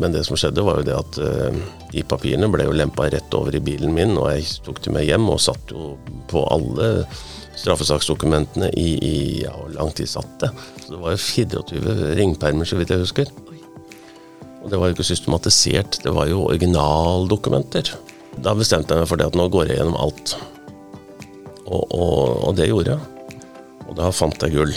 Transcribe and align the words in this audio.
Men 0.00 0.12
det 0.12 0.26
som 0.26 0.36
skjedde, 0.36 0.60
var 0.60 0.82
jo 0.82 0.84
det 0.84 0.92
at 0.92 1.18
uh, 1.24 1.60
de 1.88 2.02
papirene 2.04 2.50
ble 2.52 2.66
jo 2.66 2.74
lempa 2.76 3.06
rett 3.08 3.32
over 3.32 3.54
i 3.56 3.62
bilen 3.64 3.94
min, 3.96 4.10
og 4.20 4.26
jeg 4.34 4.58
tok 4.66 4.82
dem 4.84 4.92
med 4.98 5.06
hjem 5.08 5.24
og 5.32 5.40
satt 5.40 5.72
jo 5.72 5.94
på 6.28 6.42
alle 6.52 7.06
straffesaksdokumentene 7.56 8.68
i, 8.76 8.90
i 9.00 9.14
ja, 9.46 9.54
hvor 9.56 9.72
lang 9.72 9.94
tid 9.96 10.10
satt 10.12 10.34
det? 10.42 10.50
Så 10.82 10.92
det 10.92 11.00
var 11.00 11.14
jo 11.14 11.22
24 11.22 12.10
ringpermer, 12.20 12.68
så 12.68 12.76
vidt 12.76 12.92
jeg 12.92 13.06
husker. 13.06 13.32
Og 14.60 14.68
det 14.68 14.82
var 14.82 14.92
jo 14.92 14.98
ikke 14.98 15.08
systematisert, 15.08 16.02
det 16.04 16.12
var 16.12 16.28
jo 16.28 16.44
originaldokumenter. 16.50 17.94
Da 18.36 18.52
bestemte 18.52 18.92
jeg 18.92 19.00
meg 19.00 19.08
for 19.08 19.16
det 19.16 19.30
at 19.30 19.40
nå 19.40 19.48
går 19.48 19.72
jeg 19.72 19.80
gjennom 19.80 19.96
alt. 19.96 20.36
Og, 21.64 21.88
og, 21.88 22.14
og 22.50 22.60
det 22.60 22.68
gjorde 22.68 22.98
jeg. 22.98 23.40
Og 23.88 23.96
da 23.96 24.12
fant 24.12 24.44
jeg 24.44 24.58
gull. 24.58 24.76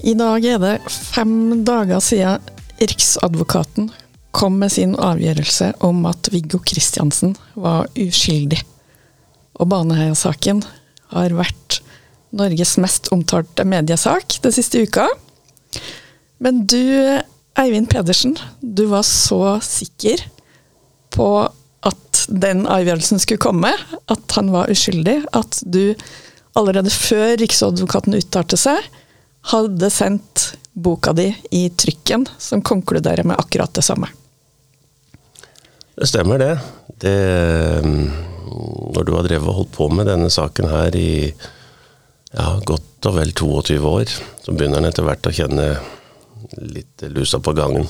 I 0.00 0.14
dag 0.16 0.44
er 0.48 0.60
det 0.62 0.76
fem 0.88 1.60
dager 1.68 2.00
siden 2.00 2.46
Riksadvokaten 2.80 3.90
kom 4.32 4.56
med 4.62 4.72
sin 4.72 4.94
avgjørelse 4.96 5.74
om 5.84 6.06
at 6.08 6.30
Viggo 6.32 6.60
Kristiansen 6.64 7.34
var 7.52 7.90
uskyldig. 8.00 8.62
Og 9.60 9.68
Baneheia-saken 9.68 10.62
har 11.12 11.34
vært 11.36 11.80
Norges 12.32 12.78
mest 12.80 13.10
omtalte 13.12 13.66
mediesak 13.68 14.38
den 14.40 14.54
siste 14.56 14.86
uka. 14.86 15.04
Men 16.40 16.62
du, 16.70 16.80
Eivind 17.60 17.90
Pedersen, 17.92 18.38
du 18.62 18.86
var 18.94 19.04
så 19.04 19.58
sikker 19.66 20.22
på 21.12 21.28
at 21.84 22.24
den 22.30 22.64
avgjørelsen 22.70 23.20
skulle 23.20 23.42
komme, 23.42 23.74
at 24.08 24.38
han 24.38 24.48
var 24.54 24.72
uskyldig, 24.72 25.18
at 25.36 25.60
du 25.66 25.92
allerede 26.56 26.92
før 26.94 27.34
Riksadvokaten 27.42 28.16
uttalte 28.16 28.56
seg, 28.60 28.80
hadde 29.40 29.90
sendt 29.90 30.54
boka 30.72 31.12
di 31.12 31.36
i 31.50 31.68
trykken, 31.70 32.26
som 32.38 32.62
konkluderer 32.62 33.24
med 33.24 33.36
akkurat 33.38 33.74
det 33.74 33.82
samme. 33.82 34.08
Det 35.94 36.08
stemmer, 36.08 36.38
det. 36.38 36.58
det 37.00 37.84
når 38.94 39.04
du 39.04 39.14
har 39.14 39.26
drevet 39.26 39.48
og 39.48 39.58
holdt 39.62 39.72
på 39.76 39.88
med 39.92 40.08
denne 40.10 40.30
saken 40.32 40.70
her 40.70 40.96
i 40.96 41.10
ja, 41.30 42.46
godt 42.66 43.08
og 43.10 43.16
vel 43.16 43.32
22 43.36 43.80
år, 43.88 44.12
så 44.44 44.54
begynner 44.54 44.80
en 44.80 44.88
etter 44.90 45.06
hvert 45.06 45.26
å 45.26 45.34
kjenne 45.34 45.66
litt 46.60 47.04
lusa 47.10 47.40
på 47.42 47.54
gangen. 47.56 47.88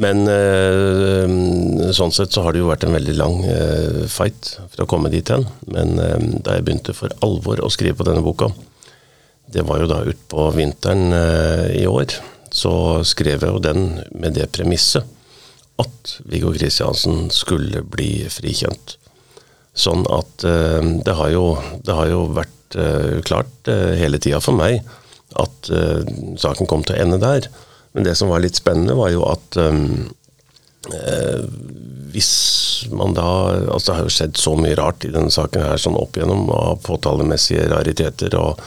Men 0.00 0.26
øh, 0.26 1.90
sånn 1.94 2.12
sett 2.14 2.34
så 2.34 2.42
har 2.42 2.54
det 2.54 2.62
jo 2.64 2.70
vært 2.70 2.86
en 2.86 2.96
veldig 2.96 3.14
lang 3.14 3.36
øh, 3.46 4.00
fight 4.10 4.56
for 4.64 4.84
å 4.84 4.88
komme 4.90 5.12
dit 5.12 5.30
hen. 5.30 5.46
Men 5.70 5.94
da 6.42 6.56
jeg 6.56 6.66
begynte 6.66 6.96
for 6.96 7.14
alvor 7.24 7.62
å 7.62 7.70
skrive 7.72 8.00
på 8.00 8.08
denne 8.08 8.24
boka, 8.24 8.50
det 9.52 9.64
var 9.68 9.82
jo 9.82 9.90
da 9.90 10.02
utpå 10.08 10.48
vinteren 10.56 11.12
eh, 11.12 11.82
i 11.82 11.86
år. 11.86 12.16
Så 12.54 13.02
skrev 13.06 13.42
jeg 13.42 13.50
jo 13.50 13.62
den 13.62 14.00
med 14.14 14.36
det 14.38 14.50
premisset 14.54 15.06
at 15.82 16.16
Viggo 16.30 16.52
Kristiansen 16.54 17.28
skulle 17.34 17.82
bli 17.82 18.26
frikjent. 18.30 18.96
Sånn 19.74 20.06
at 20.12 20.46
eh, 20.46 20.82
det, 21.04 21.16
har 21.18 21.32
jo, 21.34 21.46
det 21.82 21.98
har 21.98 22.10
jo 22.12 22.24
vært 22.36 22.78
eh, 22.78 23.18
klart 23.26 23.72
hele 23.98 24.20
tida 24.22 24.40
for 24.44 24.56
meg 24.56 24.82
at 25.34 25.66
saken 26.38 26.68
kom 26.70 26.84
til 26.86 26.94
å 26.94 27.00
ende 27.02 27.16
der. 27.18 27.48
Men 27.94 28.04
det 28.06 28.14
som 28.18 28.28
var 28.30 28.42
litt 28.42 28.58
spennende, 28.58 28.94
var 28.98 29.10
jo 29.14 29.24
at 29.26 29.58
eh, 29.58 31.44
hvis 32.14 32.32
man 32.92 33.14
da 33.16 33.28
Altså 33.72 33.90
det 33.90 33.96
har 33.96 34.04
jo 34.04 34.12
skjedd 34.12 34.36
så 34.38 34.54
mye 34.58 34.76
rart 34.78 35.06
i 35.06 35.12
denne 35.14 35.32
saken 35.32 35.62
her 35.64 35.80
sånn 35.80 35.96
opp 35.98 36.18
igjennom 36.18 36.50
av 36.52 36.82
påtalemessige 36.84 37.68
rariteter 37.70 38.34
og 38.38 38.60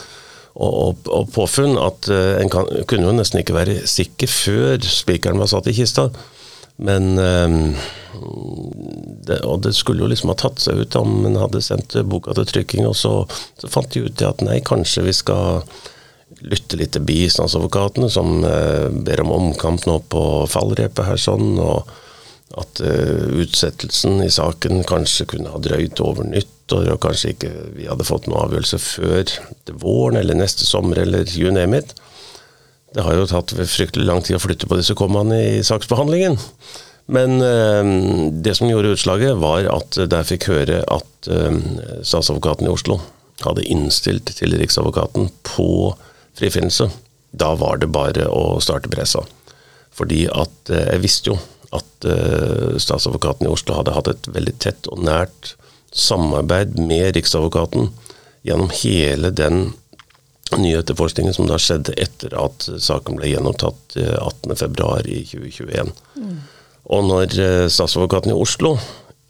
og, 0.57 1.03
og, 1.05 1.27
påfunn 1.35 1.77
at 1.77 2.09
uh, 2.09 2.37
en 2.41 2.49
kan, 2.49 2.69
kunne 2.89 3.05
jo 3.05 3.13
nesten 3.15 3.43
ikke 3.43 3.57
være 3.57 3.83
sikker 3.89 4.31
før 4.31 4.81
spikeren 4.89 5.41
var 5.41 5.51
satt 5.51 5.69
i 5.69 5.75
kista. 5.77 6.09
Men 6.77 7.17
um, 7.17 7.75
det, 9.25 9.39
Og 9.49 9.61
det 9.65 9.73
skulle 9.73 10.03
jo 10.03 10.09
liksom 10.09 10.29
ha 10.29 10.37
tatt 10.37 10.61
seg 10.61 10.81
ut 10.81 10.97
om 10.97 11.25
en 11.25 11.37
hadde 11.41 11.61
sendt 11.65 11.97
boka 12.09 12.33
til 12.37 12.49
trykking, 12.49 12.87
og 12.89 12.97
så, 12.97 13.13
så 13.57 13.69
fant 13.69 13.89
de 13.93 14.05
ut 14.07 14.17
til 14.17 14.29
at 14.29 14.41
nei, 14.45 14.59
kanskje 14.65 15.05
vi 15.05 15.13
skal 15.17 15.63
lytte 16.45 16.77
litt 16.77 16.93
til 16.93 17.05
bistandsadvokatene, 17.05 18.09
som 18.13 18.41
uh, 18.45 18.89
ber 18.89 19.25
om 19.25 19.35
omkamp 19.37 19.85
nå 19.89 20.01
på 20.09 20.25
fallrepet 20.49 21.05
her 21.11 21.21
sånn. 21.21 21.55
og 21.61 21.95
at 22.57 22.79
utsettelsen 22.79 24.21
i 24.23 24.29
saken 24.31 24.79
kanskje 24.87 25.25
kunne 25.33 25.51
ha 25.51 25.59
drøyd 25.59 25.99
over 25.99 26.29
nyttår, 26.67 26.93
og 26.93 27.01
kanskje 27.01 27.33
ikke 27.33 27.51
vi 27.75 27.87
hadde 27.87 28.05
fått 28.05 28.27
noen 28.27 28.43
avgjørelse 28.47 28.77
før 28.77 29.31
våren 29.79 30.17
eller 30.19 30.35
neste 30.35 30.65
sommer 30.65 30.97
eller 30.99 31.25
you 31.37 31.51
name 31.51 31.77
it. 31.77 31.93
Det 32.93 33.03
har 33.03 33.15
jo 33.15 33.27
tatt 33.27 33.53
fryktelig 33.53 34.05
lang 34.05 34.21
tid 34.21 34.37
å 34.37 34.39
flytte 34.39 34.67
på 34.67 34.77
disse 34.77 34.95
kommaene 34.95 35.59
i 35.59 35.63
saksbehandlingen. 35.63 36.37
Men 37.07 37.39
øh, 37.41 38.31
det 38.31 38.57
som 38.57 38.67
gjorde 38.67 38.95
utslaget, 38.95 39.37
var 39.39 39.67
at 39.71 39.95
der 40.09 40.27
fikk 40.27 40.49
høre 40.49 40.83
at 40.83 41.29
øh, 41.29 41.55
statsadvokaten 42.03 42.67
i 42.67 42.71
Oslo 42.71 42.99
hadde 43.45 43.67
innstilt 43.69 44.33
til 44.35 44.55
Riksadvokaten 44.57 45.29
på 45.47 45.93
frifinnelse. 46.35 46.89
Da 47.31 47.53
var 47.55 47.79
det 47.79 47.91
bare 47.93 48.27
å 48.27 48.57
starte 48.63 48.91
pressa. 48.91 49.23
Fordi 49.95 50.25
at 50.27 50.71
jeg 50.71 51.03
visste 51.03 51.31
jo 51.31 51.37
at 51.75 52.05
statsadvokaten 52.79 53.47
i 53.47 53.51
Oslo 53.51 53.75
hadde 53.75 53.93
hatt 53.95 54.09
et 54.11 54.29
veldig 54.31 54.53
tett 54.63 54.87
og 54.91 55.01
nært 55.03 55.55
samarbeid 55.97 56.77
med 56.79 57.15
Riksadvokaten 57.17 57.89
gjennom 58.47 58.71
hele 58.83 59.31
den 59.35 59.71
nye 60.57 60.79
etterforskningen 60.79 61.35
som 61.35 61.49
da 61.49 61.57
skjedde 61.59 61.95
etter 61.99 62.31
at 62.39 62.69
saken 62.79 63.17
ble 63.19 63.33
gjenopptatt 63.33 63.97
18.2 63.97 64.91
i 65.11 65.23
2021. 65.27 65.91
Mm. 66.15 66.37
Og 66.87 67.03
når 67.09 67.35
uh, 67.35 67.65
statsadvokaten 67.67 68.31
i 68.31 68.37
Oslo 68.37 68.77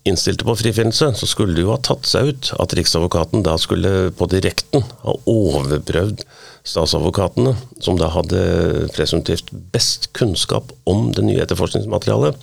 innstilte 0.07 0.45
på 0.47 0.55
frifinnelse, 0.55 1.09
så 1.19 1.27
skulle 1.27 1.57
det 1.57 1.65
jo 1.65 1.73
ha 1.73 1.79
tatt 1.83 2.07
seg 2.07 2.31
ut 2.31 2.51
at 2.61 2.75
Riksadvokaten 2.77 3.43
da 3.43 3.57
skulle 3.59 4.11
på 4.15 4.27
direkten 4.31 4.85
ha 5.03 5.15
overprøvd 5.27 6.23
statsadvokatene, 6.67 7.55
som 7.83 7.99
da 7.99 8.11
hadde 8.13 8.87
presumptivt 8.95 9.51
best 9.73 10.11
kunnskap 10.17 10.71
om 10.87 11.09
det 11.15 11.25
nye 11.27 11.43
etterforskningsmaterialet. 11.43 12.39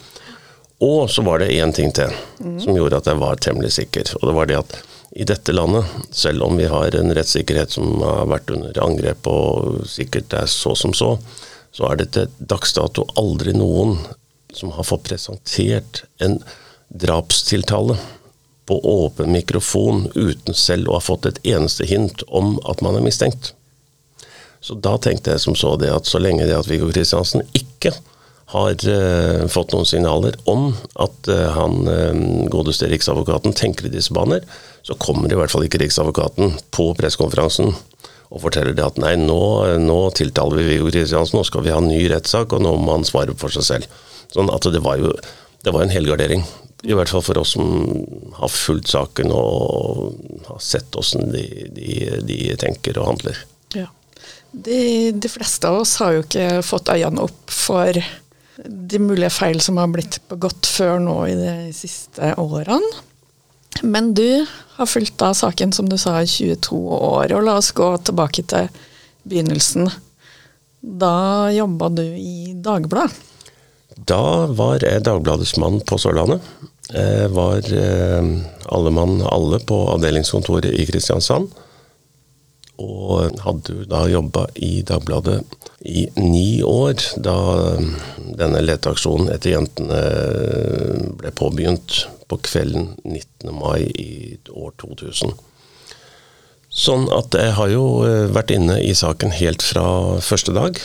Og 0.82 1.10
så 1.10 1.22
var 1.22 1.38
det 1.38 1.52
én 1.54 1.72
ting 1.72 1.92
til 1.94 2.10
mm. 2.40 2.58
som 2.60 2.76
gjorde 2.76 2.98
at 2.98 3.06
jeg 3.06 3.20
var 3.20 3.38
temmelig 3.42 3.72
sikker. 3.76 4.10
Og 4.20 4.28
det 4.28 4.34
var 4.36 4.50
det 4.50 4.58
at 4.58 4.76
i 5.14 5.24
dette 5.24 5.54
landet, 5.54 5.86
selv 6.10 6.42
om 6.42 6.56
vi 6.58 6.66
har 6.66 6.96
en 6.98 7.14
rettssikkerhet 7.14 7.70
som 7.76 8.00
har 8.02 8.26
vært 8.26 8.50
under 8.50 8.80
angrep 8.82 9.28
og 9.30 9.84
sikkert 9.86 10.34
er 10.34 10.50
så 10.50 10.74
som 10.74 10.94
så, 10.96 11.14
så 11.74 11.86
er 11.90 12.00
det 12.00 12.08
til 12.16 12.32
dags 12.38 12.74
dato 12.74 13.06
aldri 13.18 13.54
noen 13.54 13.96
som 14.54 14.72
har 14.74 14.86
fått 14.86 15.06
presentert 15.06 16.02
en 16.22 16.40
drapstiltale 16.88 17.96
på 18.66 18.78
åpen 18.90 19.32
mikrofon 19.32 20.08
uten 20.14 20.54
selv 20.54 20.88
å 20.88 20.98
ha 20.98 21.04
fått 21.04 21.28
et 21.30 21.40
eneste 21.46 21.86
hint 21.86 22.24
om 22.28 22.56
at 22.70 22.82
man 22.82 22.98
er 22.98 23.04
mistenkt. 23.04 23.52
Så 24.64 24.74
da 24.80 24.96
tenkte 24.98 25.34
jeg 25.34 25.42
som 25.44 25.54
så 25.58 25.74
det 25.76 25.92
at 25.92 26.08
så 26.08 26.18
lenge 26.22 26.46
det 26.48 26.56
at 26.56 26.70
Viggo 26.70 26.88
Kristiansen 26.90 27.44
ikke 27.52 27.92
har 28.54 28.84
uh, 28.86 29.44
fått 29.50 29.74
noen 29.74 29.88
signaler 29.88 30.36
om 30.50 30.68
at 31.02 31.30
uh, 31.30 31.50
han 31.56 31.88
uh, 31.88 32.46
godeste 32.52 32.88
Riksadvokaten 32.90 33.56
tenker 33.56 33.88
i 33.88 33.94
disse 33.94 34.14
baner, 34.14 34.44
så 34.86 34.96
kommer 35.00 35.32
i 35.32 35.38
hvert 35.38 35.52
fall 35.52 35.66
ikke 35.66 35.82
Riksadvokaten 35.82 36.56
på 36.74 36.92
pressekonferansen 36.98 37.74
og 38.34 38.42
forteller 38.42 38.74
det 38.74 38.86
at 38.86 38.98
nei, 38.98 39.14
nå, 39.20 39.38
nå 39.82 39.98
tiltaler 40.16 40.58
vi 40.58 40.72
Viggo 40.72 40.90
Kristiansen, 40.90 41.38
nå 41.38 41.46
skal 41.46 41.62
vi 41.66 41.70
ha 41.74 41.78
en 41.78 41.90
ny 41.90 42.00
rettssak, 42.10 42.54
og 42.56 42.64
nå 42.64 42.72
må 42.82 42.96
han 42.96 43.06
svare 43.06 43.36
for 43.38 43.52
seg 43.54 43.66
selv. 43.68 43.98
Sånn 44.32 44.50
at 44.50 44.66
det 44.74 44.82
var 44.82 44.98
jo 44.98 45.12
det 45.64 45.72
var 45.72 45.84
en 45.84 45.92
helgardering. 45.92 46.42
I 46.84 46.96
hvert 46.98 47.08
fall 47.08 47.22
for 47.24 47.38
oss 47.40 47.54
som 47.54 47.68
har 48.36 48.50
fulgt 48.52 48.90
saken 48.92 49.30
og 49.32 50.18
har 50.50 50.58
sett 50.60 50.98
åssen 50.98 51.30
de, 51.32 51.44
de, 51.72 51.94
de 52.26 52.38
tenker 52.60 52.98
og 53.00 53.14
handler. 53.14 53.38
De, 54.54 55.10
de, 55.10 55.28
fleste 55.28 55.66
av 55.66 55.80
oss 55.80 55.96
har 55.98 56.12
jo 56.14 56.20
ikke 56.22 56.60
fått 56.62 56.92
øynene 56.92 57.24
opp 57.24 57.50
for 57.50 57.96
de 58.64 59.00
mulige 59.02 59.32
feil 59.34 59.60
som 59.60 59.78
har 59.80 59.90
blitt 59.90 60.20
begått 60.30 60.66
før 60.68 61.00
nå 61.02 61.16
i 61.30 61.34
de 61.38 61.54
siste 61.74 62.34
årene. 62.40 63.02
Men 63.82 64.12
du 64.14 64.46
har 64.76 64.86
fulgt 64.86 65.16
da 65.18 65.32
saken, 65.34 65.72
som 65.74 65.88
du 65.90 65.96
sa, 65.98 66.20
i 66.22 66.30
22 66.30 66.78
år. 66.94 67.34
Og 67.34 67.42
la 67.46 67.56
oss 67.58 67.72
gå 67.74 67.88
tilbake 68.06 68.44
til 68.46 68.68
begynnelsen. 69.26 69.90
Da 70.84 71.50
jobba 71.54 71.88
du 71.90 72.04
i 72.04 72.54
Dagbladet. 72.54 73.32
Da 73.94 74.46
var 74.50 74.82
jeg 74.82 75.04
Dagbladets 75.06 75.56
mann 75.62 75.78
på 75.86 75.98
Sørlandet. 76.02 76.42
Jeg 76.90 77.30
var 77.32 77.62
eh, 77.72 78.30
alle 78.74 78.90
mann 78.92 79.20
alle 79.24 79.60
på 79.64 79.76
avdelingskontoret 79.94 80.74
i 80.74 80.86
Kristiansand. 80.88 81.48
Og 82.82 83.38
hadde 83.44 83.76
jo 83.76 83.84
da 83.86 84.02
jobba 84.10 84.48
i 84.58 84.82
Dagbladet 84.86 85.44
i 85.86 86.08
ni 86.18 86.62
år, 86.66 86.96
da 87.22 87.36
denne 88.34 88.62
leteaksjonen 88.64 89.30
etter 89.34 89.54
jentene 89.54 90.00
ble 91.20 91.30
påbegynt 91.38 92.00
på 92.26 92.38
kvelden 92.42 92.94
19. 93.04 93.52
mai 93.54 93.84
i 94.00 94.38
år 94.50 94.72
2000. 94.82 95.34
Sånn 96.74 97.06
at 97.14 97.36
jeg 97.38 97.54
har 97.54 97.70
jo 97.70 97.84
eh, 98.02 98.26
vært 98.34 98.50
inne 98.50 98.80
i 98.82 98.90
saken 98.98 99.30
helt 99.36 99.62
fra 99.62 99.84
første 100.24 100.54
dag, 100.56 100.80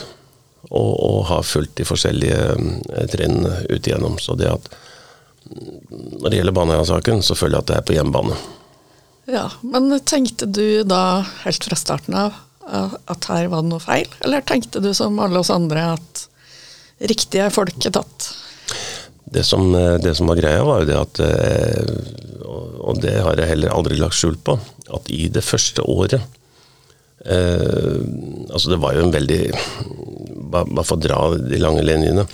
og, 0.69 0.92
og 0.94 1.24
har 1.31 1.47
fulgt 1.47 1.80
de 1.80 1.88
forskjellige 1.88 2.44
eh, 2.53 3.07
trinnene 3.09 3.63
ut 3.71 3.88
igjennom. 3.88 4.19
Så 4.21 4.38
det 4.38 4.51
at 4.51 4.69
når 5.50 6.30
det 6.30 6.42
gjelder 6.42 6.53
Baneheia-saken, 6.59 7.24
så 7.25 7.33
føler 7.39 7.57
jeg 7.57 7.63
at 7.63 7.71
det 7.71 7.77
er 7.80 7.88
på 7.88 7.95
hjemmebane. 7.97 8.38
Ja, 9.30 9.46
Men 9.62 9.92
tenkte 10.02 10.48
du 10.50 10.84
da 10.88 11.22
helt 11.44 11.64
fra 11.64 11.78
starten 11.78 12.18
av 12.18 12.38
at 12.70 13.26
her 13.30 13.48
var 13.50 13.64
det 13.64 13.72
noe 13.72 13.81
feil, 13.81 14.10
eller 14.22 14.44
tenkte 14.46 14.81
du 14.81 14.92
som 14.94 15.18
alle 15.22 15.42
oss 15.42 15.50
andre 15.54 15.88
at 15.96 16.26
riktige 17.10 17.48
folk 17.54 17.78
er 17.86 17.96
tatt? 17.96 18.28
Det 19.30 19.44
som, 19.46 19.70
eh, 19.76 19.98
det 20.02 20.16
som, 20.18 20.30
var 20.30 20.38
greia, 20.38 20.64
var 20.66 20.81
jo 20.81 20.90
det 20.90 20.98
at 20.98 21.20
Og 22.90 22.98
det 23.02 23.16
har 23.22 23.38
jeg 23.38 23.50
heller 23.52 23.74
aldri 23.74 23.98
lagt 24.00 24.18
skjul 24.18 24.38
på 24.42 24.56
at 24.90 25.10
i 25.14 25.28
det 25.30 25.44
første 25.46 25.86
året 25.86 26.18
eh, 27.26 28.00
Altså, 28.50 28.72
det 28.72 28.80
var 28.81 28.96
jo 28.96 29.06
en 29.06 29.14
veldig 29.14 29.42
Bare 30.50 30.86
for 30.86 30.98
å 30.98 31.04
dra 31.04 31.20
de 31.38 31.62
lange 31.62 31.84
linjene, 31.86 32.26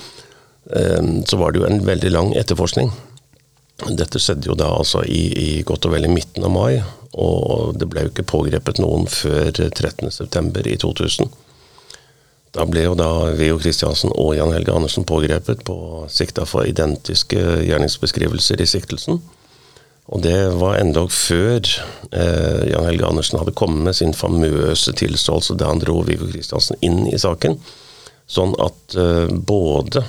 eh, 0.72 1.02
så 1.28 1.40
var 1.42 1.52
det 1.52 1.60
jo 1.60 1.68
en 1.68 1.82
veldig 1.84 2.12
lang 2.14 2.30
etterforskning. 2.40 2.94
Dette 3.76 4.22
skjedde 4.24 4.48
jo 4.48 4.56
da 4.56 4.70
altså 4.72 5.04
i, 5.04 5.24
i 5.36 5.64
godt 5.68 5.90
og 5.90 5.96
vel 5.96 6.08
i 6.08 6.12
midten 6.12 6.46
av 6.48 6.54
mai, 6.54 6.80
og 7.16 7.76
det 7.80 7.88
ble 7.92 8.06
jo 8.06 8.12
ikke 8.14 8.28
pågrepet 8.28 8.80
noen 8.80 9.08
før 9.12 9.52
13.9. 9.52 10.64
i 10.72 10.78
2000. 10.80 11.34
Da 12.56 12.64
ble 12.70 12.86
jo 12.86 12.96
da 12.96 13.10
Viggo 13.36 13.58
Kristiansen 13.60 14.14
og 14.16 14.38
Jan 14.38 14.54
Helge 14.56 14.72
Andersen 14.72 15.04
pågrepet 15.08 15.66
på 15.68 15.78
sikta 16.12 16.46
for 16.48 16.68
identiske 16.68 17.42
gjerningsbeskrivelser 17.68 18.64
i 18.64 18.70
siktelsen. 18.70 19.20
Og 20.06 20.22
det 20.24 20.38
var 20.62 20.78
endog 20.80 21.10
før 21.12 21.60
eh, 21.60 22.62
Jan 22.70 22.88
Helge 22.88 23.10
Andersen 23.10 23.42
hadde 23.42 23.56
kommet 23.58 23.90
med 23.90 23.98
sin 23.98 24.16
famøse 24.16 24.94
tilståelse 24.96 25.58
da 25.60 25.72
han 25.72 25.82
dro 25.84 25.98
Viggo 26.08 26.30
Kristiansen 26.32 26.80
inn 26.86 27.10
i 27.12 27.20
saken. 27.20 27.58
Sånn 28.30 28.56
at 28.64 28.96
eh, 29.02 29.34
både 29.36 30.06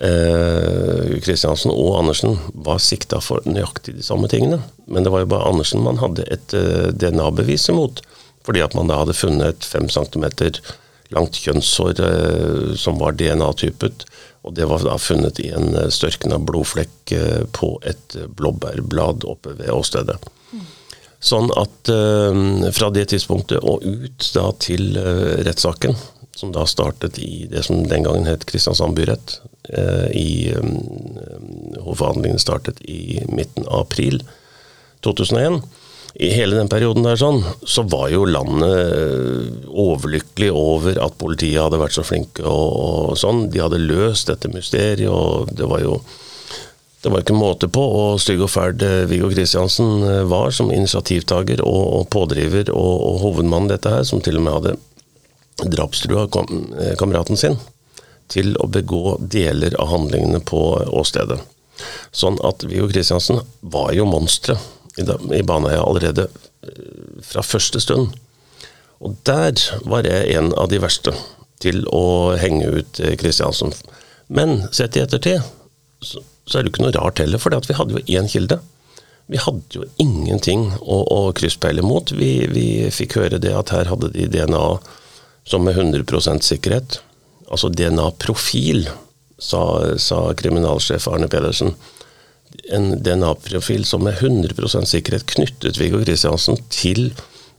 eh, 0.00 1.18
Kristiansen 1.24 1.72
og 1.74 1.98
Andersen 1.98 2.38
var 2.54 2.80
sikta 2.82 3.20
for 3.20 3.44
nøyaktig 3.48 3.98
de 3.98 4.06
samme 4.06 4.30
tingene. 4.32 4.62
Men 4.86 5.04
det 5.04 5.12
var 5.12 5.24
jo 5.24 5.32
bare 5.34 5.50
Andersen 5.50 5.84
man 5.84 6.00
hadde 6.02 6.26
et 6.32 6.56
eh, 6.56 6.90
DNA-bevis 6.94 7.68
imot. 7.72 8.04
Fordi 8.46 8.62
at 8.64 8.74
man 8.74 8.90
da 8.90 8.98
hadde 9.02 9.16
funnet 9.16 9.52
et 9.52 9.68
fem 9.68 9.88
centimeter 9.92 10.58
langt 11.12 11.38
kjønnshår 11.44 12.00
eh, 12.02 12.74
som 12.78 13.00
var 13.00 13.16
DNA-typet. 13.18 14.06
Og 14.42 14.56
det 14.56 14.66
var 14.70 14.82
da 14.84 14.98
funnet 15.00 15.40
i 15.42 15.50
en 15.54 15.74
eh, 15.76 15.90
størkna 15.92 16.40
blodflekk 16.42 17.14
eh, 17.16 17.42
på 17.54 17.74
et 17.88 18.16
blåbærblad 18.38 19.26
oppe 19.28 19.56
ved 19.60 19.72
åstedet. 19.74 20.18
Mm. 20.52 20.64
Sånn 21.22 21.52
at 21.54 21.86
fra 22.74 22.88
det 22.90 23.04
tidspunktet 23.12 23.62
og 23.62 23.84
ut 23.86 24.24
da 24.34 24.48
til 24.58 24.96
rettssaken, 25.46 25.94
som 26.36 26.52
da 26.54 26.64
startet 26.68 27.18
i 27.20 27.46
det 27.50 27.64
som 27.66 27.82
den 27.88 28.06
gangen 28.06 28.28
het 28.28 28.46
Kristiansand 28.48 28.96
byrett, 28.96 29.40
i 30.16 30.50
Hovedforhandlingene 30.50 32.40
startet 32.42 32.80
i 32.82 33.20
midten 33.30 33.68
av 33.68 33.84
april 33.84 34.22
2001 35.06 35.60
i 36.14 36.28
hele 36.28 36.58
den 36.58 36.68
perioden 36.68 37.06
der 37.06 37.16
sånn, 37.16 37.40
så 37.64 37.84
var 37.88 38.10
jo 38.12 38.26
landet 38.28 38.72
eh, 38.72 39.68
overlykkelig 39.68 40.50
over 40.52 40.98
at 41.00 41.16
politiet 41.20 41.62
hadde 41.62 41.80
vært 41.80 41.96
så 41.96 42.04
flinke 42.04 42.44
og, 42.44 42.74
og 42.76 43.14
sånn. 43.20 43.46
De 43.52 43.62
hadde 43.62 43.80
løst 43.80 44.28
dette 44.28 44.50
mysteriet, 44.52 45.08
og 45.08 45.54
det 45.56 45.68
var 45.68 45.84
jo 45.84 46.02
det 47.02 47.10
var 47.10 47.24
ikke 47.24 47.34
måte 47.34 47.66
på 47.66 47.82
Og 47.82 48.20
stygg 48.22 48.44
og 48.44 48.50
fæl 48.52 48.76
Viggo 49.10 49.26
Kristiansen 49.32 50.04
eh, 50.06 50.20
var 50.28 50.52
som 50.54 50.70
initiativtaker 50.70 51.64
og, 51.64 51.82
og 51.96 52.08
pådriver 52.12 52.70
og, 52.70 52.92
og 53.08 53.20
hovedmann 53.24 53.72
dette 53.72 53.90
her, 53.90 54.04
som 54.06 54.20
til 54.22 54.38
og 54.38 54.44
med 54.44 54.58
hadde 54.58 54.76
drapstrua 55.70 56.26
kam, 56.32 56.74
eh, 56.78 56.94
kameraten 56.98 57.36
sin 57.36 57.58
til 58.32 58.54
å 58.62 58.68
begå 58.70 59.18
deler 59.20 59.74
av 59.80 59.90
handlingene 59.92 60.40
på 60.40 60.60
åstedet. 60.88 61.40
Sånn 62.12 62.38
at 62.46 62.64
Viggo 62.64 62.88
Kristiansen 62.88 63.42
var 63.60 63.92
jo 63.96 64.06
monsteret 64.08 64.60
i 64.98 65.42
Baneheia 65.42 65.84
allerede 65.84 66.28
eh, 66.28 67.22
fra 67.24 67.44
første 67.44 67.80
stund. 67.80 68.12
Og 69.02 69.16
der 69.26 69.58
var 69.88 70.06
jeg 70.06 70.36
en 70.36 70.52
av 70.54 70.70
de 70.70 70.80
verste 70.82 71.14
til 71.62 71.84
å 71.90 72.34
henge 72.38 72.68
ut 72.78 73.02
Kristiansen. 73.20 73.72
Eh, 73.72 73.98
Men 74.32 74.62
sett 74.72 74.96
i 74.96 75.02
ettertid 75.02 75.42
så, 76.00 76.22
så 76.46 76.58
er 76.58 76.64
det 76.64 76.72
ikke 76.72 76.86
noe 76.86 76.94
rart 76.96 77.20
heller, 77.20 77.38
for 77.42 77.52
vi 77.52 77.76
hadde 77.76 77.98
jo 77.98 78.18
én 78.18 78.30
kilde. 78.30 78.58
Vi 79.30 79.40
hadde 79.40 79.76
jo 79.76 79.84
ingenting 80.02 80.66
å, 80.80 81.02
å 81.04 81.20
krysspeile 81.36 81.84
mot. 81.84 82.10
Vi, 82.16 82.46
vi, 82.52 82.66
fikk 82.92 83.18
høre 83.20 83.40
det 83.42 83.52
at 83.54 83.72
her 83.74 83.90
hadde 83.90 84.10
de 84.14 84.26
DNA 84.32 84.64
som 85.48 85.64
med 85.66 85.76
100% 85.76 86.44
sikkerhet. 86.46 87.00
Altså 87.52 87.68
DNA-profil, 87.72 88.86
sa, 89.42 89.62
sa 89.98 90.28
kriminalsjef 90.38 91.08
Arne 91.10 91.28
Pedersen 91.28 91.74
en 92.70 93.02
DNA-profil 93.02 93.84
som 93.84 94.04
med 94.04 94.14
100% 94.14 94.84
sikkerhet 94.88 95.26
knyttet 95.34 95.78
Viggo 95.80 96.02
Kristiansen 96.04 96.58
til 96.72 97.10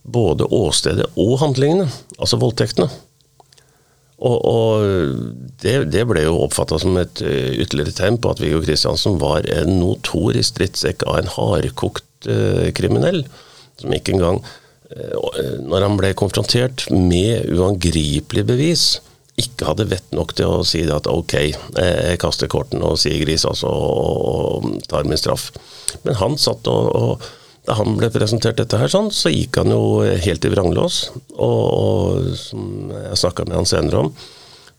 både 0.02 0.46
åstedet 0.52 1.06
og 1.20 1.38
handlingene, 1.40 1.88
altså 2.18 2.38
voldtektene. 2.40 2.88
Og, 4.24 4.36
og 4.46 4.84
det, 5.60 5.74
det, 5.92 6.04
ble 6.08 6.22
jo 6.24 6.38
oppfatta 6.44 6.78
som 6.80 6.96
et 7.00 7.20
eh, 7.24 7.56
ytterligere 7.60 7.96
tegn 7.96 8.18
på 8.22 8.30
at 8.30 8.40
Viggo 8.40 8.62
Kristiansen 8.64 9.18
var 9.20 9.48
en 9.52 9.78
notorisk 9.80 10.60
drittsekk 10.60 11.04
av 11.08 11.18
en 11.18 11.32
hardkokt 11.34 12.28
uh, 12.30 12.70
kriminell, 12.76 13.24
som 13.80 13.92
ikke 13.92 14.14
engang 14.14 14.40
Når 14.94 15.88
han 15.88 15.96
ble 15.98 16.12
konfrontert 16.14 16.86
med 16.92 17.48
uangripelige 17.50 18.46
bevis, 18.46 18.84
ikke 19.40 19.66
hadde 19.66 19.88
vett 19.90 20.12
nok 20.14 20.34
til 20.38 20.60
å 20.60 20.66
si 20.66 20.84
at 20.86 21.08
ok, 21.10 21.34
jeg 21.74 22.18
kaster 22.22 22.50
korten 22.50 22.84
og 22.86 23.00
sier 23.02 23.18
gris 23.24 23.42
altså, 23.48 23.70
og, 23.70 24.68
tar 24.90 25.08
min 25.08 25.18
straff. 25.18 25.48
Men 26.06 26.18
han 26.20 26.38
satt 26.38 26.70
og, 26.70 26.90
og, 26.94 27.26
da 27.66 27.78
han 27.80 27.96
ble 27.98 28.10
presentert 28.14 28.60
dette 28.60 28.78
her 28.78 28.92
sånn, 28.92 29.10
så 29.14 29.32
gikk 29.32 29.58
han 29.62 29.72
jo 29.72 30.04
helt 30.04 30.44
i 30.44 30.52
vranglås. 30.52 31.08
Og, 31.34 31.62
og 31.74 32.32
som 32.38 32.92
jeg 32.92 33.20
snakka 33.24 33.48
med 33.48 33.58
han 33.58 33.68
senere 33.68 34.04
om, 34.04 34.12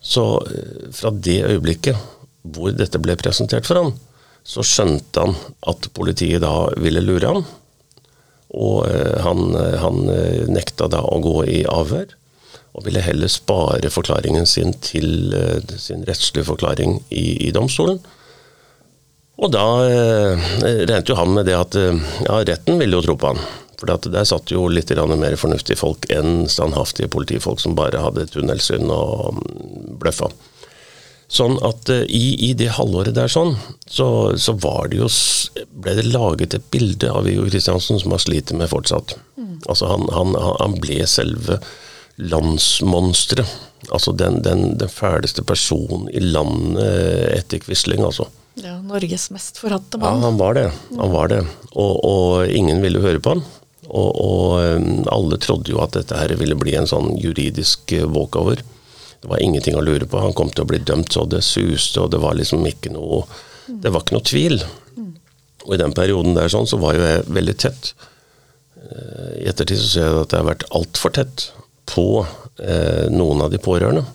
så 0.06 0.26
eh, 0.46 0.90
fra 0.94 1.12
det 1.12 1.42
øyeblikket 1.50 2.12
hvor 2.56 2.76
dette 2.78 3.02
ble 3.02 3.18
presentert 3.18 3.66
for 3.66 3.82
han, 3.82 3.96
så 4.46 4.62
skjønte 4.62 5.24
han 5.24 5.34
at 5.66 5.90
politiet 5.98 6.44
da 6.46 6.70
ville 6.78 7.02
lure 7.02 7.32
han. 7.34 7.48
Og 8.56 8.86
eh, 8.88 9.18
han, 9.26 9.50
han 9.82 10.06
nekta 10.52 10.90
da 10.92 11.04
å 11.04 11.20
gå 11.24 11.42
i 11.52 11.64
avhør 11.68 12.14
og 12.76 12.84
ville 12.84 13.00
heller 13.00 13.32
spare 13.32 13.88
forklaringen 13.92 14.48
sin 14.50 14.74
til 14.84 15.32
sin 15.80 16.02
rettslige 16.04 16.44
forklaring 16.50 16.98
i, 17.08 17.48
i, 17.48 17.52
domstolen. 17.56 18.02
Og 19.40 19.52
da 19.52 19.64
uh, 19.80 20.44
regnet 20.60 21.08
jo 21.08 21.16
han 21.16 21.32
med 21.38 21.48
det 21.48 21.56
at 21.56 21.78
ja, 21.80 22.42
retten 22.44 22.76
ville 22.82 23.00
jo 23.00 23.06
tro 23.06 23.16
på 23.20 23.32
han. 23.32 23.40
For 23.80 23.92
der 24.12 24.28
satt 24.28 24.52
jo 24.52 24.68
litt 24.72 24.92
mer 24.92 25.36
fornuftige 25.40 25.80
folk 25.80 26.08
enn 26.12 26.50
standhaftige 26.52 27.12
politifolk 27.12 27.64
som 27.64 27.76
bare 27.80 28.04
hadde 28.04 28.28
tunnelsyn 28.32 28.92
og 28.92 29.40
um, 29.40 29.42
bløffa. 30.00 30.30
Sånn 31.32 31.58
at 31.66 31.90
uh, 31.90 32.04
i, 32.06 32.36
i, 32.50 32.54
det 32.58 32.76
halvåret 32.78 33.16
der 33.18 33.32
sånn, 33.32 33.56
så, 33.90 34.08
så 34.38 34.54
det 34.92 35.00
jo, 35.00 35.10
ble 35.82 35.96
det 35.98 36.06
laget 36.12 36.54
et 36.54 36.68
bilde 36.74 37.10
av 37.10 37.26
Viggo 37.26 37.48
Kristiansen 37.50 38.00
som 38.02 38.14
han 38.14 38.22
sliter 38.22 38.58
med 38.60 38.70
fortsatt. 38.70 39.16
Mm. 39.38 39.58
Altså 39.66 39.90
han, 39.90 40.06
han, 40.14 40.38
han 40.38 40.78
ble 40.82 41.02
selve 41.10 41.60
landsmonsteret. 42.22 43.62
Altså 43.94 44.16
den, 44.18 44.40
den, 44.42 44.78
den, 44.80 44.90
fæleste 44.90 45.44
personen 45.46 46.08
i 46.10 46.22
landet 46.24 47.36
etter 47.36 47.62
Quisling, 47.62 48.02
altså. 48.06 48.26
Ja, 48.58 48.80
Norges 48.82 49.28
mest 49.36 49.60
forhatte 49.62 50.00
mann. 50.00 50.22
Ja, 50.22 50.30
han 50.30 50.40
var 50.40 50.56
det. 50.58 50.70
Han 50.96 51.12
var 51.14 51.30
det. 51.30 51.42
Og, 51.74 51.94
og 52.08 52.50
ingen 52.50 52.82
ville 52.82 53.04
høre 53.04 53.22
på 53.22 53.36
han. 53.36 53.44
Og, 53.86 54.10
og, 54.16 54.46
um, 54.80 55.04
alle 55.12 55.38
trodde 55.42 55.70
jo 55.74 55.82
at 55.84 55.94
dette 55.98 56.18
her 56.18 56.34
ville 56.40 56.58
bli 56.58 56.74
en 56.80 56.90
sånn 56.90 57.14
juridisk 57.22 57.94
walkover. 58.10 58.64
Det 59.26 59.32
var 59.32 59.42
ingenting 59.42 59.74
å 59.74 59.82
lure 59.82 60.06
på. 60.06 60.22
Han 60.22 60.36
kom 60.38 60.52
til 60.54 60.62
å 60.62 60.70
bli 60.70 60.78
dømt 60.86 61.16
så 61.16 61.24
det 61.26 61.40
suste, 61.42 62.04
og 62.04 62.12
det 62.14 62.20
var 62.22 62.38
liksom 62.38 62.62
ikke 62.70 62.92
noe 62.94 63.24
Det 63.66 63.90
var 63.90 64.04
ikke 64.04 64.14
noe 64.14 64.30
tvil. 64.30 64.60
Og 65.66 65.72
i 65.74 65.80
den 65.82 65.96
perioden 65.98 66.36
der 66.38 66.52
sånn, 66.54 66.68
så 66.70 66.78
var 66.78 66.94
jo 66.94 67.02
jeg 67.02 67.24
veldig 67.34 67.56
tett. 67.58 67.96
Uh, 68.78 69.32
I 69.42 69.48
ettertid 69.50 69.82
så 69.82 69.88
ser 69.90 70.06
jeg 70.06 70.20
at 70.20 70.36
jeg 70.36 70.44
har 70.44 70.52
vært 70.52 70.68
altfor 70.78 71.16
tett 71.18 71.48
på 71.90 72.26
eh, 72.62 73.08
noen 73.14 73.42
av 73.46 73.50
de 73.54 73.58
pårørende. 73.62 74.06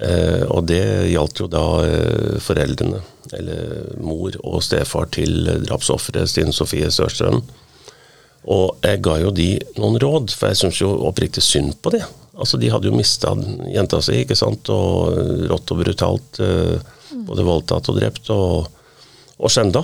Eh, 0.00 0.44
og 0.48 0.68
det 0.68 1.10
gjaldt 1.10 1.42
jo 1.42 1.48
da 1.52 1.64
eh, 1.84 2.36
foreldrene, 2.42 3.00
eller 3.36 3.96
mor 4.00 4.36
og 4.44 4.60
stefar 4.64 5.10
til 5.16 5.48
drapsofferet 5.66 6.30
Stine 6.30 6.54
Sofie 6.56 6.88
Sørstrøm. 6.92 7.42
Og 8.48 8.84
jeg 8.84 9.02
ga 9.04 9.18
jo 9.20 9.32
de 9.34 9.50
noen 9.76 9.98
råd, 10.00 10.32
for 10.32 10.52
jeg 10.52 10.62
syns 10.62 10.80
jo 10.80 10.94
oppriktig 11.08 11.44
synd 11.44 11.76
på 11.82 11.92
de. 11.96 12.04
Altså, 12.38 12.58
De 12.60 12.70
hadde 12.70 12.86
jo 12.86 12.96
mista 12.96 13.32
jenta 13.72 14.00
si, 14.04 14.20
ikke 14.22 14.38
sant, 14.38 14.68
og 14.70 15.48
rått 15.50 15.72
og 15.74 15.80
brutalt 15.82 16.42
eh, 16.44 16.76
både 17.26 17.46
voldtatt 17.46 17.88
og 17.90 17.98
drept 17.98 18.30
og, 18.34 18.68
og 19.38 19.52
skjenda. 19.52 19.82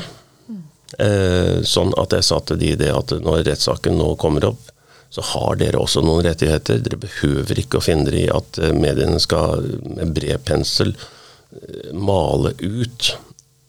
Eh, 0.99 1.63
sånn 1.67 1.91
at 1.99 2.15
jeg 2.15 2.27
sa 2.27 2.39
til 2.47 2.61
de 2.61 2.75
det 2.79 2.93
at 2.95 3.15
når 3.25 3.43
rettssaken 3.49 3.99
nå 3.99 4.13
kommer 4.21 4.47
opp, 4.53 4.71
så 5.15 5.23
har 5.31 5.59
dere 5.61 5.79
også 5.79 6.03
noen 6.03 6.25
rettigheter. 6.27 6.81
Dere 6.83 6.99
behøver 7.03 7.61
ikke 7.63 7.79
å 7.79 7.85
finne 7.85 8.07
dere 8.09 8.25
i 8.25 8.31
at 8.35 8.59
eh, 8.59 8.75
mediene 8.75 9.21
skal 9.23 9.63
med 9.87 10.15
bred 10.17 10.43
pensel 10.47 10.95
eh, 10.95 11.93
male 11.95 12.55
ut 12.63 13.15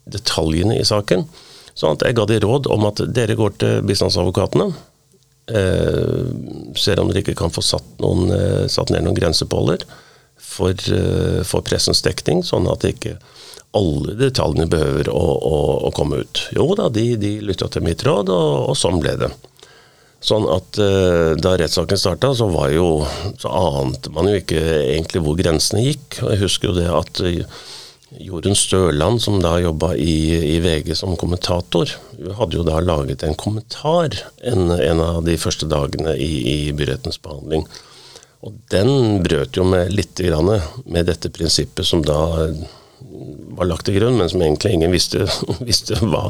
detaljene 0.09 0.77
i 0.79 0.85
saken. 0.85 1.25
Sånn 1.75 1.97
at 1.97 2.05
jeg 2.05 2.17
ga 2.17 2.25
de 2.29 2.41
råd 2.43 2.69
om 2.71 2.85
at 2.89 3.01
dere 3.13 3.37
går 3.37 3.57
til 3.61 3.85
bistandsadvokatene. 3.89 4.69
Eh, 5.45 6.25
ser 6.75 6.99
om 6.99 7.11
dere 7.11 7.21
ikke 7.21 7.37
kan 7.37 7.53
få 7.53 7.61
satt, 7.61 7.85
noen, 8.01 8.31
eh, 8.33 8.65
satt 8.71 8.89
ned 8.89 9.05
noen 9.05 9.17
grensepåler 9.17 9.83
for, 10.41 10.73
eh, 10.73 11.43
for, 11.45 11.61
pressens 11.61 12.01
dekning, 12.01 12.41
sånn 12.41 12.65
at 12.71 12.87
ikke 12.87 13.19
alle 13.77 14.15
detaljene 14.17 14.65
behøver 14.71 15.11
å, 15.11 15.21
å, 15.21 15.57
å 15.85 15.91
komme 15.93 16.23
ut. 16.23 16.47
Jo 16.55 16.73
da, 16.79 16.89
de, 16.89 17.13
de 17.21 17.35
lytta 17.45 17.69
til 17.69 17.85
mitt 17.85 18.01
råd, 18.07 18.31
og, 18.33 18.71
og 18.71 18.79
sånn 18.79 18.97
ble 19.03 19.13
det. 19.21 19.29
Sånn 20.25 20.47
at 20.49 20.79
Da 21.37 21.51
rettssaken 21.59 21.99
starta, 21.99 22.31
så, 22.33 22.47
så 23.37 23.49
ante 23.51 24.09
man 24.15 24.31
jo 24.31 24.39
ikke 24.39 24.57
egentlig 24.95 25.21
hvor 25.21 25.35
grensene 25.37 25.83
gikk. 25.83 26.23
og 26.23 26.31
Jeg 26.31 26.41
husker 26.41 26.71
jo 26.71 26.77
det 26.79 26.87
at 26.89 27.21
Jorunn 28.24 28.55
Støland, 28.55 29.22
som 29.22 29.39
da 29.43 29.57
jobba 29.60 29.93
i, 29.95 30.36
i, 30.55 30.60
VG 30.63 30.93
som 30.95 31.17
kommentator, 31.19 31.91
hadde 32.38 32.60
jo 32.60 32.63
da 32.67 32.79
laget 32.84 33.25
en 33.25 33.36
kommentar 33.39 34.15
en, 34.43 34.72
en 34.72 35.03
av 35.03 35.24
de 35.25 35.38
første 35.41 35.67
dagene 35.72 36.15
i, 36.15 36.31
i 36.53 36.57
byrettens 36.75 37.19
behandling. 37.22 37.65
Og 38.45 38.55
den 38.72 39.24
brøt 39.25 39.57
jo 39.57 39.65
med 39.67 39.93
litt 39.95 40.19
grann 40.22 40.51
med 40.86 41.07
dette 41.10 41.31
prinsippet 41.34 41.88
som 41.88 42.03
da 42.05 42.22
var 43.55 43.69
lagt 43.69 43.88
til 43.88 43.98
grunn, 44.00 44.17
men 44.19 44.29
som 44.31 44.41
egentlig 44.43 44.74
ingen 44.75 44.93
visste, 44.93 45.25
visste 45.69 45.98
hva, 46.03 46.27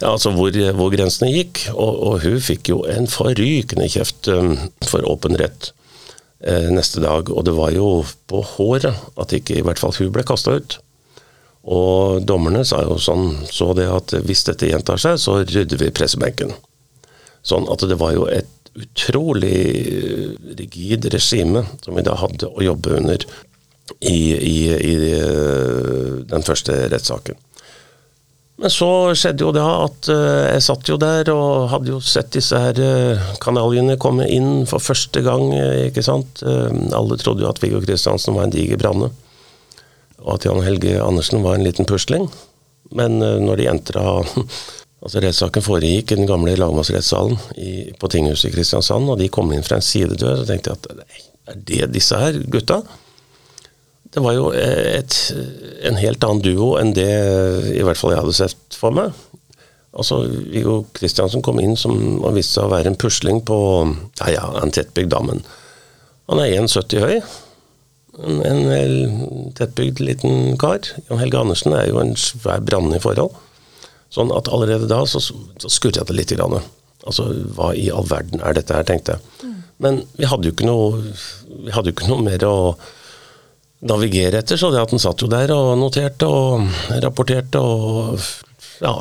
ja, 0.00 0.12
altså 0.12 0.32
hvor, 0.36 0.54
hvor, 0.76 0.92
grensene 0.94 1.32
gikk. 1.32 1.66
Og, 1.72 1.92
og, 1.92 2.16
hun 2.26 2.40
fikk 2.42 2.72
jo 2.72 2.82
en 2.90 3.08
forrykende 3.10 3.88
kjeft 3.92 4.30
um, 4.32 4.54
for 4.86 5.06
åpen 5.08 5.38
rett 5.40 5.72
eh, 6.44 6.68
neste 6.74 7.02
dag. 7.04 7.32
Og 7.32 7.46
det 7.48 7.56
var 7.56 7.74
jo 7.74 8.02
på 8.30 8.42
håret 8.54 8.92
at 8.92 9.36
ikke 9.36 9.58
i 9.58 9.66
hvert 9.66 9.82
fall 9.82 9.96
hun 9.98 10.12
ble 10.14 10.26
kasta 10.28 10.58
ut. 10.60 10.78
Og 11.62 12.24
dommerne 12.26 12.64
sa 12.66 12.80
jo 12.82 12.98
sånn, 12.98 13.36
så 13.46 13.70
det 13.78 13.86
at 13.86 14.14
hvis 14.26 14.42
dette 14.48 14.66
gjentar 14.66 14.98
seg, 14.98 15.20
så 15.22 15.38
rydder 15.44 15.78
vi 15.78 15.92
pressebenken. 15.94 16.50
Sånn 17.46 17.68
at 17.70 17.84
det 17.86 17.98
var 18.00 18.16
jo 18.16 18.26
et 18.30 18.50
utrolig 18.72 19.60
rigid 20.58 21.06
regime 21.12 21.64
som 21.84 21.96
vi 21.98 22.04
da 22.06 22.16
hadde 22.16 22.48
å 22.48 22.64
jobbe 22.64 22.96
under 22.96 23.24
i, 24.00 24.32
i, 24.32 24.58
i 24.72 24.92
eh, 25.18 26.20
den 26.30 26.46
første 26.46 26.86
rettssaken. 26.90 27.36
Men 28.62 28.70
så 28.70 28.88
skjedde 29.18 29.42
jo 29.42 29.50
det 29.54 29.62
at 29.64 30.08
uh, 30.12 30.44
jeg 30.52 30.62
satt 30.62 30.86
jo 30.86 30.98
der 31.00 31.26
og 31.32 31.70
hadde 31.72 31.90
jo 31.90 31.98
sett 32.04 32.30
disse 32.36 32.58
her 32.60 32.78
kanaljene 33.42 33.96
komme 34.00 34.28
inn 34.30 34.68
for 34.70 34.82
første 34.84 35.22
gang. 35.24 35.50
Ikke 35.88 36.04
sant? 36.06 36.44
alle 36.44 37.18
trodde 37.18 37.42
jo 37.42 37.50
at 37.50 37.58
Viggo 37.62 37.80
Kristiansen 37.82 38.36
var 38.36 38.46
en 38.46 38.54
diger 38.54 38.78
branne, 38.78 39.10
og 40.22 40.36
at 40.36 40.46
Jan 40.46 40.62
Helge 40.64 40.96
Andersen 41.02 41.42
var 41.44 41.58
en 41.58 41.66
liten 41.66 41.88
pusling. 41.88 42.28
Men 42.92 43.18
når 43.18 43.60
de 43.60 43.68
entra 43.72 44.06
Altså 45.02 45.18
Rettssaken 45.18 45.64
foregikk 45.66 46.12
i 46.14 46.16
den 46.20 46.28
gamle 46.30 46.52
lagmannsrettssalen 46.54 47.32
på 47.98 48.10
tinghuset 48.12 48.46
i 48.46 48.52
Kristiansand, 48.54 49.08
og 49.10 49.16
de 49.18 49.26
kom 49.34 49.48
inn 49.50 49.64
fra 49.66 49.80
en 49.80 49.82
sidedør, 49.82 50.36
så 50.38 50.44
tenkte 50.46 50.70
jeg 50.70 50.78
at 50.78 51.16
er 51.50 51.56
det 51.66 51.88
disse 51.96 52.20
her 52.20 52.38
gutta? 52.46 52.76
det 54.12 54.20
var 54.20 54.34
jo 54.36 54.48
et, 54.52 55.14
en 55.88 55.96
helt 55.96 56.24
annen 56.26 56.42
duo 56.44 56.74
enn 56.80 56.92
det 56.96 57.12
i 57.72 57.84
hvert 57.84 57.96
fall 57.96 58.12
jeg 58.12 58.20
hadde 58.20 58.36
sett 58.36 58.76
for 58.76 58.92
meg. 58.94 59.14
Altså, 59.92 60.22
Viggo 60.52 60.82
Kristiansen 60.96 61.44
kom 61.44 61.60
inn 61.60 61.76
som 61.80 61.96
han 61.96 62.36
viste 62.36 62.58
seg 62.58 62.68
å 62.68 62.72
være 62.72 62.92
en 62.92 62.98
pusling 63.00 63.40
på 63.48 63.56
ja, 64.20 64.28
ja, 64.34 64.44
en 64.60 64.72
tettbygd 64.72 65.12
dame. 65.12 65.38
Han 66.28 66.40
er 66.40 66.52
1,70 66.60 67.04
høy. 67.04 67.16
En, 68.20 68.42
en 68.44 69.52
tettbygd 69.56 70.02
liten 70.04 70.58
kar. 70.60 70.84
Jan 71.08 71.20
Helge 71.22 71.40
Andersen 71.40 71.72
er 71.76 71.88
jo 71.88 72.00
en 72.02 72.12
svær 72.20 72.60
brann 72.64 72.92
i 72.92 73.00
forhold. 73.00 73.32
Sånn 74.12 74.32
at 74.36 74.50
allerede 74.52 74.90
da 74.90 75.00
så, 75.08 75.22
så 75.22 75.70
skurret 75.72 76.10
det 76.10 76.16
litt. 76.18 76.34
Grann. 76.36 76.60
Altså, 77.08 77.30
hva 77.56 77.72
i 77.74 77.88
all 77.90 78.04
verden 78.10 78.44
er 78.44 78.58
dette 78.58 78.76
her, 78.76 78.84
tenkte 78.88 79.16
jeg. 79.16 79.46
Mm. 79.46 79.54
Men 79.82 80.02
vi 80.18 80.28
hadde 80.28 80.48
jo 80.48 80.54
ikke 80.54 80.68
noe, 80.68 81.00
vi 81.64 81.72
hadde 81.74 81.90
jo 81.90 81.96
ikke 81.96 82.10
noe 82.10 82.26
mer 82.26 82.44
å 82.46 82.56
navigere 83.88 84.42
etter. 84.42 84.60
Så 84.60 84.70
det 84.70 84.82
at 84.82 84.92
han 84.94 85.02
satt 85.02 85.24
jo 85.24 85.30
der 85.32 85.54
og 85.56 85.72
noterte 85.80 86.28
og 86.28 86.68
rapporterte 87.02 87.62
og 87.62 88.20
ja, 88.82 88.94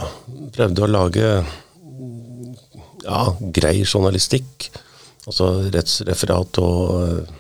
prøvde 0.55 0.85
å 0.85 0.89
lage 0.89 1.27
ja, 3.03 3.21
grei 3.59 3.75
journalistikk. 3.83 4.71
Altså 5.27 5.51
rettsreferat 5.69 6.57
og 6.63 7.37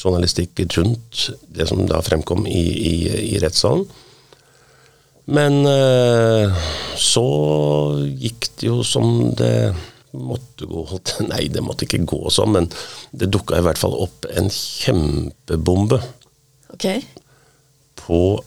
journalistikk 0.00 0.60
rundt 0.76 1.28
det 1.54 1.68
som 1.70 1.84
da 1.88 2.00
fremkom 2.04 2.46
i, 2.46 2.64
i, 2.90 2.94
i 3.34 3.38
rettssalen. 3.42 3.86
Men 5.24 5.62
eh, 5.64 6.64
så 7.00 7.26
gikk 8.04 8.50
det 8.60 8.68
jo 8.68 8.82
som 8.84 9.32
det 9.38 9.72
måtte 10.14 10.68
gå 10.68 10.82
Nei, 11.30 11.46
det 11.50 11.62
måtte 11.64 11.88
ikke 11.88 12.04
gå 12.06 12.20
sånn, 12.30 12.52
men 12.54 12.68
det 13.10 13.32
dukka 13.32 13.58
i 13.58 13.64
hvert 13.64 13.80
fall 13.80 13.96
opp 14.04 14.28
en 14.30 14.50
kjempebombe 14.52 16.02
Okay. 16.74 17.04
På 17.94 18.44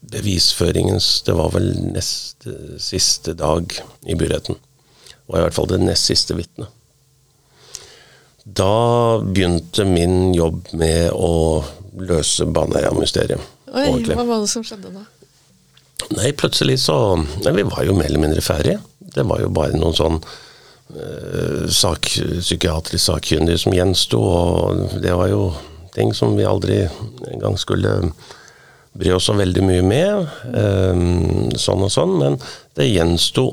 bevisføringens 0.00 1.22
Det 1.26 1.34
var 1.36 1.50
vel 1.52 1.66
neste 1.92 2.78
siste 2.80 3.34
dag 3.36 3.74
i 4.06 4.14
byretten. 4.16 4.56
Var 5.26 5.40
i 5.40 5.44
hvert 5.44 5.56
fall 5.56 5.68
det 5.68 5.82
nest 5.82 6.08
siste 6.08 6.36
vitnet. 6.38 6.70
Da 8.46 9.18
begynte 9.26 9.84
min 9.84 10.34
jobb 10.34 10.68
med 10.78 11.10
å 11.10 11.64
løse 11.98 12.46
Baneheia-mysteriet. 12.46 13.42
Oi, 13.74 14.04
Hva 14.06 14.22
var 14.22 14.44
det 14.44 14.50
som 14.52 14.62
skjedde 14.64 14.92
da? 14.94 15.02
Nei, 16.14 16.30
plutselig 16.36 16.78
så 16.84 17.16
nei, 17.16 17.52
Vi 17.56 17.64
var 17.66 17.82
jo 17.88 17.96
mer 17.96 18.06
eller 18.06 18.22
mindre 18.22 18.44
ferdige. 18.44 18.78
Det 19.00 19.24
var 19.26 19.40
jo 19.42 19.50
bare 19.50 19.74
noen 19.74 19.96
sånn 19.96 20.20
øh, 20.20 21.66
sak, 21.72 22.06
psykiatrisk 22.38 23.08
sakkyndige 23.08 23.64
som 23.64 23.74
gjensto, 23.74 24.20
og 24.20 25.00
det 25.02 25.14
var 25.16 25.32
jo 25.32 25.48
ting 25.96 26.12
som 26.14 26.36
vi 26.36 26.46
aldri 26.46 26.84
engang 27.32 27.56
skulle 27.58 27.96
bry 28.96 29.10
oss 29.16 29.26
så 29.28 29.34
veldig 29.36 29.64
mye 29.66 29.82
med. 29.82 30.34
Øh, 30.52 31.04
sånn 31.58 31.82
og 31.82 31.90
sånn. 31.92 32.14
Men 32.22 32.38
det 32.78 32.92
gjensto 32.92 33.50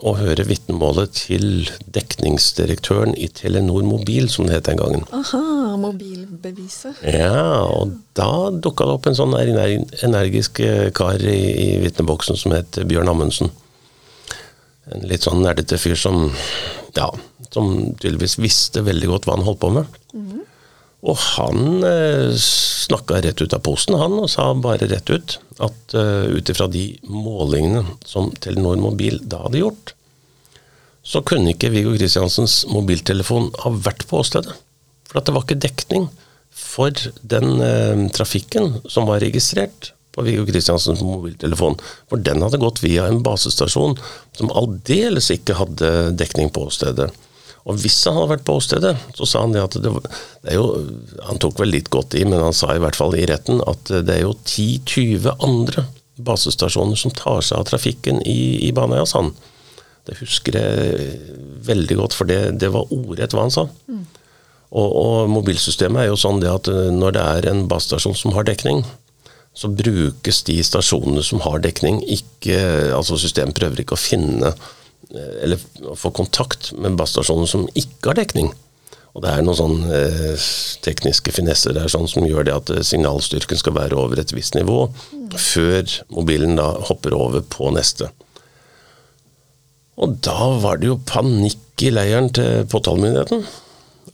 å 0.00 0.14
høre 0.16 0.46
vitnemålet 0.48 1.12
til 1.26 1.46
dekningsdirektøren 1.92 3.12
i 3.20 3.28
Telenor 3.36 3.84
Mobil, 3.84 4.30
som 4.32 4.48
det 4.48 4.56
het 4.56 4.68
den 4.70 4.80
gangen. 4.80 5.04
Aha, 5.16 5.76
mobilbeviset. 5.80 7.02
Ja, 7.04 7.66
og 7.68 7.98
da 8.18 8.50
dukka 8.54 8.88
det 8.88 8.96
opp 8.96 9.08
en 9.10 9.18
sånn 9.18 9.36
energisk 9.36 10.62
kar 10.96 11.20
i, 11.20 11.40
i 11.66 11.68
vitneboksen 11.84 12.40
som 12.40 12.56
het 12.56 12.80
Bjørn 12.88 13.12
Amundsen. 13.12 13.52
En 14.90 15.04
litt 15.06 15.26
sånn 15.26 15.44
nerdete 15.44 15.78
fyr 15.78 15.98
som 16.00 16.30
ja, 16.96 17.10
som 17.50 17.72
tydeligvis 18.00 18.38
visste 18.40 18.82
veldig 18.86 19.10
godt 19.10 19.28
hva 19.28 19.36
han 19.36 19.46
holdt 19.46 19.62
på 19.62 19.72
med. 19.74 19.98
Mm. 20.14 20.39
Og 21.00 21.16
han 21.16 21.84
eh, 21.86 22.32
snakka 22.36 23.22
rett 23.24 23.40
ut 23.40 23.54
av 23.56 23.62
posten, 23.64 23.96
han, 23.96 24.18
og 24.20 24.28
sa 24.32 24.50
bare 24.54 24.88
rett 24.90 25.08
ut 25.10 25.38
at 25.60 25.94
uh, 25.96 26.24
ut 26.32 26.48
ifra 26.48 26.66
de 26.72 26.84
målingene 27.04 27.84
som 28.08 28.30
Telenor 28.40 28.78
Mobil 28.80 29.18
da 29.28 29.42
hadde 29.44 29.60
gjort, 29.60 29.92
så 31.04 31.22
kunne 31.24 31.52
ikke 31.52 31.70
Viggo 31.72 31.92
Kristiansens 31.96 32.62
mobiltelefon 32.68 33.50
ha 33.62 33.72
vært 33.72 34.06
på 34.08 34.20
åstedet. 34.20 34.56
For 35.10 35.24
det 35.24 35.34
var 35.34 35.46
ikke 35.46 35.62
dekning 35.64 36.08
for 36.50 36.92
den 37.22 37.62
eh, 37.64 38.04
trafikken 38.14 38.76
som 38.90 39.08
var 39.08 39.22
registrert 39.24 39.92
på 40.14 40.24
Viggo 40.26 40.44
Kristiansens 40.48 41.02
mobiltelefon. 41.04 41.78
For 42.10 42.20
den 42.20 42.44
hadde 42.44 42.60
gått 42.62 42.82
via 42.84 43.08
en 43.08 43.22
basestasjon 43.24 43.96
som 44.36 44.52
aldeles 44.56 45.30
ikke 45.34 45.56
hadde 45.58 45.90
dekning 46.20 46.52
på 46.54 46.66
åstedet. 46.68 47.10
Og 47.70 47.78
hvis 47.78 48.00
han 48.08 48.16
hadde 48.18 48.32
vært 48.32 48.46
på 48.48 48.56
åstedet, 48.58 48.94
så 49.14 49.28
sa 49.28 49.44
han 49.44 49.54
det 49.54 49.62
at 49.62 49.76
det, 49.78 49.92
det, 49.94 50.50
er 50.50 50.58
jo 50.58 50.66
Han 51.28 51.38
tok 51.42 51.60
vel 51.62 51.70
litt 51.70 51.90
godt 51.92 52.16
i, 52.18 52.24
men 52.26 52.42
han 52.42 52.56
sa 52.56 52.74
i 52.74 52.82
hvert 52.82 52.98
fall 52.98 53.14
i 53.14 53.26
retten 53.30 53.62
at 53.70 53.92
det 53.92 54.16
er 54.16 54.24
jo 54.24 54.34
10-20 54.34 55.30
andre 55.38 55.86
basestasjoner 56.20 56.98
som 57.00 57.14
tar 57.16 57.40
seg 57.46 57.60
av 57.60 57.68
trafikken 57.70 58.20
i, 58.28 58.66
i 58.66 58.72
Baneheia, 58.76 59.06
sa 59.08 59.22
han. 59.22 59.34
Det 60.08 60.18
husker 60.20 60.56
jeg 60.56 61.12
veldig 61.68 62.00
godt, 62.00 62.16
for 62.16 62.28
det, 62.28 62.40
det 62.60 62.72
var 62.74 62.90
ordrett 62.92 63.36
hva 63.36 63.46
han 63.46 63.54
sa. 63.54 63.66
Mm. 63.88 64.02
Og, 64.70 64.88
og 64.88 65.30
mobilsystemet 65.32 66.04
er 66.04 66.10
jo 66.10 66.18
sånn 66.20 66.42
det 66.42 66.50
at 66.50 66.70
eh, 66.70 66.90
når 66.94 67.16
det 67.16 67.22
er 67.36 67.48
en 67.50 67.64
basestasjon 67.70 68.18
som 68.18 68.34
har 68.36 68.46
dekning, 68.48 68.84
så 69.56 69.70
brukes 69.72 70.44
de 70.46 70.60
stasjonene 70.62 71.24
som 71.26 71.42
har 71.42 71.58
dekning, 71.64 71.98
ikke 72.06 72.58
Altså 72.94 73.16
systemet 73.18 73.56
prøver 73.58 73.82
ikke 73.82 73.96
å 73.96 74.00
finne 74.00 74.52
eller 75.10 75.60
få 75.98 76.12
kontakt 76.14 76.70
med 76.78 76.98
basestasjoner 76.98 77.48
som 77.50 77.68
ikke 77.74 78.12
har 78.12 78.20
dekning. 78.20 78.52
Og 79.10 79.24
det 79.24 79.30
er 79.32 79.42
noen 79.42 79.58
sånne 79.58 80.00
eh, 80.06 80.48
tekniske 80.84 81.32
finesser 81.34 81.74
der 81.74 81.90
sånn 81.90 82.06
som 82.10 82.26
gjør 82.28 82.46
det 82.46 82.54
at 82.54 82.70
eh, 82.70 82.84
signalstyrken 82.86 83.58
skal 83.58 83.74
være 83.74 83.98
over 83.98 84.20
et 84.22 84.34
visst 84.36 84.54
nivå 84.54 84.84
før 85.34 85.90
mobilen 86.14 86.54
da 86.58 86.68
hopper 86.86 87.16
over 87.16 87.42
på 87.42 87.72
neste. 87.74 88.10
Og 90.00 90.14
da 90.24 90.52
var 90.62 90.78
det 90.80 90.92
jo 90.92 91.00
panikk 91.10 91.82
i 91.84 91.90
leiren 91.92 92.30
til 92.36 92.68
påtalemyndigheten. 92.70 93.42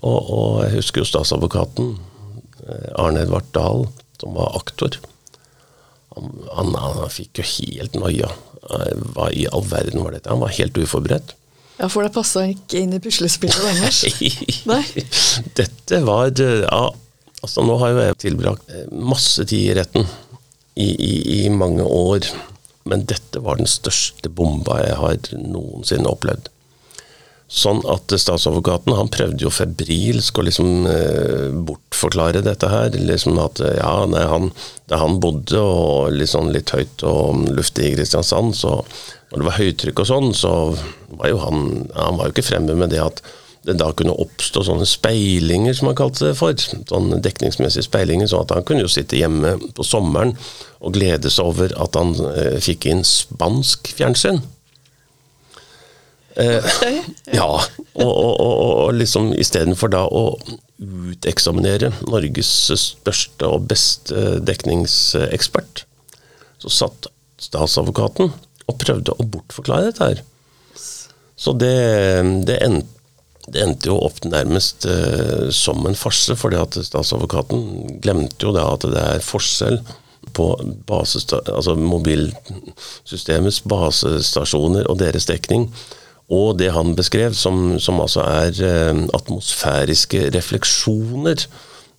Og, 0.01 0.17
og 0.17 0.49
jeg 0.65 0.79
husker 0.79 1.03
jo 1.03 1.11
statsadvokaten 1.13 1.93
eh, 2.65 2.89
Arne 2.97 3.27
Edvard 3.27 3.53
Dahl, 3.57 3.87
som 4.23 4.33
var 4.39 4.57
aktor. 4.57 4.97
Han, 6.17 6.33
han, 6.57 6.73
han 6.81 7.13
fikk 7.13 7.43
jo 7.43 7.51
helt 7.53 8.01
noia. 8.01 8.33
Eh, 8.71 8.93
Hva 9.15 9.31
i 9.33 9.47
all 9.53 9.65
verden 9.69 10.03
var 10.05 10.17
dette? 10.17 10.31
Han 10.33 10.43
var 10.43 10.55
helt 10.57 10.79
uforberedt. 10.81 11.35
Ja, 11.77 11.91
for 11.93 12.07
det 12.07 12.15
passa 12.15 12.47
ikke 12.49 12.81
inn 12.81 12.95
i 12.97 13.01
puslespillet 13.05 13.61
deres. 13.67 14.03
Nei. 14.71 14.83
Dette 15.59 16.01
var 16.07 16.31
ja, 16.41 16.83
altså 17.43 17.65
Nå 17.69 17.77
har 17.83 17.93
jo 17.93 18.01
jeg 18.07 18.21
tilbrakt 18.25 18.71
eh, 18.73 18.87
masse 18.97 19.45
tid 19.45 19.71
i 19.73 19.77
retten 19.77 20.07
i, 20.77 20.89
i, 20.89 21.13
i 21.45 21.49
mange 21.53 21.85
år. 21.85 22.29
Men 22.87 23.03
dette 23.11 23.43
var 23.43 23.59
den 23.61 23.69
største 23.69 24.31
bomba 24.31 24.79
jeg 24.85 24.97
har 25.01 25.17
noensinne 25.43 26.09
opplevd. 26.09 26.49
Sånn 27.47 27.79
at 27.87 28.11
statsadvokaten 28.11 28.97
han 28.99 29.11
prøvde 29.15 29.45
jo 29.45 29.53
febrilsk 29.55 30.41
å 30.41 30.45
liksom 30.49 30.89
eh, 30.91 31.53
bortforklare 31.69 32.43
dette 32.43 32.71
her. 32.71 32.97
liksom 32.99 33.39
at 33.39 33.63
ja, 33.63 33.93
nei, 34.11 34.25
han, 34.27 34.51
Da 34.91 34.99
han 34.99 35.21
bodde 35.23 35.63
og 35.63 36.11
liksom 36.15 36.51
litt 36.55 36.75
høyt 36.75 37.07
og 37.07 37.47
luftig 37.55 37.93
i 37.93 37.95
Kristiansand, 37.95 38.55
så 38.59 38.81
når 39.31 39.39
det 39.39 39.47
var 39.47 39.59
høytrykk 39.61 40.03
og 40.03 40.11
sånn, 40.11 40.29
så 40.35 40.53
var 41.19 41.31
jo 41.31 41.39
han 41.43 41.89
Han 41.95 42.19
var 42.19 42.29
jo 42.29 42.35
ikke 42.35 42.51
fremme 42.51 42.75
med 42.75 42.91
det 42.95 43.03
at 43.03 43.23
det 43.67 43.75
da 43.81 43.89
kunne 43.99 44.15
oppstå 44.15 44.63
sånne 44.63 44.87
speilinger, 44.87 45.75
som 45.75 45.89
han 45.91 45.97
kalte 45.99 46.29
det 46.29 46.37
for. 46.39 46.55
Sånne 46.55 47.19
dekningsmessige 47.23 47.87
speilinger. 47.89 48.29
sånn 48.31 48.45
at 48.45 48.55
han 48.55 48.67
kunne 48.67 48.85
jo 48.85 48.91
sitte 48.91 49.19
hjemme 49.19 49.57
på 49.75 49.87
sommeren 49.87 50.37
og 50.79 50.95
glede 50.95 51.33
seg 51.35 51.51
over 51.51 51.75
at 51.83 51.99
han 51.99 52.15
eh, 52.31 52.61
fikk 52.63 52.87
inn 52.93 53.03
spansk 53.07 53.91
fjernsyn. 53.99 54.39
Eh, 56.37 56.71
ja, 57.39 57.49
og, 57.49 58.13
og, 58.13 58.33
og, 58.41 58.71
og 58.85 58.95
liksom 58.99 59.33
istedenfor 59.41 59.93
da 59.93 60.05
å 60.05 60.29
uteksaminere 60.77 61.93
Norges 62.05 62.51
største 62.77 63.49
og 63.49 63.69
beste 63.71 64.39
dekningsekspert, 64.45 65.87
så 66.61 66.73
satt 66.73 67.09
statsadvokaten 67.41 68.33
og 68.67 68.79
prøvde 68.83 69.15
å 69.17 69.29
bortforklare 69.31 69.91
dette 69.91 70.11
her. 70.11 70.23
Så 71.37 71.53
det, 71.57 71.73
det, 72.49 72.57
endte, 72.65 72.89
det 73.53 73.63
endte 73.63 73.91
jo 73.91 73.99
opp 74.07 74.23
nærmest 74.25 74.87
eh, 74.89 75.49
som 75.55 75.85
en 75.89 75.99
farse, 75.99 76.37
fordi 76.37 76.59
at 76.61 76.79
statsadvokaten 76.89 78.01
glemte 78.05 78.49
jo 78.49 78.55
da 78.57 78.67
at 78.73 78.89
det 78.89 79.05
er 79.17 79.25
forskjell 79.25 79.81
på 80.37 80.47
altså 80.91 81.77
mobilsystemets 81.79 83.63
basestasjoner 83.69 84.89
og 84.91 84.99
deres 85.01 85.29
dekning, 85.29 85.69
og 86.33 86.57
det 86.59 86.73
han 86.75 86.97
beskrev 86.99 87.37
som, 87.39 87.77
som 87.79 88.01
altså 88.03 88.25
er 88.27 88.59
eh, 88.67 89.05
atmosfæriske 89.15 90.27
refleksjoner 90.35 91.47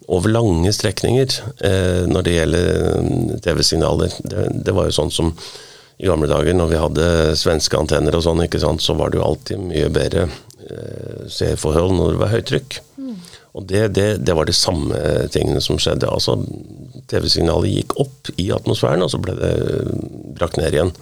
over 0.07 0.31
lange 0.31 0.71
strekninger 0.75 1.39
eh, 1.67 2.03
når 2.07 2.25
det 2.25 2.35
gjelder 2.35 3.39
TV-signaler. 3.43 4.11
Det, 4.23 4.49
det 4.67 4.75
var 4.75 4.89
jo 4.89 4.97
sånn 4.99 5.13
som 5.13 5.31
i 5.97 6.05
gamle 6.05 6.29
dager, 6.29 6.53
når 6.53 6.69
vi 6.69 6.81
hadde 6.81 7.07
svenske 7.39 7.79
antenner 7.79 8.15
og 8.15 8.21
sånn, 8.25 8.43
ikke 8.43 8.61
sant, 8.61 8.83
så 8.83 8.93
var 8.99 9.09
det 9.09 9.17
jo 9.17 9.25
alltid 9.25 9.63
mye 9.63 9.87
bedre 9.89 10.27
eh, 10.27 11.23
seerforhold 11.31 11.95
når 11.97 12.11
det 12.13 12.21
var 12.21 12.33
høytrykk. 12.35 12.79
Mm. 13.01 13.15
Og 13.57 13.65
det, 13.71 13.83
det, 13.95 14.07
det, 14.27 14.35
var 14.37 14.45
de 14.45 14.53
samme 14.53 14.99
tingene 15.33 15.63
som 15.63 15.79
skjedde. 15.81 16.11
Altså, 16.11 16.35
TV-signalet 17.09 17.73
gikk 17.79 17.95
opp 18.03 18.29
i 18.37 18.51
atmosfæren, 18.53 19.01
og 19.07 19.09
så 19.09 19.21
ble 19.23 19.39
det 19.39 19.53
brakt 20.37 20.59
ned 20.61 20.75
igjen. 20.75 20.93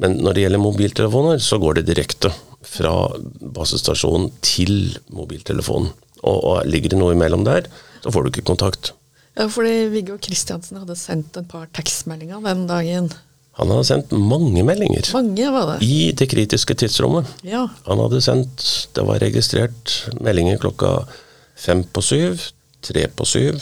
Men 0.00 0.16
når 0.22 0.34
det 0.36 0.46
gjelder 0.46 0.62
mobiltelefoner, 0.62 1.42
så 1.42 1.58
går 1.62 1.80
det 1.80 1.88
direkte 1.90 2.32
fra 2.62 2.94
basestasjonen 3.40 4.30
til 4.44 4.96
mobiltelefonen. 5.12 5.92
Og, 6.22 6.38
og 6.38 6.70
ligger 6.70 6.94
det 6.94 7.00
noe 7.00 7.16
imellom 7.16 7.44
der, 7.46 7.66
så 8.02 8.12
får 8.14 8.24
du 8.24 8.32
ikke 8.32 8.46
kontakt. 8.52 8.92
Ja, 9.34 9.48
fordi 9.50 9.88
Viggo 9.92 10.18
Kristiansen 10.22 10.80
hadde 10.82 10.96
sendt 10.98 11.38
et 11.40 11.48
par 11.50 11.68
tekstmeldinger 11.74 12.42
den 12.44 12.66
dagen. 12.68 13.10
Han 13.60 13.68
hadde 13.72 13.84
sendt 13.84 14.12
mange 14.16 14.62
meldinger 14.64 15.10
mange 15.12 15.48
var 15.52 15.74
det. 15.74 15.84
i 15.84 16.12
det 16.16 16.28
kritiske 16.32 16.76
tidsrommet. 16.80 17.28
Ja. 17.44 17.66
Han 17.84 18.00
hadde 18.00 18.22
sendt 18.24 18.64
Det 18.96 19.04
var 19.04 19.20
registrert 19.20 19.92
meldinger 20.24 20.60
klokka 20.60 21.02
fem 21.56 21.82
på 21.84 22.00
syv, 22.04 22.40
tre 22.80 23.04
på 23.12 23.26
syv, 23.28 23.60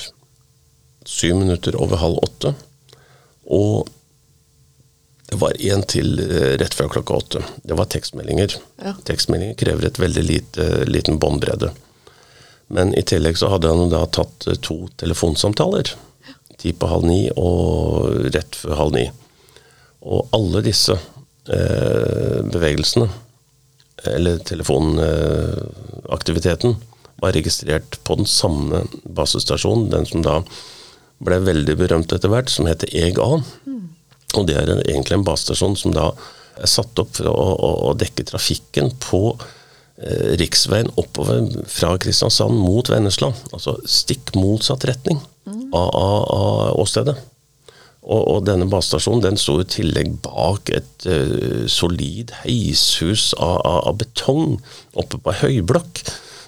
syv 1.07 1.35
minutter 1.41 1.75
over 1.75 1.99
halv 1.99 2.21
åtte. 2.23 2.55
Og 3.51 3.89
det 5.31 5.39
var 5.39 5.55
en 5.63 5.85
til 5.87 6.19
eh, 6.25 6.57
rett 6.59 6.75
før 6.75 6.89
klokka 6.91 7.15
åtte. 7.15 7.39
Det 7.63 7.77
var 7.79 7.87
tekstmeldinger. 7.93 8.57
Ja. 8.83 8.97
Tekstmeldinger 9.07 9.55
krever 9.61 9.87
et 9.87 10.01
veldig 10.03 10.25
lite, 10.27 10.65
liten 10.91 11.21
båndbredde. 11.23 11.71
Men 12.75 12.91
i 12.99 13.03
tillegg 13.07 13.39
så 13.39 13.47
hadde 13.53 13.71
han 13.71 13.93
da 13.93 14.01
tatt 14.11 14.49
eh, 14.51 14.59
to 14.59 14.89
telefonsamtaler. 14.99 15.87
Ti 16.59 16.73
på 16.75 16.87
halv 16.91 17.07
ni 17.07 17.31
og 17.39 18.11
rett 18.35 18.59
før 18.59 18.75
halv 18.81 18.93
ni. 18.99 19.07
Og 20.03 20.27
alle 20.35 20.67
disse 20.67 20.99
eh, 20.99 22.43
bevegelsene, 22.51 23.07
eller 24.11 24.43
telefonaktiviteten, 24.49 26.75
var 27.21 27.37
registrert 27.37 28.01
på 28.03 28.15
den 28.17 28.27
samme 28.27 28.87
basestasjonen, 29.05 29.91
den 29.93 30.07
som 30.09 30.23
da 30.25 30.41
ble 31.21 31.37
veldig 31.45 31.77
berømt 31.77 32.13
etter 32.17 32.29
hvert, 32.33 32.49
som 32.51 32.67
heter 32.67 32.89
EGA. 32.97 33.45
Mm. 33.69 33.91
Og 34.39 34.47
det 34.49 34.59
er 34.59 34.75
egentlig 34.79 35.19
en 35.19 35.27
basestasjon 35.27 35.79
som 35.79 35.97
da 35.97 36.11
er 36.61 36.71
satt 36.71 36.99
opp 37.01 37.17
for 37.17 37.31
å, 37.31 37.49
å, 37.57 37.73
å 37.91 37.97
dekke 37.99 38.27
trafikken 38.29 38.93
på 39.03 39.23
eh, 39.33 40.37
riksveien 40.41 40.93
oppover 41.01 41.49
fra 41.71 41.95
Kristiansand 42.03 42.59
mot 42.61 42.91
Vennesla. 42.93 43.33
Altså 43.55 43.79
stikk 43.89 44.35
motsatt 44.39 44.87
retning 44.91 45.21
mm. 45.49 45.69
av, 45.73 45.89
av, 45.89 46.25
av 46.37 46.81
åstedet. 46.83 47.17
Og, 48.01 48.23
og, 48.25 48.39
denne 48.49 48.65
basestasjonen 48.71 49.23
den 49.27 49.39
sto 49.39 49.59
i 49.61 49.69
tillegg 49.69 50.15
bak 50.25 50.71
et 50.73 51.05
uh, 51.05 51.67
solid 51.69 52.33
heishus 52.41 53.35
av, 53.37 53.59
av, 53.61 53.81
av, 53.91 53.99
betong 54.01 54.57
oppe 54.99 55.21
på 55.21 55.35
ei 55.35 55.41
høyblokk. 55.43 56.01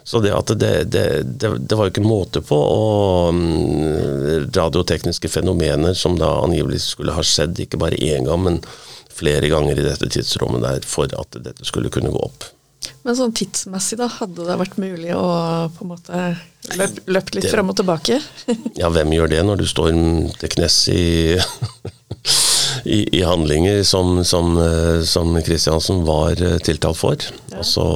Så 0.05 0.21
det 0.21 0.33
at 0.35 0.51
det, 0.59 0.73
det, 0.91 1.05
det, 1.23 1.51
det, 1.59 1.77
var 1.79 1.87
jo 1.87 1.93
ikke 1.93 2.05
måte 2.05 2.43
på 2.43 2.57
og 2.59 3.29
um, 3.31 4.49
radiotekniske 4.55 5.31
fenomener 5.31 5.95
som 5.99 6.17
da 6.19 6.33
angivelig 6.43 6.83
skulle 6.89 7.15
ha 7.15 7.23
skjedd, 7.27 7.61
ikke 7.63 7.81
bare 7.81 8.01
én 8.03 8.27
gang, 8.27 8.43
men 8.43 8.59
flere 9.13 9.51
ganger 9.53 9.79
i 9.79 9.87
dette 9.87 10.09
tidsrommet 10.11 10.65
der, 10.65 10.89
for 10.89 11.13
at 11.15 11.39
dette 11.39 11.69
skulle 11.69 11.93
kunne 11.93 12.11
gå 12.11 12.25
opp. 12.25 12.49
Men 13.03 13.19
sånn 13.19 13.35
tidsmessig, 13.35 13.99
da, 13.99 14.09
hadde 14.11 14.47
det 14.47 14.59
vært 14.59 14.79
mulig 14.83 15.13
å 15.15 15.23
på 15.75 15.85
en 15.85 15.91
måte 15.91 16.23
løp, 16.79 16.99
løpt 17.11 17.37
litt 17.37 17.47
det, 17.47 17.53
frem 17.55 17.71
og 17.71 17.79
tilbake? 17.79 18.19
ja, 18.81 18.91
hvem 18.91 19.15
gjør 19.15 19.31
det 19.33 19.43
når 19.47 19.63
du 19.63 19.67
står 19.71 19.95
til 20.39 20.55
knes 20.57 20.79
i, 20.95 21.03
i, 22.85 23.03
i 23.19 23.23
handlinger 23.27 23.83
som, 23.89 24.25
som, 24.25 24.57
som 25.07 25.35
Kristiansen 25.43 26.05
var 26.09 26.41
tiltalt 26.65 26.99
for? 26.99 27.29
Ja. 27.51 27.61
Altså, 27.63 27.87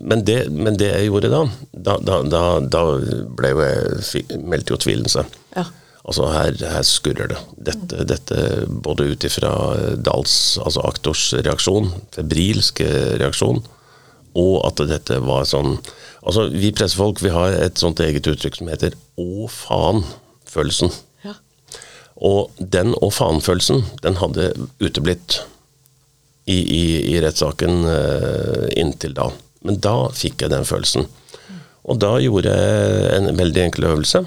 men, 0.00 0.24
det, 0.24 0.48
men, 0.50 0.76
det, 0.80 0.90
jeg 0.92 1.08
gjorde 1.10 1.32
da, 1.32 1.44
da, 1.72 1.96
da, 2.02 2.20
da, 2.28 2.42
da 2.60 2.84
ble 3.38 3.54
jo 3.54 3.64
jeg, 3.64 4.40
meldte 4.44 4.74
jo 4.74 4.80
tvilen 4.84 5.10
seg. 5.10 5.30
Ja. 5.56 5.68
Altså 6.04 6.26
her, 6.28 6.56
her, 6.68 6.84
skurrer 6.84 7.30
det. 7.32 7.38
Dette, 7.70 7.96
mm. 7.96 8.08
dette 8.10 8.40
både 8.84 9.06
ut 9.08 9.24
ifra 9.24 9.52
Dahls, 9.96 10.58
altså 10.60 10.84
aktors 10.84 11.30
reaksjon, 11.38 11.88
febrilske 12.12 12.88
reaksjon, 13.22 13.62
og 14.36 14.54
at 14.68 14.82
dette 14.90 15.20
var 15.24 15.46
sånn 15.48 15.78
Altså, 16.24 16.46
vi 16.48 16.70
pressefolk 16.72 17.18
vi 17.20 17.28
har 17.34 17.52
et 17.52 17.76
sånt 17.76 17.98
eget 18.00 18.24
uttrykk 18.30 18.54
som 18.56 18.68
heter 18.72 18.94
'å 19.20 19.44
faen'-følelsen. 19.52 20.88
Og 22.16 22.52
den 22.58 22.94
og 23.00 23.12
faen'-følelsen, 23.16 23.82
den 24.04 24.20
hadde 24.20 24.52
uteblitt 24.78 25.40
i, 26.46 26.58
i, 26.58 26.84
i 27.14 27.18
rettssaken 27.24 27.82
uh, 27.88 28.68
inntil 28.78 29.16
da. 29.16 29.30
Men 29.64 29.80
da 29.82 29.96
fikk 30.14 30.44
jeg 30.44 30.52
den 30.52 30.66
følelsen. 30.68 31.08
Og 31.84 31.98
da 32.00 32.14
gjorde 32.22 32.52
jeg 32.52 33.08
en 33.18 33.32
veldig 33.36 33.64
enkel 33.64 33.88
øvelse. 33.90 34.22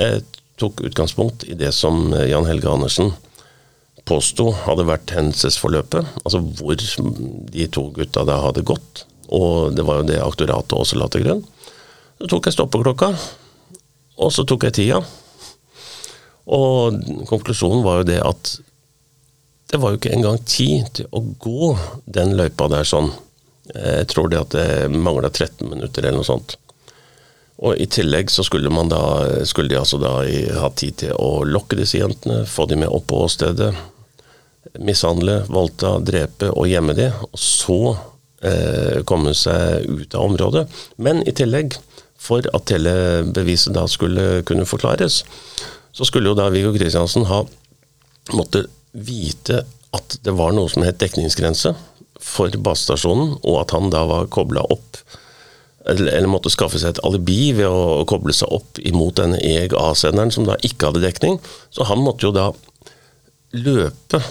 Jeg 0.00 0.22
tok 0.60 0.84
utgangspunkt 0.86 1.44
i 1.48 1.56
det 1.58 1.72
som 1.74 2.12
Jan 2.14 2.46
Helge 2.46 2.70
Andersen 2.70 3.10
påsto 4.06 4.50
hadde 4.66 4.86
vært 4.86 5.12
hendelsesforløpet. 5.16 6.14
Altså 6.22 6.40
hvor 6.60 6.78
de 6.78 7.66
to 7.72 7.88
gutta 7.96 8.24
da 8.28 8.38
hadde 8.44 8.64
gått 8.68 9.04
og 9.32 9.74
det 9.76 9.84
var 9.86 10.00
jo 10.00 10.08
det 10.08 10.20
aktoratet 10.22 10.76
også 10.76 10.98
la 11.00 11.08
til 11.10 11.24
grunn. 11.24 11.42
Så 12.20 12.30
tok 12.30 12.48
jeg 12.48 12.56
stoppeklokka, 12.56 13.10
og 14.22 14.32
så 14.32 14.44
tok 14.46 14.68
jeg 14.68 14.76
tida. 14.78 15.00
Og 16.44 16.98
konklusjonen 17.28 17.84
var 17.84 18.02
jo 18.02 18.08
det 18.12 18.20
at 18.24 18.56
det 19.72 19.80
var 19.80 19.90
jo 19.90 19.98
ikke 19.98 20.12
engang 20.14 20.36
tid 20.46 20.90
til 20.98 21.08
å 21.10 21.22
gå 21.40 21.70
den 22.04 22.34
løypa 22.38 22.68
der 22.70 22.86
sånn. 22.86 23.08
Jeg 23.72 24.10
tror 24.12 24.28
det 24.30 24.42
at 24.42 24.52
det 24.54 24.92
mangla 24.92 25.30
13 25.32 25.66
minutter 25.70 26.04
eller 26.04 26.20
noe 26.20 26.28
sånt. 26.28 26.58
Og 27.64 27.78
i 27.80 27.86
tillegg 27.88 28.30
så 28.30 28.44
skulle, 28.44 28.70
da, 28.90 29.02
skulle 29.46 29.70
de 29.70 29.78
altså 29.78 29.98
da 30.02 30.16
ha 30.60 30.70
tid 30.76 30.98
til 31.04 31.14
å 31.16 31.44
lokke 31.46 31.78
disse 31.78 32.00
jentene, 32.00 32.42
få 32.50 32.66
de 32.70 32.80
med 32.82 32.92
opp 32.92 33.06
på 33.10 33.22
åstedet, 33.24 33.70
mishandle, 34.82 35.44
voldta, 35.48 35.96
drepe 36.02 36.50
og 36.50 36.68
gjemme 36.68 36.96
de, 36.98 37.08
og 37.30 37.38
så 37.38 37.78
eh, 38.42 39.02
komme 39.06 39.34
seg 39.38 39.86
ut 39.86 40.16
av 40.16 40.26
området. 40.26 40.64
Men 40.96 41.22
i 41.22 41.34
tillegg, 41.36 41.78
for 42.18 42.46
at 42.56 42.72
hele 42.72 42.96
beviset 43.36 43.76
da 43.76 43.86
skulle 43.90 44.42
kunne 44.48 44.66
forklares, 44.66 45.22
så 45.94 46.06
skulle 46.08 46.32
jo 46.32 46.38
da 46.38 46.50
Viggo 46.52 46.72
Kristiansen 46.74 47.26
ha 47.30 47.44
måtte 48.34 48.66
vite 48.92 49.62
at 49.94 50.16
det 50.26 50.34
var 50.34 50.54
noe 50.56 50.70
som 50.72 50.84
het 50.86 50.98
dekningsgrense 51.02 51.74
for 52.24 52.54
basestasjonen, 52.66 53.36
og 53.42 53.60
at 53.60 53.74
han 53.76 53.92
da 53.92 54.02
var 54.08 54.30
kobla 54.32 54.64
opp 54.74 55.02
eller, 55.84 56.24
måtte 56.32 56.48
skaffe 56.48 56.80
seg 56.80 56.94
et 56.94 57.02
alibi 57.04 57.52
ved 57.58 57.68
å 57.68 58.04
koble 58.08 58.32
seg 58.32 58.48
opp 58.56 58.78
imot 58.80 59.18
denne 59.18 59.36
EG 59.44 59.74
A-senderen, 59.76 60.32
som 60.32 60.46
da 60.48 60.56
ikke 60.64 60.88
hadde 60.88 61.02
dekning. 61.04 61.36
Så 61.68 61.84
han 61.84 62.00
måtte 62.00 62.24
jo 62.24 62.32
da 62.32 62.46
løpe 63.52 64.22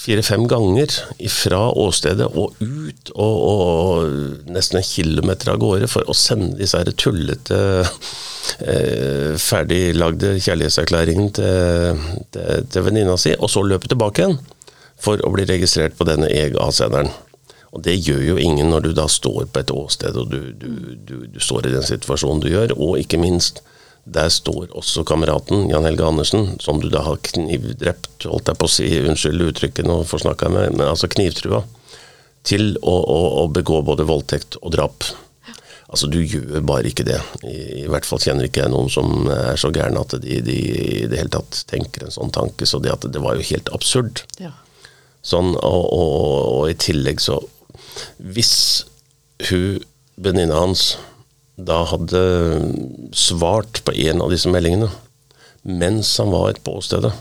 fire-fem 0.00 0.46
ganger 0.50 0.92
fra 1.30 1.60
åstedet 1.80 2.26
og 2.26 2.56
ut 2.60 3.12
og, 3.14 3.36
og, 3.48 4.48
nesten 4.50 4.80
en 4.80 4.86
kilometer 4.86 5.52
av 5.52 5.60
gårde 5.62 5.88
for 5.90 6.08
å 6.10 6.16
sende 6.18 6.58
disse 6.58 6.80
her 6.80 6.90
tullete 6.98 7.60
eh, 7.84 9.34
ferdiglagde 9.40 10.34
kjærlighetserklæringene 10.44 11.36
til, 11.38 12.02
til, 12.34 12.66
til 12.70 12.86
venninna 12.88 13.16
si, 13.20 13.36
og 13.38 13.52
så 13.52 13.64
løpe 13.64 13.90
tilbake 13.90 14.24
igjen 14.24 14.40
for 15.04 15.20
å 15.22 15.32
bli 15.34 15.46
registrert 15.48 15.96
på 15.98 16.06
denne 16.08 16.30
EG 16.32 16.56
A-senderen. 16.62 17.10
Og 17.74 17.82
det 17.82 17.96
gjør 17.98 18.22
jo 18.22 18.36
ingen 18.38 18.70
når 18.70 18.86
du 18.86 18.92
da 18.94 19.08
står 19.10 19.48
på 19.50 19.62
et 19.64 19.72
åsted 19.74 20.16
og 20.20 20.30
du, 20.30 20.52
du, 20.54 20.68
du, 20.94 21.16
du 21.34 21.40
står 21.42 21.66
i 21.68 21.74
den 21.74 21.86
situasjonen 21.86 22.42
du 22.44 22.52
gjør, 22.52 22.76
og 22.78 23.00
ikke 23.02 23.18
minst 23.22 23.64
der 24.04 24.28
står 24.28 24.68
også 24.76 25.04
kameraten 25.08 25.70
Jan 25.70 25.86
Helge 25.88 26.04
Andersen, 26.04 26.54
som 26.60 26.80
du 26.80 26.90
da 26.92 27.02
har 27.06 27.20
knivdrept, 27.24 28.26
holdt 28.28 28.50
jeg 28.50 28.60
på 28.60 28.68
å 28.68 28.72
si, 28.72 28.88
unnskyld 29.00 29.46
uttrykket 29.48 29.88
nå 29.88 30.02
forsnakka 30.08 30.50
jeg 30.50 30.56
med, 30.56 30.76
men 30.76 30.90
altså 30.90 31.08
knivtrua, 31.10 31.62
til 32.44 32.74
å, 32.82 32.92
å, 32.92 33.20
å, 33.40 33.44
begå 33.48 33.80
både 33.86 34.04
voldtekt 34.04 34.58
og 34.60 34.74
drap. 34.74 35.06
Altså, 35.88 36.10
du 36.12 36.18
gjør 36.20 36.60
bare 36.66 36.90
ikke 36.90 37.06
det. 37.08 37.20
I, 37.46 37.54
I, 37.84 37.86
hvert 37.88 38.04
fall 38.04 38.20
kjenner 38.20 38.48
ikke 38.48 38.64
jeg 38.64 38.72
noen 38.74 38.90
som 38.92 39.28
er 39.32 39.56
så 39.60 39.70
gærne 39.72 40.02
at 40.02 40.16
de, 40.20 40.40
de, 40.44 40.58
i 41.04 41.08
det 41.08 41.22
hele 41.22 41.32
tatt 41.32 41.62
tenker 41.70 42.04
en 42.04 42.12
sånn 42.12 42.34
tanke. 42.34 42.68
Så 42.68 42.82
det, 42.84 42.92
at 42.92 43.06
det 43.14 43.22
var 43.24 43.38
jo 43.38 43.46
helt 43.48 43.70
absurd. 43.72 44.24
Ja. 44.42 44.52
Sånn, 45.24 45.54
og, 45.54 45.84
og, 45.94 46.20
og 46.58 46.68
i 46.68 46.76
tillegg 46.76 47.22
så 47.24 47.38
Hvis 48.20 48.84
hun 49.48 49.80
venninna 50.20 50.58
hans 50.60 50.98
da 51.56 51.84
hadde 51.86 52.20
svart 53.14 53.82
på 53.86 53.94
en 54.08 54.22
av 54.24 54.32
disse 54.32 54.50
meldingene 54.50 54.90
mens 55.64 56.10
han 56.18 56.30
var 56.30 56.58
på 56.60 56.76
åstedet, 56.76 57.12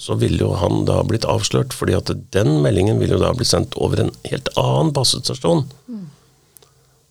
så 0.00 0.16
ville 0.18 0.42
jo 0.42 0.54
han 0.58 0.84
da 0.88 0.96
blitt 1.06 1.26
avslørt, 1.28 1.74
fordi 1.76 1.94
at 1.94 2.10
den 2.34 2.56
meldingen 2.64 2.98
ville 2.98 3.14
jo 3.14 3.22
da 3.22 3.30
blitt 3.36 3.50
sendt 3.52 3.76
over 3.78 4.00
en 4.02 4.10
helt 4.26 4.48
annen 4.58 4.90
passestasjon. 4.96 5.66
Mm. 5.86 6.08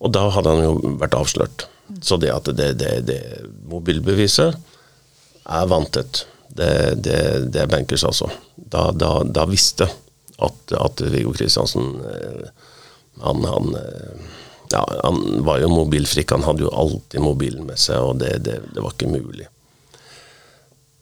Og 0.04 0.12
da 0.12 0.26
hadde 0.34 0.52
han 0.52 0.66
jo 0.66 0.96
vært 1.00 1.16
avslørt. 1.16 1.64
Mm. 1.88 2.02
Så 2.04 2.18
det 2.20 2.32
at 2.34 2.50
det, 2.58 2.74
det, 2.82 2.92
det 3.08 3.20
mobilbeviset 3.70 4.58
er 5.48 5.70
vanntett. 5.70 6.26
Det, 6.50 6.70
det, 7.06 7.20
det, 7.54 7.62
er 7.62 7.72
bankers, 7.72 8.04
altså. 8.04 8.28
Da, 8.58 8.90
da, 8.92 9.20
da 9.24 9.46
visste 9.48 9.86
at, 10.42 10.74
at 10.76 11.00
Viggo 11.14 11.32
Kristiansen 11.36 12.02
eh, 12.04 12.50
han, 13.22 13.44
han 13.46 13.74
eh, 13.78 14.28
ja, 14.72 14.82
han 15.04 15.44
var 15.46 15.60
jo 15.62 15.70
mobilfrik, 15.72 16.30
han 16.30 16.46
hadde 16.46 16.66
jo 16.66 16.74
alltid 16.82 17.22
mobilen 17.24 17.66
med 17.66 17.78
seg, 17.80 17.98
og 18.00 18.20
det, 18.22 18.36
det, 18.46 18.60
det 18.74 18.84
var 18.84 18.94
ikke 18.94 19.10
mulig. 19.10 19.48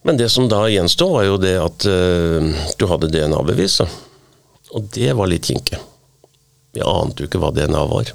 Men 0.07 0.17
det 0.17 0.31
som 0.33 0.49
da 0.49 0.63
gjenstod, 0.71 1.13
var 1.13 1.27
jo 1.27 1.37
det 1.43 1.57
at 1.61 1.85
uh, 1.91 2.65
du 2.79 2.87
hadde 2.89 3.11
DNA-beviset. 3.13 3.99
Og 4.73 4.89
det 4.95 5.11
var 5.17 5.29
litt 5.29 5.49
kinkig. 5.49 5.81
Vi 6.77 6.85
ante 6.85 7.25
jo 7.25 7.29
ikke 7.29 7.41
hva 7.43 7.51
DNA 7.57 7.83
var. 7.91 8.13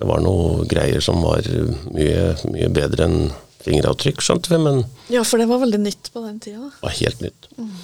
Det 0.00 0.08
var 0.08 0.20
noe 0.24 0.66
greier 0.68 1.00
som 1.04 1.20
var 1.24 1.44
mye, 1.92 2.34
mye 2.48 2.68
bedre 2.72 3.06
enn 3.06 3.18
fingeravtrykk, 3.60 4.22
skjønte 4.24 4.52
vi, 4.52 4.60
men 4.64 4.84
Ja, 5.12 5.24
for 5.28 5.40
det 5.40 5.48
var 5.50 5.60
veldig 5.60 5.82
nytt 5.82 6.08
på 6.12 6.22
den 6.24 6.38
tida? 6.40 6.70
Det 6.72 6.86
var 6.86 6.96
helt 6.96 7.24
nytt. 7.24 7.50
Mm. 7.58 7.74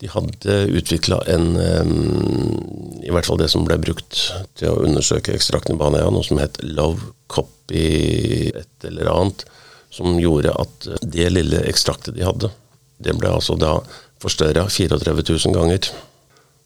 De 0.00 0.10
hadde 0.12 0.56
utvikla 0.76 1.22
en 1.32 1.46
I 3.00 3.12
hvert 3.14 3.28
fall 3.28 3.38
det 3.40 3.48
som 3.48 3.64
ble 3.64 3.78
brukt 3.80 4.18
til 4.58 4.68
å 4.68 4.82
undersøke 4.84 5.32
ekstrakten 5.32 5.76
i 5.76 5.80
Baneheia, 5.80 6.10
noe 6.12 6.26
som 6.26 6.40
het 6.42 6.58
Love 6.62 7.14
Copy 7.32 7.86
et 8.52 8.86
eller 8.88 9.08
annet, 9.12 9.46
som 9.90 10.18
gjorde 10.20 10.52
at 10.52 10.88
det 11.00 11.30
lille 11.32 11.62
ekstraktet 11.70 12.16
de 12.18 12.26
hadde, 12.26 12.50
det 12.98 13.14
ble 13.16 13.30
altså 13.32 13.56
da 13.60 13.78
forstørra 14.22 14.66
34 14.72 15.24
000 15.28 15.56
ganger. 15.56 15.88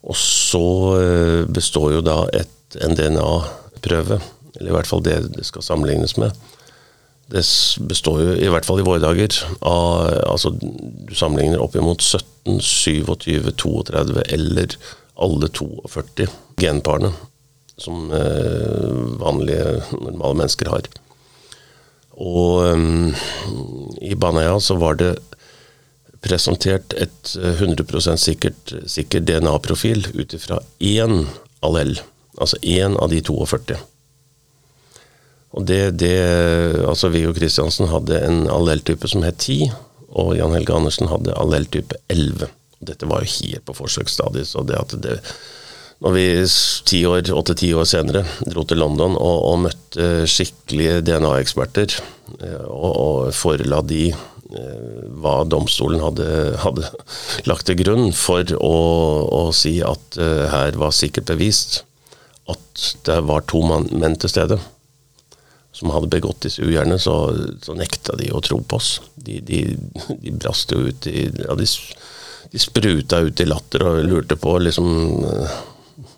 Og 0.01 0.17
så 0.17 0.65
eh, 0.97 1.41
består 1.51 1.97
jo 1.97 2.05
da 2.05 2.23
et, 2.33 2.77
en 2.81 2.95
DNA-prøve, 2.97 4.17
eller 4.57 4.71
i 4.71 4.75
hvert 4.75 4.89
fall 4.89 5.03
det 5.05 5.19
det 5.35 5.45
skal 5.47 5.65
sammenlignes 5.65 6.17
med, 6.21 6.33
det 7.31 7.43
består 7.87 8.21
jo, 8.21 8.31
i 8.35 8.49
hvert 8.51 8.67
fall 8.67 8.81
i 8.81 8.85
våre 8.85 9.01
dager, 9.03 9.35
av 9.63 10.07
altså, 10.33 10.51
Du 10.51 11.13
sammenligner 11.15 11.63
oppimot 11.63 12.03
17, 12.03 12.59
27, 12.59 13.51
32 13.55 14.23
eller 14.35 14.75
alle 15.21 15.49
42 15.53 16.27
genparene 16.59 17.13
som 17.81 18.11
eh, 18.13 18.89
vanlige, 19.21 19.81
normale 19.95 20.37
mennesker 20.43 20.69
har. 20.69 20.89
Og 22.21 22.65
um, 22.75 23.13
i 24.01 24.13
Baneheia 24.13 24.59
så 24.61 24.77
var 24.77 24.99
det 24.99 25.15
presentert 26.21 26.93
et 26.93 27.33
100 27.35 27.87
eh, 27.97 28.19
sikkert, 28.21 28.75
sikker 28.85 29.23
DNA-profil 29.25 30.05
ut 30.13 30.35
ifra 30.37 30.61
én 30.77 31.25
allell, 31.65 31.95
altså 32.37 32.59
én 32.61 32.97
av 33.01 33.09
de 33.09 33.23
42. 33.25 33.79
Og 35.51 35.65
det, 35.67 35.81
det 35.99 36.15
altså 36.87 37.11
Viggo 37.11 37.33
Kristiansen 37.35 37.89
hadde 37.91 38.21
en 38.23 38.45
alleltype 38.51 39.09
som 39.11 39.25
het 39.25 39.41
10, 39.43 39.71
og 40.11 40.35
Jan 40.37 40.55
Helge 40.55 40.75
Andersen 40.75 41.11
hadde 41.11 41.35
alleltype 41.39 41.99
11. 42.11 42.47
Dette 42.81 43.09
var 43.09 43.23
jo 43.23 43.33
helt 43.35 43.65
på 43.67 43.75
forsøksstadiet, 43.77 44.47
så 44.47 44.63
det 44.67 44.79
at 44.79 44.95
det 45.03 45.17
når 46.01 46.15
vi 46.15 46.25
åtte-ti 46.41 47.03
år, 47.05 47.77
år 47.77 47.85
senere 47.85 48.23
dro 48.49 48.63
til 48.65 48.79
London 48.81 49.13
og, 49.19 49.35
og 49.51 49.59
møtte 49.67 50.07
skikkelige 50.25 51.03
DNA-eksperter, 51.05 51.93
eh, 52.39 52.63
og, 52.65 52.91
og 52.95 53.35
forela 53.37 53.83
de 53.85 54.07
eh, 54.09 55.03
hva 55.21 55.35
domstolen 55.45 56.01
hadde, 56.01 56.27
hadde, 56.63 56.89
lagt 57.45 57.69
til 57.69 57.77
grunn 57.83 58.09
for 58.17 58.49
å, 58.57 58.75
å 59.29 59.43
si 59.53 59.77
at 59.85 60.17
uh, 60.17 60.49
her 60.49 60.79
var 60.81 60.95
sikkert 60.95 61.29
bevist 61.29 61.83
at 62.49 62.87
det 63.05 63.21
var 63.29 63.45
to 63.45 63.61
menn 63.69 64.17
til 64.17 64.31
stede 64.31 64.57
som 65.71 65.91
hadde 65.93 66.11
begått 66.11 66.43
disse 66.45 66.63
ugjernene, 66.65 66.99
så, 66.99 67.15
så, 67.63 67.75
nekta 67.77 68.17
de 68.19 68.31
å 68.35 68.41
tro 68.43 68.59
på 68.61 68.79
oss. 68.79 68.99
De, 69.15 69.39
de, 69.45 69.61
de 70.19 70.33
brast 70.35 70.73
jo 70.73 70.83
ut 70.89 71.07
i 71.07 71.29
ja, 71.29 71.55
de, 71.55 71.67
de, 72.51 72.59
spruta 72.59 73.21
ut 73.23 73.39
i 73.39 73.47
latter 73.47 73.85
og 73.87 74.03
lurte 74.07 74.37
på 74.39 74.57
liksom 74.59 74.91
eh, 75.29 75.59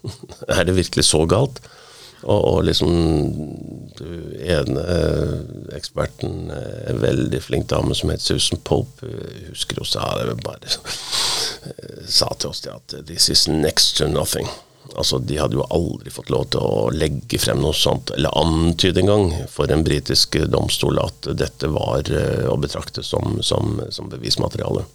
Er 0.58 0.66
det 0.68 0.76
virkelig 0.76 1.06
så 1.08 1.24
galt? 1.30 1.62
Og, 2.24 2.40
og 2.40 2.60
liksom 2.68 2.92
Du 4.00 4.10
ene 4.42 4.84
eh, 4.98 5.38
eksperten, 5.78 6.50
eh, 6.56 6.82
en 6.92 7.02
veldig 7.04 7.42
flink 7.44 7.70
dame 7.70 7.96
som 7.96 8.12
het 8.12 8.26
Susan 8.26 8.62
Pope, 8.66 9.06
husker 9.52 9.84
hun 9.84 9.88
sa 9.88 10.10
det 10.24 10.40
bare 10.42 10.80
sa 12.18 12.34
til 12.40 12.50
oss 12.50 12.66
at 12.68 12.96
'this 13.06 13.30
is 13.30 13.48
next 13.48 13.98
to 13.98 14.10
nothing'. 14.10 14.50
Altså, 14.96 15.18
De 15.20 15.38
hadde 15.40 15.58
jo 15.58 15.66
aldri 15.74 16.12
fått 16.14 16.32
lov 16.34 16.50
til 16.54 16.62
å 16.62 16.90
legge 16.94 17.40
frem 17.42 17.62
noe 17.64 17.74
sånt, 17.78 18.12
eller 18.14 18.36
antyde 18.38 19.02
engang 19.02 19.32
for 19.50 19.72
en 19.72 19.84
britisk 19.86 20.38
domstol 20.52 21.00
at 21.02 21.32
dette 21.40 21.70
var 21.74 22.10
uh, 22.12 22.52
å 22.52 22.58
betrakte 22.62 23.04
som, 23.06 23.40
som, 23.42 23.80
som, 23.90 24.12
bevismateriale. 24.12 24.86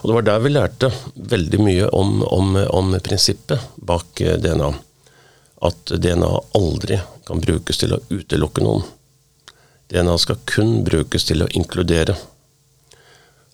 Og 0.00 0.08
Det 0.08 0.16
var 0.16 0.26
der 0.28 0.42
vi 0.44 0.54
lærte 0.54 0.92
veldig 1.14 1.60
mye 1.60 1.90
om, 1.92 2.22
om, 2.24 2.56
om 2.70 2.96
prinsippet 3.04 3.74
bak 3.76 4.24
uh, 4.24 4.36
DNA. 4.40 4.72
At 5.64 5.92
DNA 5.92 6.32
aldri 6.56 7.00
kan 7.28 7.40
brukes 7.40 7.80
til 7.80 7.96
å 7.96 8.02
utelukke 8.12 8.64
noen. 8.64 8.84
DNA 9.92 10.16
skal 10.20 10.40
kun 10.48 10.78
brukes 10.86 11.28
til 11.28 11.44
å 11.44 11.50
inkludere. 11.56 12.16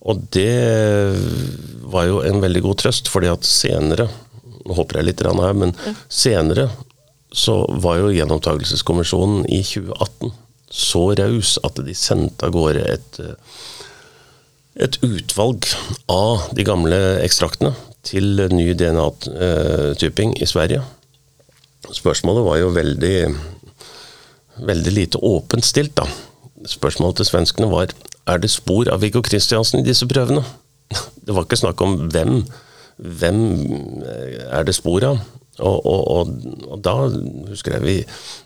Og 0.09 0.23
det 0.33 1.17
var 1.93 2.07
jo 2.09 2.23
en 2.25 2.41
veldig 2.41 2.63
god 2.65 2.79
trøst, 2.81 3.11
fordi 3.13 3.29
at 3.33 3.45
senere 3.49 4.07
nå 4.71 4.79
håper 4.79 5.01
jeg 5.01 5.09
litt 5.11 5.25
her, 5.27 5.57
men 5.59 5.75
senere 6.07 6.69
så 7.35 7.61
var 7.83 8.01
jo 8.01 8.15
Gjenopptakelseskommisjonen 8.15 9.45
i 9.51 9.61
2018 9.67 10.33
så 10.71 11.03
raus 11.19 11.57
at 11.67 11.81
de 11.83 11.95
sendte 11.99 12.47
av 12.47 12.55
gårde 12.55 12.83
et, 12.87 13.19
et 14.79 14.99
utvalg 15.03 15.67
av 16.11 16.47
de 16.55 16.67
gamle 16.67 16.99
ekstraktene 17.25 17.73
til 18.07 18.39
ny 18.55 18.71
DNA-typing 18.79 20.37
i 20.39 20.49
Sverige. 20.49 20.85
Spørsmålet 21.91 22.47
var 22.47 22.61
jo 22.61 22.71
veldig, 22.77 23.17
veldig 24.71 24.95
lite 24.95 25.21
åpent 25.27 25.67
stilt, 25.67 25.97
da. 25.99 26.07
Spørsmålet 26.71 27.21
til 27.21 27.31
svenskene 27.33 27.71
var 27.73 27.91
er 28.31 28.41
det 28.41 28.53
spor 28.53 28.89
av 28.93 29.03
Viggo 29.03 29.25
Kristiansen 29.27 29.83
i 29.83 29.87
disse 29.87 30.07
prøvene. 30.09 30.45
Det 31.25 31.35
var 31.35 31.47
ikke 31.47 31.61
snakk 31.61 31.83
om 31.85 31.99
hvem. 32.15 32.45
Hvem 33.01 33.39
er 34.51 34.67
det 34.69 34.77
spor 34.77 35.05
av? 35.09 35.21
Og, 35.61 35.87
og, 35.87 36.03
og, 36.09 36.31
og 36.73 36.81
da 36.85 36.95
husker 37.51 37.77
jeg 37.77 37.85
vi, 37.85 37.97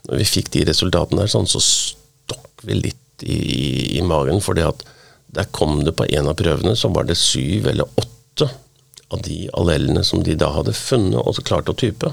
når 0.08 0.20
vi 0.22 0.26
fikk 0.26 0.50
de 0.54 0.64
resultatene 0.70 1.22
der, 1.22 1.30
sånn, 1.30 1.46
så 1.50 1.62
stokk 1.62 2.64
vi 2.66 2.78
litt 2.80 3.24
i, 3.26 3.36
i, 3.36 3.72
i 3.98 4.02
magen. 4.06 4.42
For 4.42 4.58
der 4.58 5.50
kom 5.54 5.82
det 5.86 5.96
på 5.98 6.06
en 6.08 6.30
av 6.30 6.38
prøvene, 6.38 6.74
så 6.78 6.90
var 6.94 7.06
det 7.08 7.18
syv 7.20 7.68
eller 7.70 7.90
åtte 8.00 8.50
av 9.14 9.22
de 9.26 9.44
allellene 9.54 10.02
som 10.06 10.22
de 10.26 10.36
da 10.38 10.50
hadde 10.54 10.74
funnet 10.74 11.20
og 11.20 11.42
klart 11.46 11.70
å 11.70 11.76
type. 11.78 12.10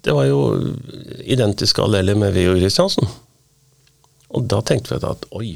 Det 0.00 0.14
var 0.16 0.30
jo 0.30 0.40
identiske 1.20 1.82
alleller 1.84 2.16
med 2.16 2.32
Veo 2.36 2.54
Kristiansen. 2.56 3.08
Og 4.30 4.46
da 4.48 4.62
tenkte 4.64 4.94
vi 4.94 5.08
at 5.08 5.26
oi, 5.36 5.50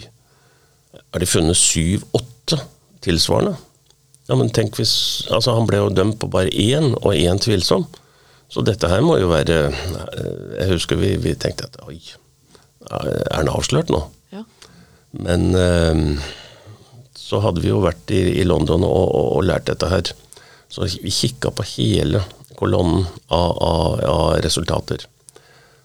har 0.95 1.23
de 1.23 1.29
funnet 1.31 1.57
syv-åtte 1.57 2.59
tilsvarende? 3.05 3.57
Ja, 4.29 4.37
men 4.41 4.53
tenk 4.57 4.79
hvis 4.81 4.95
Altså, 5.31 5.53
han 5.57 5.69
ble 5.69 5.83
jo 5.83 5.93
dømt 5.93 6.19
på 6.23 6.31
bare 6.33 6.53
én, 6.53 6.95
og 7.03 7.13
én 7.13 7.41
tvilsom. 7.43 7.87
Så 8.49 8.63
dette 8.65 8.89
her 8.89 9.03
må 9.05 9.19
jo 9.19 9.33
være 9.33 9.59
Jeg 9.73 10.69
husker 10.71 11.01
vi, 11.01 11.17
vi 11.21 11.35
tenkte 11.35 11.69
at 11.69 11.81
oi, 11.89 11.99
er 12.91 13.33
han 13.33 13.51
avslørt 13.51 13.91
nå? 13.93 14.03
Ja. 14.35 14.45
Men 15.17 15.55
eh, 15.57 16.31
så 17.19 17.41
hadde 17.41 17.65
vi 17.65 17.73
jo 17.73 17.81
vært 17.85 18.13
i, 18.13 18.21
i 18.41 18.45
London 18.47 18.85
og, 18.85 19.07
og, 19.09 19.29
og, 19.39 19.45
lært 19.49 19.69
dette 19.71 19.89
her. 19.89 20.13
Så 20.69 20.87
vi 21.01 21.13
kikka 21.15 21.55
på 21.55 21.67
hele 21.75 22.21
kolonnen 22.59 23.07
av, 23.33 23.57
av, 23.65 24.01
av, 24.05 24.29
resultater. 24.45 25.07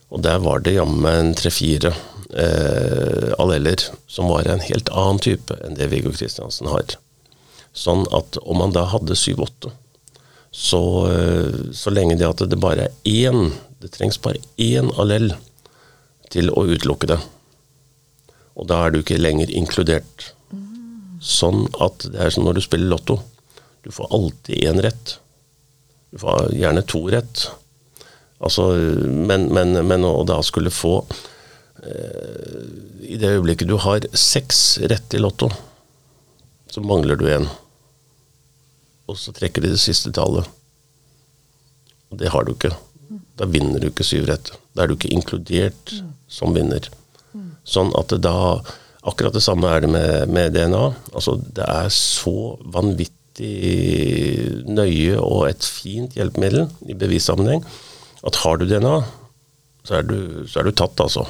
Og 0.09 0.23
der 0.25 0.41
var 0.43 0.61
det 0.65 0.75
jammen 0.75 1.35
tre-fire 1.37 1.93
eh, 2.33 3.29
alleller 3.39 3.81
som 4.09 4.29
var 4.29 4.49
en 4.49 4.63
helt 4.65 4.89
annen 4.91 5.21
type 5.23 5.57
enn 5.63 5.77
det 5.79 5.89
Viggo 5.93 6.11
Kristiansen 6.13 6.69
har. 6.73 6.97
Sånn 7.75 8.05
at 8.15 8.39
om 8.41 8.59
man 8.61 8.73
da 8.75 8.85
hadde 8.89 9.17
syv-åtte, 9.17 9.71
så, 10.51 10.81
eh, 11.11 11.73
så, 11.77 11.93
lenge 11.93 12.17
det 12.17 12.25
at 12.25 12.41
det 12.49 12.57
bare 12.57 12.87
er 12.87 12.95
én 13.05 13.51
Det 13.79 13.91
trengs 13.93 14.17
bare 14.17 14.41
én 14.57 14.89
allell 14.99 15.29
til 16.33 16.49
å 16.51 16.65
utelukke 16.67 17.07
det. 17.07 17.19
Og 18.59 18.67
da 18.67 18.81
er 18.83 18.91
du 18.91 18.99
ikke 18.99 19.21
lenger 19.21 19.53
inkludert. 19.55 20.33
Sånn 21.23 21.63
at 21.79 22.03
det 22.11 22.19
er 22.19 22.33
som 22.35 22.43
når 22.43 22.59
du 22.59 22.61
spiller 22.65 22.91
lotto. 22.91 23.21
Du 23.87 23.91
får 23.95 24.11
alltid 24.11 24.67
én 24.67 24.81
rett. 24.83 25.15
Du 26.11 26.19
får 26.19 26.51
gjerne 26.51 26.83
to 26.91 27.05
rett. 27.07 27.45
Altså, 28.43 28.67
men, 29.07 29.47
men, 29.53 29.79
men 29.87 30.05
å 30.07 30.23
da 30.27 30.41
skulle 30.43 30.71
få 30.71 30.93
eh, 31.83 32.67
I 33.11 33.17
det 33.19 33.33
øyeblikket 33.35 33.67
du 33.67 33.75
har 33.83 34.05
seks 34.15 34.79
rett 34.91 35.15
i 35.15 35.19
Lotto, 35.19 35.49
så 36.79 36.87
mangler 36.87 37.17
du 37.19 37.25
en. 37.27 37.49
og 39.09 39.17
så 39.17 39.33
trekker 39.33 39.65
de 39.65 39.71
det 39.73 39.81
siste 39.81 40.11
tallet. 40.15 40.45
Og 42.09 42.19
det 42.21 42.29
har 42.31 42.45
du 42.45 42.53
ikke. 42.53 42.71
Da 43.35 43.47
vinner 43.49 43.81
du 43.81 43.89
ikke 43.89 44.05
syv 44.05 44.29
rett. 44.29 44.51
Da 44.71 44.83
er 44.83 44.87
du 44.87 44.95
ikke 44.95 45.11
inkludert 45.11 45.91
som 46.29 46.53
vinner. 46.55 46.87
Sånn 47.67 47.91
at 47.99 48.13
det 48.13 48.23
da 48.27 48.61
Akkurat 49.09 49.31
det 49.31 49.41
samme 49.41 49.69
er 49.71 49.79
det 49.79 49.89
med, 49.93 50.27
med 50.27 50.51
DNA. 50.53 50.81
Altså, 51.15 51.37
det 51.55 51.63
er 51.63 51.87
så 51.95 52.59
vanvittig 52.67 54.67
nøye 54.67 55.15
og 55.23 55.45
et 55.47 55.63
fint 55.63 56.17
hjelpemiddel 56.19 56.67
i 56.91 56.97
bevissammenheng 56.99 57.63
at 58.27 58.41
har 58.43 58.59
du 58.59 58.65
DNA, 58.67 58.97
så 59.87 60.01
er 60.01 60.03
du, 60.03 60.43
så 60.51 60.59
er 60.59 60.67
du 60.67 60.75
tatt, 60.75 60.99
altså. 60.99 61.23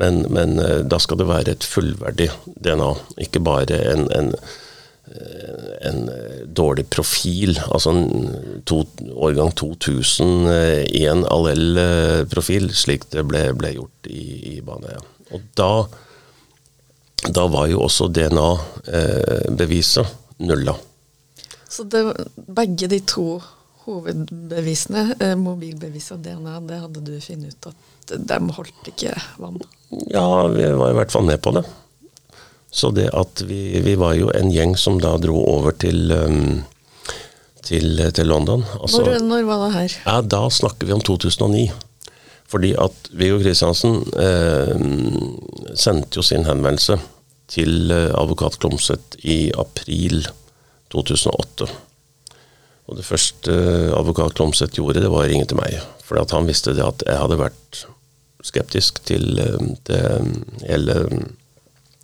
Men, 0.00 0.24
men, 0.32 0.56
eh, 0.58 0.80
da 0.88 0.96
skal 0.96 1.20
det 1.20 1.28
være 1.28 1.52
et 1.52 1.68
fullverdig 1.68 2.30
DNA, 2.56 2.90
ikke 3.28 3.44
bare 3.44 3.82
en, 3.92 4.08
en 4.16 4.32
en 5.80 6.08
eh, 6.08 6.46
dårlig 6.46 6.90
profil, 6.90 7.60
altså 7.70 7.90
en 7.94 8.62
to, 8.66 8.82
årgang 9.14 9.52
2000, 9.54 10.48
i 10.90 11.04
en 11.10 11.24
allel-profil, 11.30 12.70
slik 12.74 13.06
det 13.14 13.22
ble, 13.28 13.52
ble 13.58 13.74
gjort 13.76 14.08
i, 14.10 14.56
i 14.56 14.60
Baneheia. 14.64 15.02
Og 15.34 15.40
da, 15.58 15.86
da, 17.28 17.46
var 17.50 17.66
jo 17.70 17.82
også 17.86 18.08
DNA-beviset 18.14 20.04
eh, 20.06 20.12
nulla. 20.44 20.74
Så 21.68 21.84
det, 21.90 22.02
begge 22.34 22.86
de 22.90 23.00
to 23.06 23.42
hovedbevisene, 23.84 25.14
eh, 25.20 25.36
mobilbevis 25.38 26.12
og 26.14 26.18
DNA, 26.24 26.60
det 26.68 26.82
hadde 26.82 27.00
du 27.04 27.14
funnet 27.22 27.54
ut 27.54 27.66
at 27.72 27.76
de 28.30 28.38
holdt 28.58 28.90
ikke 28.92 29.14
vann? 29.40 29.60
Ja, 30.10 30.46
vi 30.52 30.66
var 30.76 30.90
i 30.92 30.98
hvert 30.98 31.12
fall 31.14 31.26
med 31.28 31.40
på 31.44 31.50
det. 31.56 31.64
Så 32.74 32.90
det 32.90 33.06
at 33.14 33.42
vi, 33.46 33.78
vi, 33.84 33.94
var 34.00 34.16
jo 34.18 34.32
en 34.34 34.50
gjeng 34.50 34.74
som 34.78 34.98
da 35.02 35.14
dro 35.22 35.36
over 35.52 35.76
til, 35.78 36.10
um, 36.10 36.64
til, 37.62 38.02
til 38.16 38.26
London. 38.26 38.64
Altså, 38.80 39.04
når, 39.06 39.22
når, 39.22 39.44
var 39.46 39.66
det 39.66 39.72
her? 39.76 39.98
Ja, 40.08 40.20
Da 40.20 40.42
snakker 40.50 40.90
vi 40.90 40.96
om 40.96 41.04
2009. 41.06 41.68
Fordi 42.50 42.74
at 42.78 43.08
Viggo 43.14 43.38
Kristiansen 43.42 44.02
eh, 44.20 44.74
sendte 45.78 46.20
jo 46.20 46.22
sin 46.26 46.44
henvendelse 46.46 46.98
til 47.50 47.90
eh, 47.94 48.12
advokat 48.14 48.58
Klomsæt 48.62 49.18
i 49.22 49.38
april 49.58 50.26
2008. 50.94 51.70
Og 52.90 52.98
det 52.98 53.06
første 53.06 53.54
eh, 53.54 53.90
advokat 53.96 54.36
Klomsæt 54.36 54.76
gjorde, 54.76 55.02
det 55.02 55.10
var 55.10 55.24
å 55.24 55.30
ringe 55.30 55.48
til 55.50 55.58
meg. 55.60 55.78
For 56.04 56.20
han 56.20 56.50
visste 56.50 56.76
det 56.76 56.84
at 56.84 57.06
jeg 57.08 57.20
hadde 57.22 57.40
vært 57.40 57.84
skeptisk 58.44 59.00
til 59.08 59.40
eh, 59.40 59.70
det 59.88 60.04
hele 60.66 60.98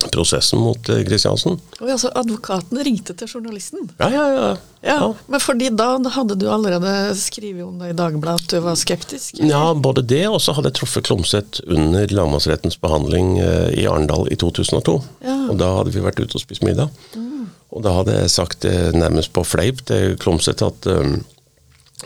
prosessen 0.09 0.61
mot 0.61 0.89
Kristiansen. 1.07 1.59
Eh, 1.77 1.83
oh, 1.83 1.91
altså, 1.93 2.11
advokaten 2.15 2.79
ringte 2.85 3.15
til 3.17 3.29
journalisten? 3.29 3.89
Ja, 3.99 4.09
ja, 4.09 4.25
ja, 4.33 4.43
ja. 4.47 4.55
ja. 4.89 5.09
Men 5.27 5.43
fordi 5.43 5.69
da 5.77 5.93
hadde 6.15 6.37
du 6.39 6.47
allerede 6.51 6.93
skrevet 7.19 7.63
om 7.65 7.81
det 7.81 7.91
i 7.93 7.97
Dagbladet 7.97 8.47
at 8.47 8.55
du 8.55 8.63
var 8.65 8.79
skeptisk? 8.79 9.39
Eller? 9.39 9.51
Ja, 9.53 9.73
både 9.73 10.05
det, 10.05 10.23
og 10.29 10.39
så 10.43 10.55
hadde 10.57 10.71
jeg 10.71 10.79
truffet 10.81 11.07
Klomsæt 11.09 11.61
under 11.67 12.15
lagmannsrettens 12.15 12.79
behandling 12.81 13.37
eh, 13.39 13.69
i 13.81 13.87
Arendal 13.89 14.29
i 14.31 14.39
2002. 14.39 14.97
Ja. 15.25 15.37
Og 15.51 15.59
da 15.61 15.73
hadde 15.79 15.93
vi 15.93 16.05
vært 16.05 16.21
ute 16.21 16.39
og 16.39 16.43
spist 16.43 16.65
middag. 16.65 16.89
Mm. 17.15 17.49
Og 17.71 17.85
da 17.85 17.93
hadde 17.95 18.17
jeg 18.17 18.33
sagt 18.33 18.65
nærmest 18.97 19.31
på 19.31 19.45
fleip 19.47 19.85
til 19.87 20.17
Klomsæt 20.19 20.63
at 20.65 20.87
um, 20.91 21.21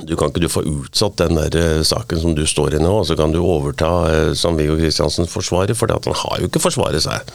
du 0.04 0.14
kan 0.20 0.30
ikke 0.30 0.44
du 0.44 0.52
få 0.52 0.62
utsatt 0.68 1.18
den 1.22 1.38
der 1.40 1.82
saken 1.88 2.20
som 2.20 2.36
du 2.36 2.44
står 2.48 2.76
i 2.76 2.82
nå, 2.84 2.92
og 3.00 3.08
så 3.08 3.16
kan 3.18 3.32
du 3.34 3.40
overta 3.42 3.92
uh, 4.06 4.32
som 4.38 4.58
Viggo 4.60 4.76
Kristiansen 4.80 5.30
forsvarer, 5.30 5.74
for 5.78 5.90
han 5.90 6.20
har 6.22 6.42
jo 6.42 6.50
ikke 6.50 6.62
forsvaret 6.64 7.06
seg. 7.06 7.32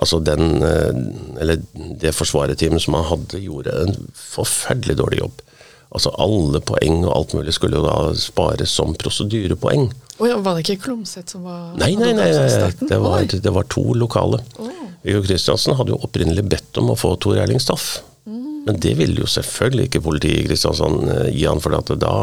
Altså 0.00 0.20
den, 0.24 0.62
eh, 0.64 1.00
eller 1.42 1.60
det 2.00 2.14
forsvarerteamet 2.16 2.82
som 2.82 2.96
han 2.96 3.08
hadde, 3.10 3.40
gjorde 3.44 3.74
en 3.82 3.96
forferdelig 4.16 4.96
dårlig 4.96 5.20
jobb. 5.20 5.42
Altså 5.90 6.12
Alle 6.22 6.60
poeng 6.62 7.02
og 7.02 7.12
alt 7.16 7.34
mulig 7.34 7.52
skulle 7.56 7.80
jo 7.80 7.84
da 7.84 8.14
spares 8.16 8.72
som 8.72 8.94
prosedyrepoeng. 8.96 9.90
Oh 10.20 10.28
ja, 10.28 10.36
var 10.40 10.56
det 10.56 10.66
ikke 10.66 10.84
Klomsæt 10.86 11.32
som 11.32 11.46
var 11.48 11.72
Nei, 11.80 11.94
nei, 11.98 12.12
nei, 12.14 12.28
nei 12.30 12.46
det, 12.80 12.98
var, 13.00 13.24
det, 13.26 13.52
var, 13.56 13.66
to 13.72 13.82
lokale. 13.98 14.40
Oh. 14.60 14.70
Viggo 15.02 15.24
Kristiansen 15.24 15.76
hadde 15.78 15.94
jo 15.94 16.00
opprinnelig 16.04 16.44
bedt 16.48 16.80
om 16.80 16.92
å 16.92 16.98
få 16.98 17.14
Tor 17.20 17.40
Erling 17.40 17.60
Staff. 17.62 18.02
Mm. 18.28 18.62
Men 18.68 18.80
det 18.84 18.94
ville 19.00 19.24
jo 19.24 19.28
selvfølgelig 19.28 19.88
ikke 19.88 20.04
politiet 20.04 20.42
i 20.42 20.46
Kristiansand 20.48 21.08
eh, 21.08 21.28
gi 21.34 21.46
han, 21.48 21.60
for 21.64 21.76
da, 21.76 22.14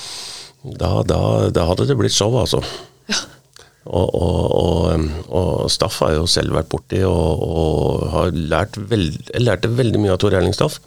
da, 0.84 0.92
da, 1.08 1.22
da 1.52 1.68
hadde 1.72 1.88
det 1.90 1.98
blitt 1.98 2.16
show, 2.16 2.36
altså. 2.40 2.62
Ja. 3.10 3.20
Og, 3.84 4.14
og, 4.14 4.52
og, 4.54 5.06
og, 5.28 5.70
Staff 5.70 5.98
har 6.04 6.14
jo 6.14 6.26
selv 6.30 6.54
vært 6.54 6.70
borti 6.70 7.00
og, 7.06 7.42
og 7.42 8.04
har 8.12 8.30
lært 8.36 8.78
veld, 8.90 9.18
lærte 9.42 9.70
veldig 9.74 10.02
mye 10.02 10.14
av 10.14 10.20
Tor 10.22 10.36
Erling 10.38 10.54
Staff. 10.54 10.78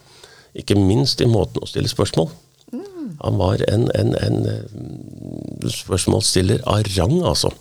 Ikke 0.55 0.77
minst 0.79 1.19
i 1.19 1.27
måten 1.27 1.59
å 1.59 1.67
stille 1.67 1.91
spørsmål. 1.91 2.29
Mm. 2.71 3.17
Han 3.19 3.41
var 3.41 3.65
en, 3.67 3.89
en, 3.99 4.13
en, 4.15 4.39
eh, 4.47 5.67
spørsmålsstiller 5.75 6.63
av 6.71 6.87
rang, 6.95 7.17
altså. 7.27 7.51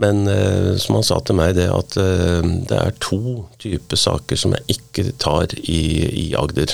Men 0.00 0.24
eh, 0.28 0.72
som 0.80 0.98
han 0.98 1.06
sa 1.08 1.20
til 1.24 1.36
meg, 1.36 1.54
det 1.56 1.68
at 1.72 1.96
eh, 2.00 2.48
det 2.68 2.80
er 2.80 2.96
to 3.04 3.44
typer 3.60 4.00
saker 4.00 4.40
som 4.40 4.56
jeg 4.56 4.78
ikke 4.78 5.10
tar 5.20 5.52
i, 5.60 5.82
i 6.24 6.26
Agder. 6.36 6.72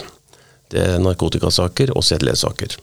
Det 0.70 0.86
er 0.94 1.02
narkotikasaker 1.02 1.94
og 1.96 2.06
sedelighetssaker. 2.06 2.78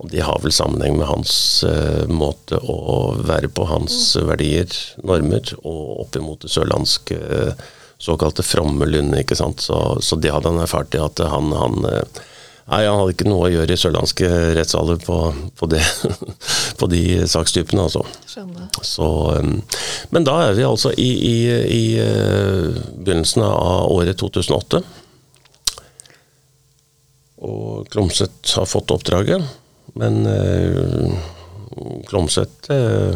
Og 0.00 0.08
de 0.08 0.22
har 0.24 0.40
vel 0.40 0.52
sammenheng 0.54 0.96
med 0.96 1.08
hans 1.10 1.32
uh, 1.66 2.08
måte 2.08 2.56
å 2.56 3.12
være 3.20 3.50
på, 3.52 3.66
hans 3.68 3.96
mm. 4.16 4.24
verdier, 4.30 4.80
normer, 5.04 5.52
og 5.60 6.06
opp 6.06 6.16
imot 6.16 6.46
det 6.46 6.52
sørlandske 6.54 7.18
uh, 7.20 7.68
såkalte 8.00 8.44
fromme 8.46 8.88
lunde. 8.88 9.20
ikke 9.20 9.36
sant? 9.36 9.60
Så, 9.60 9.76
så, 10.00 10.16
det 10.16 10.32
hadde 10.32 10.54
han 10.54 10.62
erfart 10.62 10.96
i 10.96 11.02
at 11.04 11.20
han, 11.20 11.52
han, 11.52 11.84
uh, 11.84 12.24
Nei, 12.70 12.84
han 12.86 13.00
hadde 13.00 13.12
ikke 13.12 13.26
noe 13.26 13.48
å 13.48 13.50
gjøre 13.50 13.74
i 13.74 13.80
sørlandske 13.82 14.26
rettssaler 14.56 15.00
på, 15.04 15.18
på, 15.58 15.68
det, 15.68 15.82
på 16.80 16.88
de 16.88 17.02
sakstypene, 17.28 17.88
altså. 17.90 18.04
Skjønner. 18.30 18.68
Så, 18.86 19.08
men 20.14 20.28
da 20.28 20.36
er 20.46 20.54
vi 20.54 20.68
altså 20.68 20.94
i, 20.94 21.08
i, 21.10 21.36
i 21.50 21.84
begynnelsen 22.94 23.42
av 23.42 23.90
året 23.90 24.22
2008. 24.22 24.84
Og 27.50 27.88
Klomsæt 27.90 28.54
har 28.54 28.70
fått 28.70 28.94
oppdraget, 28.94 29.42
men 29.98 30.24
uh, 30.26 31.14
Klomsæt 32.08 32.70
uh, 32.70 33.14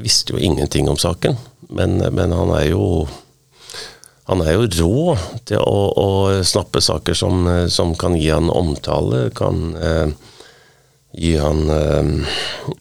visste 0.00 0.34
jo 0.34 0.40
ingenting 0.40 0.88
om 0.90 0.98
saken. 1.00 1.38
Men, 1.70 1.98
men 2.14 2.32
han 2.34 2.54
er 2.56 2.70
jo 2.72 3.08
han 4.30 4.42
er 4.46 4.54
jo 4.54 4.66
rå 4.78 5.14
til 5.48 5.58
å, 5.58 5.78
å 5.98 6.08
snappe 6.46 6.78
saker 6.82 7.16
som, 7.18 7.48
som, 7.66 7.96
kan 7.98 8.14
gi 8.14 8.28
han 8.30 8.46
omtale, 8.54 9.24
kan 9.34 9.72
eh, 9.74 10.12
gi 11.18 11.32
han 11.40 11.64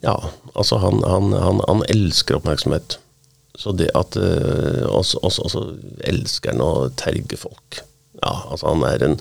Ja, 0.05 0.13
altså 0.53 0.77
han, 0.83 1.01
han, 1.01 1.33
han, 1.33 1.63
han, 1.65 1.81
elsker 1.89 2.37
oppmerksomhet. 2.37 2.99
Så 3.59 3.73
det 3.75 3.89
at 3.97 4.15
eh, 4.15 4.85
også, 4.87 5.19
også, 5.25 5.47
også, 5.49 5.63
elsker 6.07 6.53
han 6.53 6.63
å 6.63 6.73
terge 6.99 7.39
folk. 7.39 7.81
Ja, 8.19 8.33
altså 8.51 8.73
han 8.73 8.83
er 8.83 9.05
en 9.05 9.13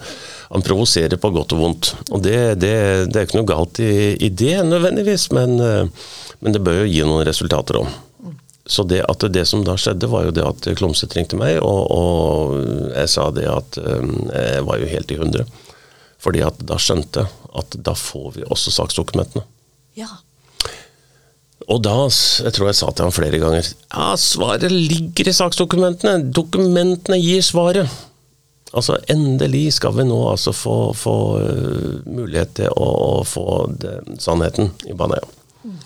Han 0.48 0.64
provoserer 0.64 1.20
på 1.20 1.30
godt 1.30 1.52
og 1.52 1.60
vondt. 1.60 1.92
Og 2.10 2.22
det, 2.24 2.60
det, 2.62 2.74
det 3.12 3.20
er 3.20 3.26
ikke 3.26 3.36
noe 3.36 3.50
galt 3.50 3.80
i, 3.84 4.16
i 4.16 4.30
det 4.32 4.56
nødvendigvis, 4.64 5.26
men, 5.36 5.58
eh, 5.60 6.06
men 6.40 6.54
det 6.54 6.62
bør 6.64 6.80
jo 6.82 6.86
gi 6.88 7.02
noen 7.04 7.26
resultater 7.28 7.82
òg. 7.82 7.90
Så 8.68 8.84
det, 8.88 9.02
at 9.08 9.24
det 9.32 9.44
som 9.48 9.60
da 9.64 9.78
skjedde, 9.80 10.08
var 10.12 10.26
jo 10.26 10.32
det 10.36 10.44
at 10.44 10.66
Klomsæt 10.76 11.16
ringte 11.16 11.38
meg, 11.40 11.56
og, 11.64 11.92
og, 11.92 12.56
jeg 12.92 13.12
sa 13.12 13.28
det 13.32 13.46
at 13.48 13.78
um, 13.80 14.10
jeg 14.28 14.64
var 14.68 14.80
jo 14.80 14.90
helt 14.90 15.12
i 15.12 15.20
hundre. 15.20 15.44
Fordi 16.20 16.42
at 16.44 16.60
da 16.68 16.76
skjønte 16.80 17.24
jeg 17.24 17.52
at 17.58 17.78
da 17.84 17.94
får 17.96 18.34
vi 18.36 18.44
også 18.48 18.72
saksdokumentene. 18.74 19.44
Ja. 19.96 20.10
Og 21.68 21.80
da, 21.84 21.94
jeg 22.44 22.54
tror 22.56 22.68
jeg 22.68 22.78
sa 22.78 22.90
til 22.92 23.08
ham 23.08 23.14
flere 23.14 23.40
ganger, 23.40 23.72
ja, 23.92 24.10
svaret 24.20 24.72
ligger 24.72 25.28
i 25.28 25.36
saksdokumentene. 25.36 26.28
Dokumentene 26.32 27.18
gir 27.20 27.44
svaret. 27.44 27.88
Altså 28.76 28.98
endelig 29.08 29.78
skal 29.78 29.94
vi 29.96 30.04
nå 30.04 30.18
altså 30.28 30.52
få, 30.52 30.76
få 30.96 31.16
uh, 31.40 31.94
mulighet 32.04 32.56
til 32.60 32.74
å, 32.76 32.88
å 33.20 33.24
få 33.24 33.46
det, 33.80 33.94
sannheten 34.20 34.74
i 34.88 34.96
Baneheia. 34.96 35.24
Mm. 35.64 35.78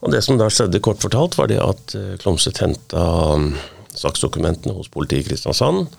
Og 0.00 0.12
Det 0.14 0.20
som 0.24 0.38
da 0.40 0.48
skjedde, 0.52 0.82
kort 0.84 1.00
fortalt, 1.02 1.36
var 1.36 1.50
det 1.50 1.58
at 1.60 1.94
eh, 1.96 2.14
Klomsæt 2.20 2.62
henta 2.62 3.02
um, 3.36 3.50
saksdokumentene 3.92 4.72
hos 4.72 4.88
politiet 4.88 5.26
i 5.26 5.28
Kristiansand. 5.28 5.90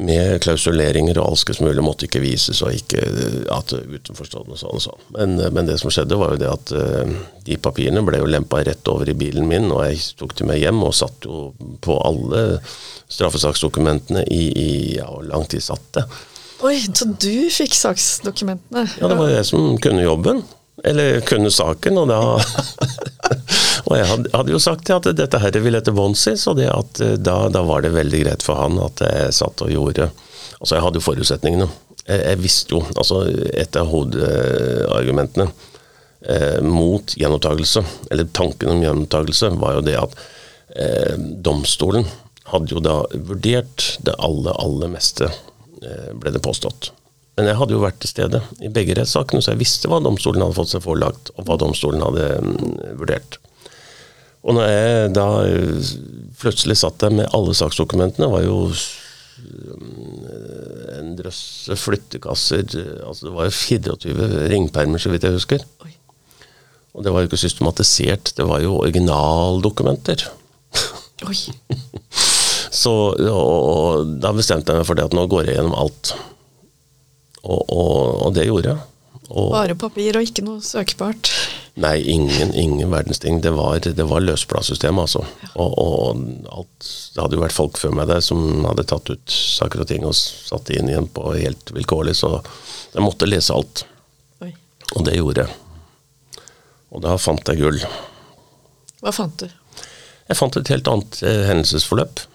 Med 0.00 0.38
klausuleringer 0.40 1.18
og 1.18 1.32
alskes 1.32 1.58
mulig 1.60 1.82
måtte 1.84 2.06
ikke 2.06 2.22
vises, 2.22 2.62
og 2.64 2.72
ikke 2.72 3.02
eh, 3.02 3.40
at 3.52 3.74
utenforstående 3.74 4.54
og 4.54 4.60
sånn. 4.60 4.76
og 4.78 4.84
sånn. 4.84 5.02
Men, 5.16 5.34
eh, 5.42 5.50
men, 5.52 5.66
det 5.68 5.76
som 5.82 5.92
skjedde, 5.92 6.16
var 6.20 6.34
jo 6.34 6.40
det 6.40 6.48
at 6.48 6.72
uh, 6.72 7.18
de 7.44 7.58
papirene 7.60 8.04
ble 8.06 8.22
jo 8.22 8.30
lempa 8.30 8.62
rett 8.64 8.88
over 8.88 9.10
i 9.10 9.16
bilen 9.18 9.48
min, 9.50 9.68
og 9.74 9.82
jeg 9.88 10.00
tok 10.20 10.36
dem 10.38 10.52
med 10.52 10.62
hjem 10.62 10.80
og 10.86 10.96
satt 10.96 11.28
jo 11.28 11.50
på 11.84 11.98
alle 12.06 12.62
straffesaksdokumentene 13.10 14.24
i, 14.30 14.42
i 14.54 14.70
ja, 15.00 15.10
hvor 15.10 15.26
lang 15.26 15.44
tid 15.50 15.66
satt 15.66 15.90
det. 15.98 16.06
Oi, 16.64 16.76
så 16.92 17.08
du 17.10 17.48
fikk 17.52 17.74
saksdokumentene? 17.76 18.86
Ja, 19.00 19.08
det 19.10 19.18
var 19.18 19.30
jeg 19.32 19.46
som 19.48 19.74
kunne 19.82 20.04
jobben. 20.04 20.44
Eller 20.84 21.20
kunne 21.28 21.50
saken, 21.52 21.98
og 22.00 22.08
da 22.08 22.20
Og 23.90 23.96
jeg 23.96 24.06
hadde, 24.06 24.52
jo 24.52 24.60
sagt 24.62 24.90
at 24.92 25.08
dette 25.16 25.38
her 25.40 25.56
vil 25.62 25.74
etter 25.78 25.94
bunns 25.96 26.22
i, 26.30 26.36
det 26.58 26.68
at 26.70 27.00
eh, 27.02 27.16
da, 27.18 27.48
da, 27.52 27.62
var 27.66 27.82
det 27.82 27.94
veldig 27.94 28.20
greit 28.24 28.44
for 28.44 28.60
han 28.60 28.78
at 28.82 29.02
jeg 29.02 29.34
satt 29.34 29.64
og 29.64 29.72
gjorde 29.72 30.10
Altså, 30.60 30.74
jeg 30.76 30.84
hadde 30.84 31.00
jo 31.00 31.04
forutsetningene. 31.06 31.66
Jeg, 32.04 32.20
jeg 32.20 32.40
visste 32.42 32.74
jo 32.76 32.82
Altså, 32.92 33.22
et 33.56 33.76
av 33.80 33.88
hovedargumentene 33.90 35.48
eh, 35.48 36.60
mot 36.62 37.16
gjenopptakelse, 37.16 37.84
eller 38.10 38.28
tanken 38.36 38.74
om 38.74 38.84
gjenopptakelse, 38.84 39.54
var 39.60 39.78
jo 39.78 39.86
det 39.88 39.96
at 40.00 40.18
eh, 40.76 41.16
domstolen 41.16 42.06
hadde 42.50 42.74
jo 42.74 42.82
da 42.84 43.02
vurdert 43.14 43.94
det 44.04 44.16
aller, 44.18 44.54
aller 44.60 44.92
meste, 44.92 45.30
eh, 45.82 46.10
ble 46.14 46.34
det 46.34 46.42
påstått. 46.44 46.92
Men 47.40 47.48
jeg 47.48 47.56
hadde 47.56 47.72
jo 47.72 47.80
vært 47.80 48.02
til 48.02 48.10
stede 48.10 48.38
i 48.60 48.68
begge 48.68 48.92
rettssakene, 48.98 49.40
så 49.40 49.54
jeg 49.54 49.62
visste 49.62 49.88
hva 49.88 49.96
domstolen 50.04 50.42
hadde 50.44 50.58
fått 50.58 50.74
seg 50.74 50.82
forelagt, 50.84 51.30
og 51.40 51.46
hva 51.48 51.54
domstolen 51.56 52.02
hadde 52.04 52.26
mm, 52.44 52.72
vurdert. 53.00 53.38
Og 54.44 54.58
når 54.58 54.66
jeg 54.68 55.12
da 55.16 55.24
eh, 55.48 55.86
plutselig 56.42 56.76
satt 56.82 56.98
der 57.00 57.14
med 57.16 57.30
alle 57.36 57.54
saksdokumentene, 57.56 58.28
var 58.28 58.44
jo 58.44 58.58
mm, 58.68 60.26
en 60.98 61.14
drøss 61.16 61.70
flyttekasser 61.80 62.66
altså 63.06 63.30
Det 63.30 63.32
var 63.38 63.48
jo 63.48 63.54
24 63.56 64.28
ringpermer, 64.52 65.00
så 65.00 65.12
vidt 65.14 65.24
jeg 65.24 65.38
husker. 65.38 65.64
Oi. 65.86 65.94
Og 66.92 67.06
det 67.06 67.14
var 67.14 67.24
jo 67.24 67.30
ikke 67.30 67.40
systematisert, 67.40 68.34
det 68.36 68.44
var 68.50 68.60
jo 68.60 68.82
originaldokumenter. 68.82 70.26
Oi. 71.24 71.38
så 72.82 72.94
og, 73.16 74.12
da 74.20 74.34
bestemte 74.36 74.76
jeg 74.76 74.84
meg 74.84 74.90
for 74.92 75.00
det 75.00 75.08
at 75.08 75.16
nå 75.16 75.24
går 75.32 75.48
jeg 75.48 75.56
gjennom 75.56 75.80
alt. 75.86 76.12
Og, 77.44 77.60
og, 77.72 78.26
og 78.26 78.34
det 78.36 78.46
gjorde 78.48 78.74
jeg. 78.74 78.86
Og, 79.30 79.52
Bare 79.54 79.76
papir 79.78 80.16
og 80.18 80.26
ikke 80.26 80.42
noe 80.42 80.62
søkbart? 80.64 81.30
Nei, 81.80 82.00
ingen, 82.12 82.50
ingen 82.58 82.90
verdens 82.90 83.20
ting. 83.22 83.38
Det 83.44 83.52
var, 83.54 83.78
det 83.80 84.06
var 84.10 84.24
løsbladsystemet, 84.24 85.04
altså. 85.06 85.22
Ja. 85.44 85.52
Og, 85.62 85.76
og, 85.78 86.24
alt, 86.50 86.88
det 87.14 87.22
hadde 87.22 87.38
jo 87.38 87.44
vært 87.44 87.56
folk 87.56 87.78
før 87.78 87.94
meg 87.96 88.10
der 88.10 88.24
som 88.26 88.66
hadde 88.66 88.84
tatt 88.90 89.12
ut 89.12 89.36
saker 89.36 89.84
og 89.84 89.88
ting 89.88 90.04
og 90.08 90.16
satt 90.18 90.72
inn 90.74 90.90
igjen 90.90 91.08
på 91.14 91.30
helt 91.36 91.72
vilkårlig, 91.76 92.16
så 92.18 92.40
jeg 92.90 93.04
måtte 93.06 93.30
lese 93.30 93.54
alt. 93.54 93.84
Oi. 94.42 94.50
Og 94.96 95.06
det 95.06 95.16
gjorde 95.16 95.46
jeg. 95.46 96.42
Og 96.90 97.06
da 97.06 97.14
fant 97.22 97.52
jeg 97.52 97.62
gull. 97.62 97.78
Hva 99.00 99.14
fant 99.14 99.38
du? 99.40 99.46
Jeg 100.30 100.38
fant 100.38 100.58
et 100.58 100.74
helt 100.74 100.90
annet 100.90 101.22
eh, 101.26 101.46
hendelsesforløp. 101.48 102.26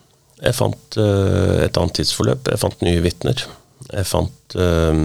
Jeg 0.41 0.55
fant 0.55 0.97
eh, 0.99 1.65
et 1.67 1.77
annet 1.79 1.99
tidsforløp. 1.99 2.49
Jeg 2.51 2.63
fant 2.63 2.87
nye 2.87 3.03
vitner. 3.03 3.45
Jeg 3.95 4.07
fant 4.09 4.55
uh, 4.59 4.95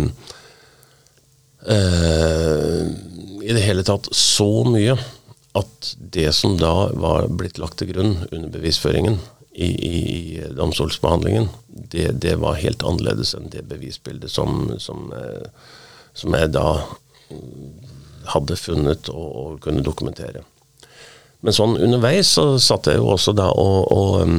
uh, 1.71 2.85
i 3.41 3.55
det 3.55 3.65
hele 3.65 3.85
tatt 3.87 4.11
så 4.17 4.51
mye 4.67 4.97
at 5.59 5.93
det 5.99 6.31
som 6.35 6.57
da 6.59 6.91
var 6.95 7.29
blitt 7.35 7.59
lagt 7.59 7.81
til 7.81 7.91
grunn 7.93 8.17
under 8.31 8.51
bevisføringen 8.53 9.19
i, 9.51 9.71
i 9.71 10.43
domstolsbehandlingen, 10.55 11.49
det, 11.67 12.13
det, 12.23 12.37
var 12.43 12.61
helt 12.63 12.85
annerledes 12.87 13.35
enn 13.35 13.51
det 13.51 13.65
bevisbildet 13.71 14.31
som, 14.31 14.71
som, 14.79 15.11
uh, 15.11 15.47
som 16.15 16.37
jeg 16.39 16.53
da 16.55 16.69
hadde 18.31 18.59
funnet 18.59 19.11
og, 19.13 19.29
og, 19.29 19.61
kunne 19.65 19.85
dokumentere. 19.87 20.45
Men 21.41 21.57
sånn 21.57 21.79
underveis 21.81 22.35
så 22.37 22.53
satt 22.61 22.91
jeg 22.91 23.01
jo 23.01 23.15
også 23.15 23.33
da 23.33 23.49
og, 23.57 23.91
og, 23.91 24.35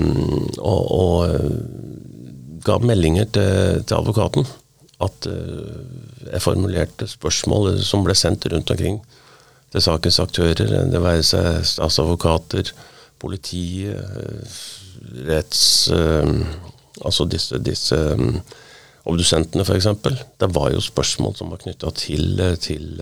og, 0.60 0.82
og 0.96 2.21
ga 2.66 2.78
meldinger 2.84 3.30
til, 3.36 3.84
til 3.86 3.98
advokaten. 3.98 4.48
At 5.02 5.28
uh, 5.30 6.30
jeg 6.30 6.44
formulerte 6.44 7.10
spørsmål 7.10 7.80
som 7.86 8.06
ble 8.06 8.16
sendt 8.18 8.48
rundt 8.52 8.74
omkring 8.74 9.00
til 9.72 9.84
sakens 9.84 10.20
aktører. 10.22 10.76
Det 10.92 11.02
være 11.02 11.24
seg 11.26 11.64
statsadvokater, 11.68 12.74
politiet, 13.22 13.96
eh, 13.96 14.60
retts... 15.30 15.64
Uh, 15.94 16.44
altså 17.02 17.26
disse, 17.26 17.58
disse 17.66 17.98
obdusentene, 19.10 19.64
f.eks. 19.66 19.88
Det 20.38 20.50
var 20.54 20.68
jo 20.76 20.84
spørsmål 20.84 21.34
som 21.40 21.50
var 21.50 21.64
knytta 21.64 21.90
til, 21.98 22.44
til 22.62 23.00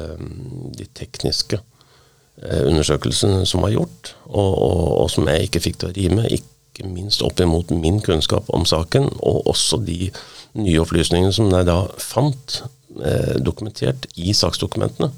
de 0.78 0.86
tekniske 0.95 1.60
undersøkelsene 2.39 3.41
som 3.50 3.65
var 3.65 3.74
gjort, 3.74 4.13
og, 4.30 4.54
og, 4.54 4.86
og, 5.02 5.10
som 5.12 5.28
jeg 5.28 5.50
ikke 5.50 5.63
fikk 5.65 5.82
til 5.82 5.89
å 5.89 5.95
rime. 5.98 6.30
Ikke 6.32 6.59
ikke 6.70 6.90
minst 6.90 7.24
opp 7.26 7.42
imot 7.44 7.72
min 7.76 8.00
kunnskap 8.06 8.50
om 8.56 8.66
saken, 8.68 9.10
og 9.20 9.48
også 9.50 9.82
de 9.86 10.12
nye 10.60 10.82
opplysningene 10.82 11.34
som 11.36 11.50
jeg 11.54 11.68
da 11.70 11.82
fant 12.02 12.62
eh, 13.04 13.38
dokumentert 13.44 14.08
i 14.18 14.34
saksdokumentene. 14.38 15.12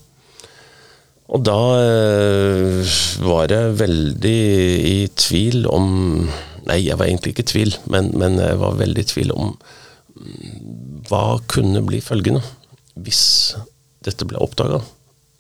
Og 1.31 1.43
da 1.47 1.59
eh, 1.79 2.95
var 3.23 3.51
jeg 3.51 3.75
veldig 3.79 4.39
i 4.91 4.97
tvil 5.15 5.67
om 5.71 5.91
Nei, 6.61 6.75
jeg 6.85 6.93
var 6.99 7.07
egentlig 7.09 7.31
ikke 7.33 7.41
i 7.41 7.49
tvil, 7.49 7.71
men, 7.89 8.11
men 8.21 8.35
jeg 8.37 8.59
var 8.61 8.75
veldig 8.77 9.01
i 9.01 9.07
tvil 9.09 9.31
om 9.33 9.47
mm, 9.49 11.07
hva 11.09 11.39
kunne 11.49 11.81
bli 11.87 11.97
følgende 12.05 12.43
hvis 13.01 13.23
dette 14.05 14.27
ble 14.29 14.37
oppdaga. 14.37 14.77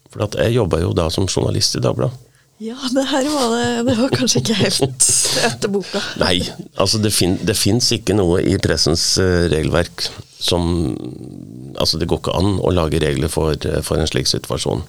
For 0.09 0.25
jeg 0.41 0.55
jobba 0.55 0.79
jo 0.81 0.95
da 0.97 1.05
som 1.13 1.29
journalist 1.29 1.77
i 1.77 1.83
Dagbladet. 1.83 2.30
Ja, 2.61 2.77
det 2.93 3.07
her 3.09 3.25
var 3.25 3.53
det, 3.55 3.69
det 3.87 3.93
var 3.97 4.11
kanskje 4.13 4.41
ikke 4.43 4.55
helt 4.59 5.05
etter 5.47 5.71
boka. 5.73 6.01
Nei, 6.21 6.43
altså 6.77 6.99
det, 7.01 7.09
fin, 7.15 7.39
fins 7.57 7.87
ikke 7.95 8.13
noe 8.13 8.43
i 8.45 8.53
pressens 8.61 9.05
uh, 9.17 9.47
regelverk 9.49 10.05
som 10.41 10.93
Altså 11.81 11.97
det 11.97 12.07
går 12.09 12.19
ikke 12.19 12.35
an 12.37 12.59
å 12.61 12.73
lage 12.73 12.99
regler 13.01 13.31
for, 13.33 13.55
uh, 13.65 13.79
for 13.85 13.97
en 13.97 14.09
slik 14.09 14.29
situasjon. 14.29 14.83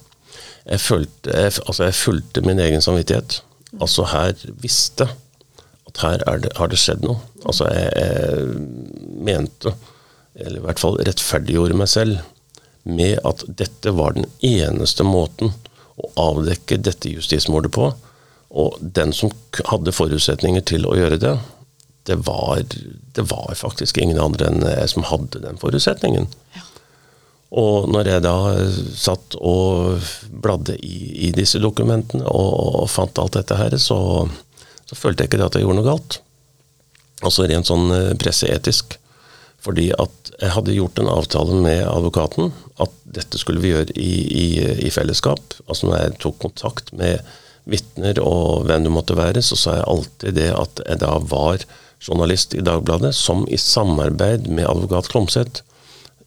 Jeg, 0.67 0.83
følte, 0.83 1.33
jeg, 1.33 1.55
altså 1.65 1.87
jeg 1.87 1.97
fulgte 1.97 2.45
min 2.45 2.61
egen 2.61 2.83
samvittighet. 2.83 3.39
Altså 3.81 4.05
her 4.11 4.37
visste 4.61 5.09
at 5.89 6.05
her 6.05 6.21
det, 6.45 6.53
har 6.59 6.69
det 6.69 6.77
skjedd 6.77 7.01
noe. 7.07 7.17
Altså 7.41 7.71
jeg, 7.73 7.89
jeg 7.97 9.17
mente, 9.31 9.73
eller 10.37 10.61
i 10.61 10.65
hvert 10.67 10.83
fall 10.83 11.01
rettferdiggjorde 11.01 11.81
meg 11.81 11.89
selv 11.89 12.21
med 12.85 13.17
at 13.25 13.45
dette 13.47 13.97
var 13.97 14.13
den 14.19 14.29
eneste 14.45 15.05
måten 15.07 15.55
å 15.99 16.09
avdekke 16.29 16.79
dette 16.81 17.11
justismordet 17.11 17.73
på. 17.75 17.91
Og 18.53 18.77
den 18.79 19.13
som 19.15 19.31
hadde 19.69 19.93
forutsetninger 19.95 20.65
til 20.69 20.85
å 20.89 20.95
gjøre 20.97 21.19
det, 21.21 21.33
det 22.09 22.19
var, 22.27 22.61
det 23.15 23.25
var 23.29 23.53
faktisk 23.55 23.97
ingen 24.01 24.19
andre 24.19 24.49
enn 24.49 24.65
jeg 24.67 24.91
som 24.91 25.07
hadde 25.07 25.41
den 25.45 25.59
forutsetningen. 25.61 26.27
Ja. 26.57 26.65
Og 27.63 27.87
når 27.93 28.09
jeg 28.09 28.23
da 28.25 28.37
satt 28.97 29.37
og 29.37 30.01
bladde 30.43 30.75
i, 30.81 31.29
i 31.29 31.31
disse 31.35 31.61
dokumentene 31.61 32.25
og, 32.25 32.51
og, 32.81 32.89
fant 32.89 33.19
alt 33.21 33.37
dette 33.37 33.57
her, 33.59 33.75
så, 33.77 33.97
så 34.89 34.97
følte 34.97 35.23
jeg 35.23 35.31
ikke 35.31 35.45
at 35.45 35.57
jeg 35.57 35.67
gjorde 35.67 35.79
noe 35.79 35.89
galt. 35.91 36.19
Altså 37.23 37.45
rent 37.47 37.69
sånn 37.69 37.93
eh, 37.93 38.13
presseetisk. 38.19 38.97
Fordi 39.63 39.89
at 39.95 40.33
jeg 40.41 40.51
hadde 40.57 40.75
gjort 40.75 40.99
en 40.99 41.11
avtale 41.11 41.61
med 41.63 41.85
advokaten 41.87 42.51
at 42.83 42.91
dette 43.15 43.39
skulle 43.39 43.63
vi 43.63 43.71
gjøre 43.71 43.95
i, 43.95 44.11
i, 44.27 44.47
i 44.87 44.91
fellesskap. 44.91 45.55
Altså 45.67 45.87
når 45.87 46.01
jeg 46.01 46.19
tok 46.25 46.39
kontakt 46.43 46.91
med 46.97 47.23
vitner 47.69 48.19
og 48.19 48.67
hvem 48.67 48.83
det 48.83 48.91
måtte 48.91 49.15
være, 49.15 49.43
så 49.45 49.55
sa 49.59 49.77
jeg 49.77 49.87
alltid 49.87 50.37
det 50.39 50.49
at 50.51 50.83
jeg 50.83 50.99
da 51.03 51.13
var 51.31 51.63
journalist 52.03 52.55
i 52.57 52.63
Dagbladet 52.65 53.13
som 53.15 53.45
i 53.47 53.59
samarbeid 53.59 54.49
med 54.51 54.67
advokat 54.67 55.07
Klomsæt 55.13 55.61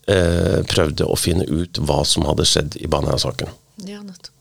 eh, 0.09 0.63
prøvde 0.71 1.05
å 1.05 1.19
finne 1.21 1.45
ut 1.51 1.81
hva 1.85 2.01
som 2.09 2.25
hadde 2.29 2.47
skjedd 2.49 2.79
i 2.81 2.89
Baneheia-saken. 2.89 3.53
Ja, 3.85 4.01
nettopp. 4.01 4.33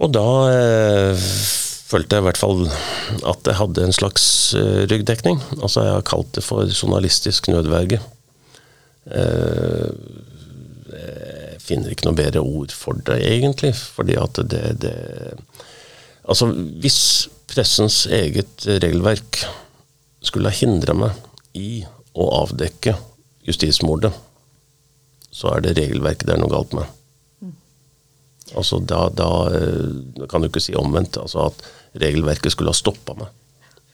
Og 0.00 0.14
da 0.16 0.28
eh, 0.54 1.28
følte 1.90 2.16
jeg 2.16 2.22
i 2.22 2.28
hvert 2.28 2.40
fall 2.40 2.64
at 3.32 3.50
jeg 3.50 3.58
hadde 3.58 3.84
en 3.84 3.96
slags 3.96 4.24
uh, 4.54 4.86
ryggdekning. 4.90 5.40
Altså 5.60 5.84
jeg 5.86 5.96
har 5.98 6.08
kalt 6.08 6.32
det 6.36 6.44
for 6.46 6.68
journalistisk 6.70 7.50
nødverge. 7.50 8.00
Uh, 9.10 9.90
jeg 10.90 11.60
finner 11.62 11.92
ikke 11.92 12.08
noe 12.08 12.18
bedre 12.18 12.42
ord 12.42 12.74
for 12.74 12.98
det, 13.06 13.20
egentlig. 13.26 13.74
Fordi 13.78 14.16
at 14.18 14.42
det, 14.50 14.64
det 14.82 14.96
Altså, 16.30 16.46
hvis 16.82 17.28
pressens 17.50 18.04
eget 18.06 18.66
regelverk 18.66 19.40
skulle 20.22 20.52
ha 20.52 20.54
hindra 20.54 20.94
meg 20.94 21.56
i 21.58 21.80
å 22.14 22.26
avdekke 22.42 22.94
justismordet, 23.48 24.12
så 25.30 25.54
er 25.54 25.64
det 25.64 25.76
regelverket 25.78 26.28
det 26.28 26.36
er 26.36 26.42
noe 26.42 26.52
galt 26.52 26.74
med. 26.76 26.86
Mm. 27.42 27.54
Altså, 28.60 28.80
da, 28.84 29.04
da, 29.14 29.30
eh, 29.56 30.26
kan 30.30 30.42
du 30.42 30.50
ikke 30.50 30.62
si 30.62 30.76
omvendt. 30.78 31.18
Altså 31.22 31.48
at 31.48 31.64
regelverket 31.98 32.54
skulle 32.54 32.72
ha 32.72 32.78
stoppa 32.78 33.16
meg. 33.18 33.30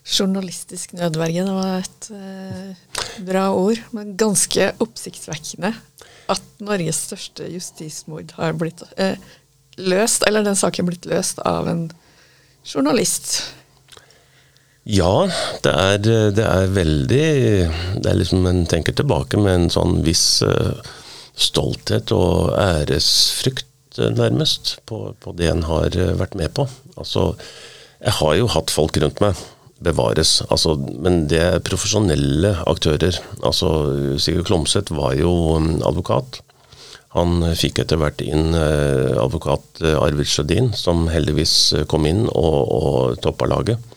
Journalistisk 0.07 0.93
nødverge, 0.95 1.45
det 1.49 1.55
var 1.57 1.81
et 1.81 2.09
eh, 2.15 2.99
bra 3.27 3.49
ord, 3.57 3.81
men 3.97 4.15
ganske 4.19 4.71
oppsiktsvekkende 4.83 5.73
at 6.31 6.63
Norges 6.63 7.01
største 7.09 7.49
justismord 7.51 8.35
har 8.39 8.55
blitt 8.59 8.85
eh, 9.03 9.19
løst, 9.83 10.25
eller 10.27 10.47
den 10.47 10.59
saken 10.59 10.89
blitt 10.89 11.07
løst 11.11 11.43
av 11.47 11.69
en 11.71 11.89
journalist. 12.67 13.41
Ja, 14.87 15.27
det 15.65 15.73
er, 15.73 15.97
det 16.31 16.45
er 16.47 16.69
veldig 16.71 17.23
Det 17.99 18.07
er 18.07 18.19
liksom 18.21 18.45
En 18.47 18.61
tenker 18.71 18.95
tilbake 18.95 19.41
med 19.43 19.55
en 19.57 19.73
sånn 19.75 19.97
viss 20.07 20.45
uh, 20.47 20.79
stolthet 21.35 22.13
og 22.15 22.53
æresfrykt, 22.55 23.99
uh, 23.99 24.13
nærmest, 24.15 24.77
på, 24.87 25.11
på, 25.19 25.35
det 25.35 25.51
en 25.51 25.65
har 25.67 25.91
uh, 25.99 26.15
vært 26.21 26.39
med 26.39 26.55
på. 26.55 26.69
Altså, 26.95 27.33
jeg 28.07 28.15
har 28.21 28.35
jo 28.39 28.49
hatt 28.55 28.71
folk 28.71 28.99
rundt 29.03 29.21
meg. 29.25 29.39
Bevares. 29.83 30.39
Altså, 30.49 30.77
men 31.05 31.27
det 31.29 31.41
er 31.43 31.65
profesjonelle 31.65 32.55
aktører. 32.71 33.19
Altså, 33.45 33.69
Sigurd 34.23 34.49
Klomsæt 34.49 34.93
var 34.95 35.17
jo 35.19 35.33
um, 35.59 35.73
advokat. 35.85 36.41
Han 37.17 37.41
fikk 37.57 37.81
etter 37.81 38.01
hvert 38.01 38.21
inn 38.25 38.53
eh, 38.57 39.17
advokat 39.17 39.81
eh, 39.81 39.97
Arvid 39.97 40.29
Sjødin, 40.29 40.73
som 40.77 41.07
heldigvis 41.09 41.55
eh, 41.73 41.87
kom 41.89 42.05
inn 42.09 42.27
og, 42.29 42.59
og 42.77 43.21
toppa 43.25 43.49
laget. 43.49 43.95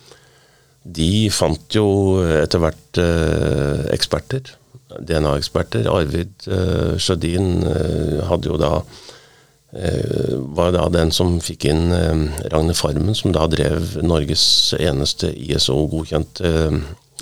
De 0.83 1.27
fant 1.33 1.75
jo 1.75 1.85
etter 2.23 2.61
hvert 2.63 2.99
eksperter, 3.93 4.53
DNA-eksperter. 5.05 5.89
Arvid 5.91 6.47
Sjødin 6.97 7.59
hadde 8.25 8.49
jo 8.49 8.55
da 8.57 8.71
var 9.71 10.71
da 10.73 10.87
den 10.89 11.11
som 11.13 11.35
fikk 11.43 11.67
inn 11.69 11.91
eh, 11.93 12.23
Ragne 12.49 12.73
Farmen, 12.73 13.13
som 13.15 13.33
da 13.35 13.45
drev 13.49 13.99
Norges 14.01 14.73
eneste 14.79 15.29
ISO-godkjente 15.29 16.53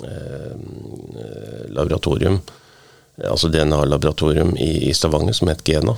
eh, 0.08 0.54
laboratorium, 1.74 2.40
altså 3.18 3.50
DNA-laboratorium 3.52 4.54
i, 4.56 4.94
Stavanger, 4.94 5.34
som 5.36 5.50
het 5.50 5.64
Gena. 5.66 5.96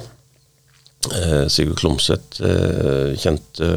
Sigurd 1.53 1.79
Klomsæt 1.81 2.41
kjente 3.21 3.69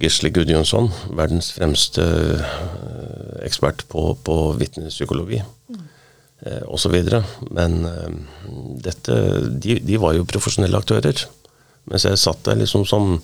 Gisle 0.00 0.30
Gudjonsson, 0.32 0.90
verdens 1.16 1.50
fremste 1.56 2.04
ekspert 3.44 3.84
på, 3.92 4.06
på 4.24 4.36
vitnepsykologi. 4.60 5.42
Osv. 6.72 6.96
Men 7.52 7.78
dette, 8.84 9.20
de, 9.60 9.78
de 9.84 10.00
var 10.00 10.16
jo 10.16 10.28
profesjonelle 10.28 10.80
aktører. 10.80 11.26
Mens 11.90 12.06
jeg 12.08 12.20
satt 12.20 12.44
der 12.46 12.60
liksom 12.60 12.86
som, 12.88 13.18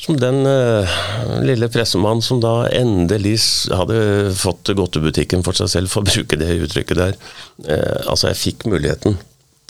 som 0.00 0.18
den 0.20 0.42
uh, 0.46 0.96
lille 1.44 1.70
pressemann 1.72 2.22
som 2.24 2.42
da 2.42 2.66
endelig 2.74 3.38
hadde 3.72 4.34
fått 4.36 4.74
godtebutikken 4.76 5.44
for 5.46 5.56
seg 5.56 5.72
selv, 5.72 5.92
for 5.92 6.04
å 6.04 6.10
bruke 6.10 6.40
det 6.40 6.50
uttrykket 6.66 7.00
der. 7.00 7.16
Uh, 7.64 8.02
altså, 8.10 8.30
jeg 8.30 8.42
fikk 8.42 8.68
muligheten 8.68 9.18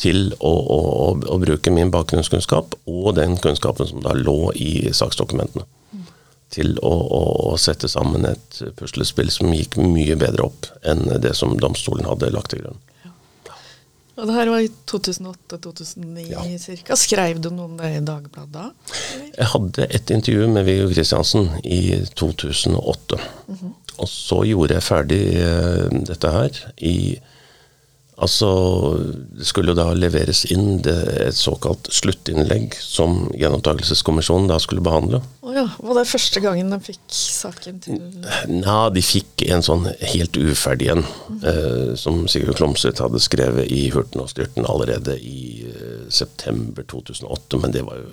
til 0.01 0.32
å, 0.41 0.51
å, 0.51 0.78
å, 0.80 1.09
å, 1.30 1.39
bruke 1.39 1.70
min 1.70 1.93
bakgrunnskunnskap 1.95 2.74
og 2.91 3.12
den 3.18 3.37
kunnskapen 3.39 3.87
som 3.87 4.03
da 4.03 4.14
lå 4.18 4.51
i 4.59 4.91
saksdokumentene. 4.91 5.66
Mm. 5.95 6.09
Til 6.57 6.74
å, 6.82 7.55
sette 7.62 7.87
sammen 7.91 8.26
et 8.26 8.59
puslespill 8.80 9.30
som 9.30 9.53
gikk 9.55 9.78
mye 9.78 10.16
bedre 10.18 10.49
opp 10.49 10.66
enn 10.82 11.07
det 11.22 11.37
som 11.39 11.55
domstolen 11.62 12.09
hadde 12.11 12.32
lagt 12.35 12.51
til 12.51 12.64
grunn. 12.64 12.82
Og 14.15 14.29
det 14.29 14.35
her 14.37 14.51
var 14.53 14.62
i 14.62 14.71
2008-2009 14.91 16.27
ja. 16.31 16.43
ca. 16.87 16.97
Skrev 16.99 17.41
du 17.43 17.49
noen 17.51 17.75
det 17.81 17.91
i 17.97 18.03
Dagbladet 18.07 18.53
da? 18.55 18.67
Jeg 19.35 19.49
hadde 19.51 19.89
et 19.91 20.12
intervju 20.15 20.51
med 20.55 20.69
Viggo 20.69 20.87
Kristiansen 20.93 21.49
i 21.65 21.99
2008. 22.15 23.19
Mm 23.49 23.57
-hmm. 23.57 23.73
Og 23.99 24.09
så 24.09 24.43
gjorde 24.43 24.75
jeg 24.75 24.83
ferdig 24.83 25.23
uh, 25.39 26.01
dette 26.07 26.31
her 26.31 26.51
i 26.79 27.19
Altså, 28.15 28.49
det 29.35 29.47
skulle 29.49 29.73
jo 29.73 29.79
da 29.79 29.89
leveres 29.97 30.45
inn 30.55 30.79
et 30.87 31.35
såkalt 31.35 31.89
sluttinnlegg 31.91 32.77
som 32.79 33.25
gjenopptakelseskommisjonen 33.35 34.47
da 34.53 34.61
skulle 34.62 34.85
behandle. 34.87 35.19
Oh 35.43 35.55
ja. 35.55 35.67
Var 35.83 35.99
det 35.99 36.07
første 36.07 36.43
gangen 36.45 36.71
de 36.71 36.79
fikk 36.85 37.03
saken 37.11 37.81
til 37.83 37.99
Nei, 38.51 38.79
de 38.95 39.03
fikk 39.03 39.47
en 39.51 39.65
sånn 39.67 39.89
helt 40.15 40.39
uferdig 40.39 40.93
en, 40.95 41.03
mm. 41.03 41.41
eh, 41.51 41.93
som 41.99 42.23
Sigurd 42.31 42.61
Klomsæt 42.61 43.03
hadde 43.03 43.23
skrevet 43.23 43.71
i 43.73 43.89
Hurten 43.95 44.23
og 44.23 44.31
Styrten 44.31 44.69
allerede 44.69 45.19
i 45.19 45.67
eh, 45.67 46.05
september 46.12 46.87
2008, 46.87 47.62
men 47.65 47.75
det 47.75 47.83
var 47.89 47.99
jo 48.03 48.12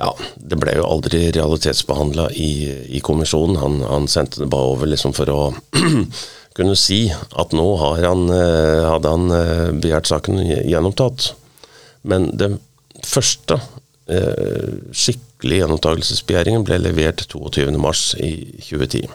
ja, 0.00 0.14
det 0.36 0.56
ble 0.56 0.78
jo 0.78 0.86
aldri 0.88 1.26
realitetsbehandla 1.34 2.30
i, 2.32 2.52
i, 2.88 3.02
kommisjonen. 3.04 3.58
Han, 3.60 3.74
han, 3.84 4.06
sendte 4.08 4.40
det 4.40 4.48
bare 4.48 4.70
over 4.72 4.88
liksom 4.88 5.12
for 5.12 5.28
å 5.28 5.40
kunne 6.56 6.76
si 6.78 7.04
at 7.10 7.52
nå 7.56 7.66
han, 7.80 8.26
eh, 8.34 8.86
hadde 8.86 9.12
han 9.14 9.34
eh, 9.34 9.68
begjært 9.82 10.10
saken 10.10 10.40
gjenopptatt. 10.44 11.32
Men 12.02 12.30
den 12.40 12.58
første 13.06 13.60
eh, 14.10 14.80
skikkelige 14.90 15.64
gjenopptakelsesbegjæringen 15.64 16.66
ble 16.66 16.80
levert 16.82 17.26
22.3 17.30 18.24
i 18.24 18.32
2010. 18.66 19.14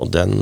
Og 0.00 0.12
den, 0.14 0.36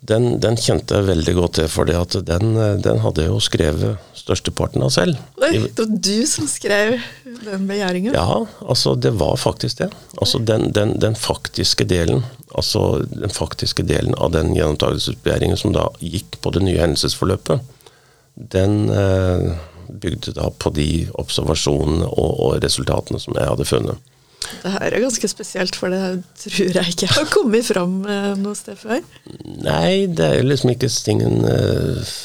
den, 0.00 0.36
den, 0.40 0.56
kjente 0.56 0.94
jeg 0.94 1.08
veldig 1.08 1.34
godt 1.34 1.56
til, 1.58 1.68
for 1.72 1.88
den, 1.88 2.52
den 2.84 3.00
hadde 3.02 3.24
jeg 3.24 3.32
jo 3.32 3.40
skrevet 3.42 4.18
størsteparten 4.18 4.84
av 4.86 4.92
selv. 4.94 5.18
Oi, 5.42 5.56
det 5.56 5.82
var 5.82 5.94
du 6.06 6.18
som 6.30 6.46
skrev 6.50 6.98
den 7.44 7.66
begjæringen? 7.66 8.14
Ja, 8.14 8.44
altså 8.62 8.94
det 8.94 9.16
var 9.18 9.34
faktisk 9.40 9.82
det. 9.82 9.90
Altså 10.20 10.38
den, 10.38 10.70
den, 10.76 10.94
den 11.02 11.18
faktiske 11.18 11.88
delen 11.88 12.22
altså 12.54 13.04
den 13.10 13.30
faktiske 13.30 13.82
delen 13.86 14.14
av 14.14 14.32
den 14.32 14.54
gjenopptakelsesbegjæringen 14.56 15.58
som 15.60 15.74
da 15.76 15.88
gikk 16.00 16.38
på 16.42 16.52
det 16.54 16.62
nye 16.64 16.80
hendelsesforløpet, 16.80 17.64
den 18.54 18.88
eh, 18.94 19.50
bygde 19.88 20.34
da 20.36 20.50
på 20.50 20.72
de 20.76 21.08
observasjonene 21.18 22.06
og, 22.08 22.30
og, 22.38 22.58
resultatene 22.64 23.20
som 23.20 23.36
jeg 23.36 23.50
hadde 23.50 23.68
funnet. 23.68 24.07
Det 24.62 24.72
her 24.74 24.94
er 24.94 25.04
ganske 25.04 25.30
spesielt, 25.30 25.76
for 25.78 25.92
det 25.92 26.02
tror 26.42 26.78
jeg 26.78 26.94
ikke 26.94 27.10
har 27.14 27.28
kommet 27.32 27.66
fram 27.68 28.00
eh, 28.08 28.32
noe 28.40 28.56
sted 28.58 28.78
før? 28.80 29.02
Nei, 29.64 30.06
det 30.06 30.30
er 30.38 30.46
liksom 30.46 30.72
ikke 30.74 30.90
tingen 30.90 31.44
eh, 31.48 32.16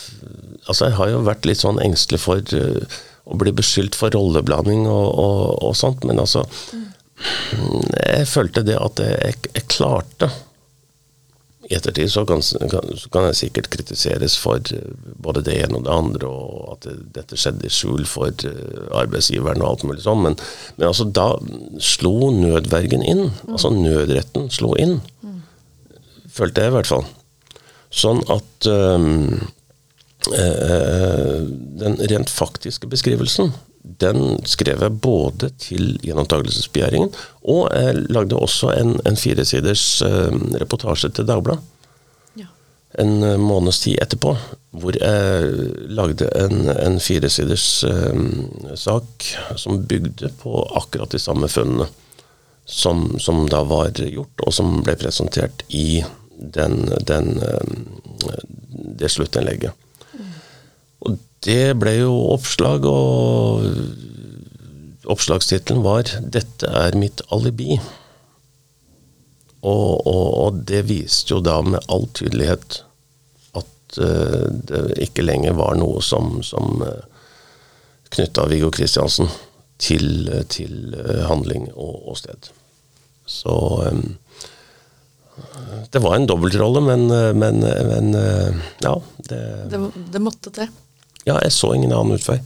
Altså, 0.64 0.88
jeg 0.88 0.96
har 0.96 1.10
jo 1.12 1.26
vært 1.28 1.44
litt 1.44 1.60
sånn 1.60 1.82
engstelig 1.84 2.22
for 2.24 2.40
uh, 2.56 3.00
å 3.28 3.36
bli 3.36 3.52
beskyldt 3.52 3.98
for 4.00 4.14
rolleblanding 4.16 4.86
og, 4.88 5.08
og, 5.20 5.42
og 5.68 5.74
sånt, 5.76 6.06
men 6.08 6.22
altså 6.24 6.46
mm. 6.48 6.86
Jeg 8.00 8.30
følte 8.32 8.64
det 8.64 8.78
at 8.80 9.02
jeg, 9.04 9.42
jeg 9.52 9.66
klarte 9.72 10.30
I 11.74 11.78
ettertid 11.80 12.12
så 12.12 12.22
kan, 12.30 12.44
så 12.46 12.60
kan, 12.68 13.26
jeg 13.32 13.38
sikkert 13.40 13.72
kritiseres 13.74 14.36
for 14.38 14.62
både 15.26 15.42
det 15.48 15.56
ene 15.64 15.80
og 15.80 15.88
det 15.88 15.94
andre, 15.96 16.30
og 16.30 16.76
at 16.76 16.86
det, 16.86 16.94
dette 17.16 17.40
skjedde 17.40 17.66
i 17.66 17.74
skjul 17.74 18.06
for 18.10 18.30
uh, 18.46 18.84
arbeidsgiveren 19.00 19.64
og 19.64 19.72
alt 19.72 19.86
mulig 19.90 20.06
sånn. 20.06 20.22
Men, 20.22 20.38
men, 20.78 20.86
altså 20.92 21.08
da 21.10 21.32
slo 21.82 22.30
nødvergen 22.36 23.02
inn. 23.02 23.26
Mm. 23.32 23.56
Altså 23.56 23.74
nødretten 23.74 24.52
slo 24.54 24.76
inn. 24.78 25.00
Mm. 25.26 25.42
Følte 26.34 26.66
jeg 26.66 26.74
i 26.74 26.78
hvert 26.78 26.92
fall. 26.94 27.08
Sånn 27.94 28.22
at 28.34 28.70
øh, 28.70 29.10
øh, 30.34 31.42
den 31.82 32.00
rent 32.10 32.32
faktiske 32.34 32.90
beskrivelsen 32.90 33.54
den 33.84 34.40
skrev 34.48 34.80
jeg 34.82 35.00
både 35.04 35.50
til 35.60 35.98
gjenopptakelsesbegjæringen, 36.04 37.12
og 37.52 37.68
jeg 37.76 38.06
lagde 38.16 38.40
også 38.40 38.72
en, 38.78 38.96
en 39.08 39.20
firesiders 39.20 39.84
uh, 40.08 40.32
reportasje 40.62 41.12
til 41.12 41.28
Dagbladet. 41.28 41.60
Ja. 42.40 42.48
En 43.04 43.18
uh, 43.26 43.36
måneds 43.40 43.82
tid 43.84 44.00
etterpå, 44.02 44.38
hvor 44.72 44.96
jeg 44.96 45.52
lagde 45.92 46.32
en, 46.40 46.72
en 46.72 46.98
firesiders 47.04 47.68
uh, 47.84 48.24
sak 48.80 49.28
som 49.60 49.84
bygde 49.84 50.32
på 50.40 50.64
akkurat 50.80 51.12
de 51.12 51.20
samme 51.20 51.52
funnene 51.52 51.90
som, 52.66 53.20
som, 53.20 53.44
da 53.52 53.66
var 53.68 53.92
gjort, 54.00 54.48
og 54.48 54.56
som 54.56 54.78
ble 54.86 54.96
presentert 54.96 55.66
i 55.68 56.00
den, 56.40 56.86
den, 57.04 57.36
det 58.96 59.12
sluttinnlegget. 59.12 59.76
Det 61.44 61.74
ble 61.76 61.98
jo 61.98 62.14
oppslag, 62.32 62.86
og 62.88 63.66
oppslagstittelen 65.12 65.84
var 65.84 66.08
'Dette 66.08 66.70
er 66.70 66.96
mitt 66.96 67.22
alibi'. 67.32 67.82
Og, 69.64 70.08
og, 70.08 70.28
og, 70.44 70.64
det 70.68 70.84
viste 70.90 71.32
jo 71.32 71.40
da 71.40 71.62
med 71.64 71.86
all 71.88 72.10
tydelighet 72.12 72.82
at 73.56 74.00
uh, 74.04 74.48
det 74.52 74.98
ikke 75.06 75.24
lenger 75.24 75.56
var 75.56 75.78
noe 75.80 76.02
som, 76.04 76.42
som 76.44 76.84
uh, 76.84 76.90
eh, 76.90 77.06
knytta 78.12 78.44
Viggo 78.52 78.68
Kristiansen 78.76 79.32
til, 79.80 80.28
til 80.52 80.92
uh, 81.00 81.24
handling 81.30 81.70
og, 81.78 81.96
og, 82.12 82.18
sted. 82.20 82.52
Så 83.24 83.56
um, 83.88 84.18
det 85.96 86.04
var 86.04 86.18
en 86.18 86.28
dobbeltrolle, 86.28 86.84
men, 86.84 87.08
men, 87.40 87.64
men 87.64 88.12
ja. 88.84 88.92
Det, 89.18 89.40
det, 89.72 89.80
det 90.12 90.22
måtte 90.22 90.52
til? 90.54 90.68
Ja, 91.28 91.38
jeg 91.40 91.54
så 91.56 91.74
ingen 91.76 91.94
annen 91.96 92.18
utvei. 92.18 92.40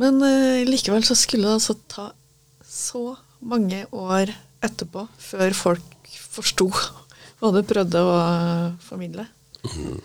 Men 0.00 0.22
uh, 0.22 0.62
likevel 0.68 1.04
så 1.06 1.16
skulle 1.18 1.48
det 1.48 1.58
altså 1.58 1.76
ta 1.90 2.10
så 2.64 3.16
mange 3.40 3.84
år 3.92 4.32
etterpå 4.64 5.06
før 5.20 5.56
folk 5.56 6.16
forsto 6.30 6.68
hva 7.40 7.50
du 7.54 7.62
prøvde 7.64 8.00
å 8.04 8.16
formidle? 8.84 9.24
Mm. 9.64 10.00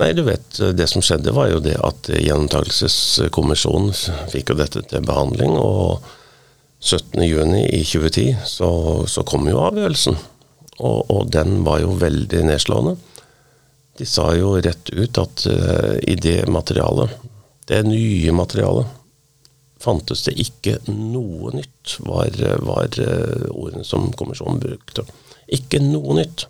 Nei, 0.00 0.12
du 0.16 0.22
vet, 0.24 0.56
det 0.72 0.86
som 0.88 1.04
skjedde 1.04 1.34
var 1.36 1.50
jo 1.50 1.60
det 1.60 1.74
at 1.76 2.08
Gjenopptakelseskommisjonen 2.14 3.92
fikk 4.32 4.54
jo 4.54 4.56
dette 4.62 4.80
til 4.88 5.04
behandling, 5.04 5.58
og 5.60 6.00
17.6 6.80 7.58
i 7.66 7.82
2010 7.84 8.38
så, 8.48 8.70
så 9.04 9.24
kom 9.28 9.44
jo 9.50 9.60
avgjørelsen. 9.60 10.16
Og, 10.80 11.10
og 11.12 11.28
den 11.28 11.58
var 11.66 11.82
jo 11.82 11.92
veldig 12.00 12.46
nedslående. 12.48 12.96
De 14.00 14.06
sa 14.08 14.30
jo 14.32 14.54
rett 14.64 14.90
ut 14.96 15.18
at 15.20 15.42
uh, 15.44 15.96
i 16.08 16.14
det 16.16 16.46
materialet, 16.48 17.12
det 17.68 17.82
nye 17.84 18.32
materialet, 18.32 18.88
fantes 19.80 20.24
det 20.24 20.38
ikke 20.40 20.78
noe 20.88 21.52
nytt, 21.52 21.98
var, 22.08 22.32
var 22.64 22.96
uh, 22.96 23.44
ordene 23.52 23.84
som 23.84 24.08
kommisjonen 24.16 24.62
brukte. 24.62 25.04
Ikke 25.52 25.82
noe 25.84 26.16
nytt. 26.16 26.46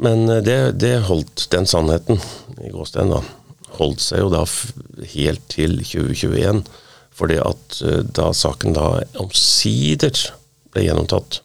Men 0.00 0.24
uh, 0.30 0.40
det, 0.40 0.78
det, 0.80 0.94
holdt 1.10 1.44
den 1.52 1.68
sannheten, 1.68 2.24
i 2.64 2.72
gåstein, 2.72 3.12
da, 3.12 3.20
holdt 3.76 4.00
seg 4.00 4.24
jo 4.24 4.32
da 4.32 4.46
helt 5.12 5.44
til 5.52 5.82
2021. 5.84 6.64
Fordi 7.16 7.36
at 7.40 7.82
da 8.16 8.30
saken 8.36 8.72
da 8.76 8.88
omsider 9.20 10.16
ble 10.72 10.88
gjennomtatt, 10.88 11.42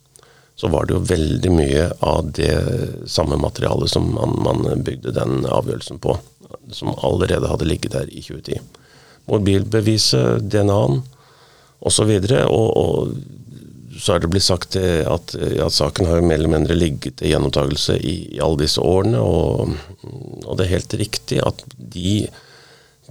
så 0.61 0.69
var 0.69 0.85
det 0.85 0.93
jo 0.93 1.05
veldig 1.09 1.51
mye 1.57 1.85
av 2.05 2.27
det 2.37 2.53
samme 3.09 3.33
materialet 3.41 3.89
som 3.89 4.11
man, 4.13 4.35
man 4.45 4.83
bygde 4.85 5.09
den 5.15 5.39
avgjørelsen 5.49 5.97
på, 5.97 6.13
som 6.69 6.91
allerede 7.01 7.49
hadde 7.49 7.65
ligget 7.65 7.95
der 7.95 8.11
i 8.13 8.21
2010. 8.21 8.59
Mobilbeviset, 9.31 10.45
DNA-en 10.53 11.01
osv. 11.81 12.11
Og, 12.13 12.45
og, 12.53 13.09
og 13.09 13.97
så 13.97 14.13
er 14.13 14.21
det 14.21 14.29
blitt 14.35 14.45
sagt 14.45 14.77
at, 14.77 15.33
at 15.33 15.73
saken 15.73 16.11
har 16.11 16.21
jo 16.21 16.29
mer 16.29 16.37
eller 16.37 16.53
mindre 16.53 16.77
ligget 16.77 17.17
til 17.17 17.33
gjennomtakelse 17.33 17.97
i, 17.97 18.15
i 18.37 18.45
alle 18.45 18.61
disse 18.61 18.85
årene, 18.85 19.17
og, 19.17 19.73
og 20.45 20.61
det 20.61 20.67
er 20.67 20.75
helt 20.75 20.97
riktig 21.01 21.41
at 21.41 21.65
de 21.73 22.19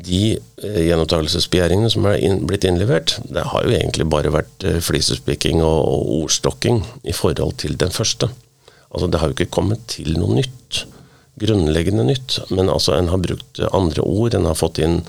de 0.07 0.23
eh, 0.37 0.83
gjenopptakelsesbegjæringene 0.89 1.91
som 1.93 2.07
er 2.09 2.21
inn, 2.25 2.45
blitt 2.49 2.67
innlevert, 2.69 3.17
det 3.33 3.47
har 3.53 3.67
jo 3.67 3.75
egentlig 3.75 4.07
bare 4.13 4.33
vært 4.35 4.67
eh, 4.67 4.79
flisespikking 4.85 5.63
og, 5.65 5.81
og, 5.81 6.13
ordstokking 6.25 6.83
i 7.05 7.15
forhold 7.17 7.59
til 7.63 7.77
den 7.81 7.93
første. 7.95 8.31
Altså 8.91 9.11
Det 9.11 9.21
har 9.21 9.31
jo 9.31 9.37
ikke 9.39 9.55
kommet 9.59 9.85
til 9.93 10.17
noe 10.19 10.41
nytt, 10.41 10.85
grunnleggende 11.41 12.05
nytt. 12.09 12.41
Men 12.51 12.73
altså 12.73 12.97
en 12.97 13.11
har 13.13 13.23
brukt 13.23 13.63
andre 13.71 14.03
ord, 14.03 14.35
en 14.35 14.49
har 14.51 14.59
fått 14.59 14.81
inn 14.83 15.01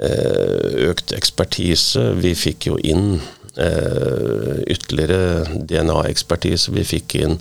eh, 0.00 0.88
økt 0.88 1.14
ekspertise. 1.16 2.10
Vi 2.22 2.34
fikk 2.38 2.70
jo 2.72 2.80
inn 2.80 3.20
ytterligere 3.60 5.42
DNA-ekspertise. 5.68 6.70
Vi 6.72 6.84
fikk 6.86 7.16
inn 7.18 7.34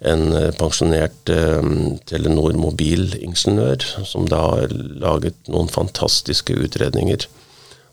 en 0.00 0.32
eh, 0.32 0.50
pensjonert 0.56 1.32
eh, 1.32 1.60
Telenor 2.08 2.56
mobilingeniør, 2.56 3.84
som 4.08 4.28
da 4.30 4.40
har 4.54 4.72
laget 4.72 5.36
noen 5.52 5.68
fantastiske 5.72 6.56
utredninger 6.56 7.26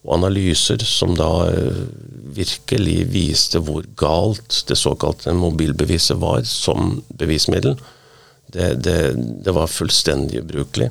og 0.08 0.14
analyser 0.22 0.84
som 0.88 1.16
da 1.20 1.32
eh, 1.51 1.82
virkelig 2.38 2.99
viste 3.12 3.60
hvor 3.64 3.88
galt 3.99 4.62
det 4.70 4.78
såkalte 4.80 5.36
mobilbeviset 5.36 6.20
var 6.22 6.45
som 6.47 7.01
bevismiddel. 7.20 7.76
Det, 8.47 8.78
det, 8.84 8.99
det 9.43 9.55
var 9.55 9.68
fullstendig 9.68 10.45
ubrukelig. 10.45 10.88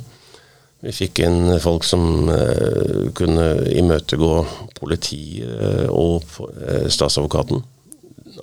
Vi 0.85 0.93
fikk 0.93 1.23
inn 1.25 1.55
folk 1.64 1.87
som 1.89 2.29
eh, 2.29 3.09
kunne 3.17 3.47
imøtegå 3.73 4.35
politiet 4.77 5.89
og 5.89 6.27
eh, 6.61 6.85
statsadvokaten. 6.93 7.64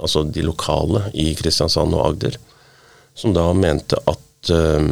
Altså 0.02 0.24
de 0.26 0.42
lokale 0.42 1.06
i 1.14 1.30
Kristiansand 1.38 1.94
og 1.94 2.08
Agder 2.08 2.40
som 3.16 3.34
da 3.36 3.48
mente 3.58 4.00
at 4.10 4.54
eh, 4.54 4.88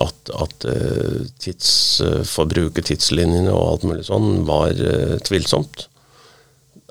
at, 0.00 0.30
at 0.34 0.66
eh, 0.68 1.22
tidsforbruket, 1.42 2.86
tidslinjene 2.90 3.52
og 3.52 3.68
alt 3.68 3.86
mulig 3.88 4.06
sånn, 4.08 4.44
var 4.48 4.76
uh, 4.78 5.16
tvilsomt. 5.26 5.86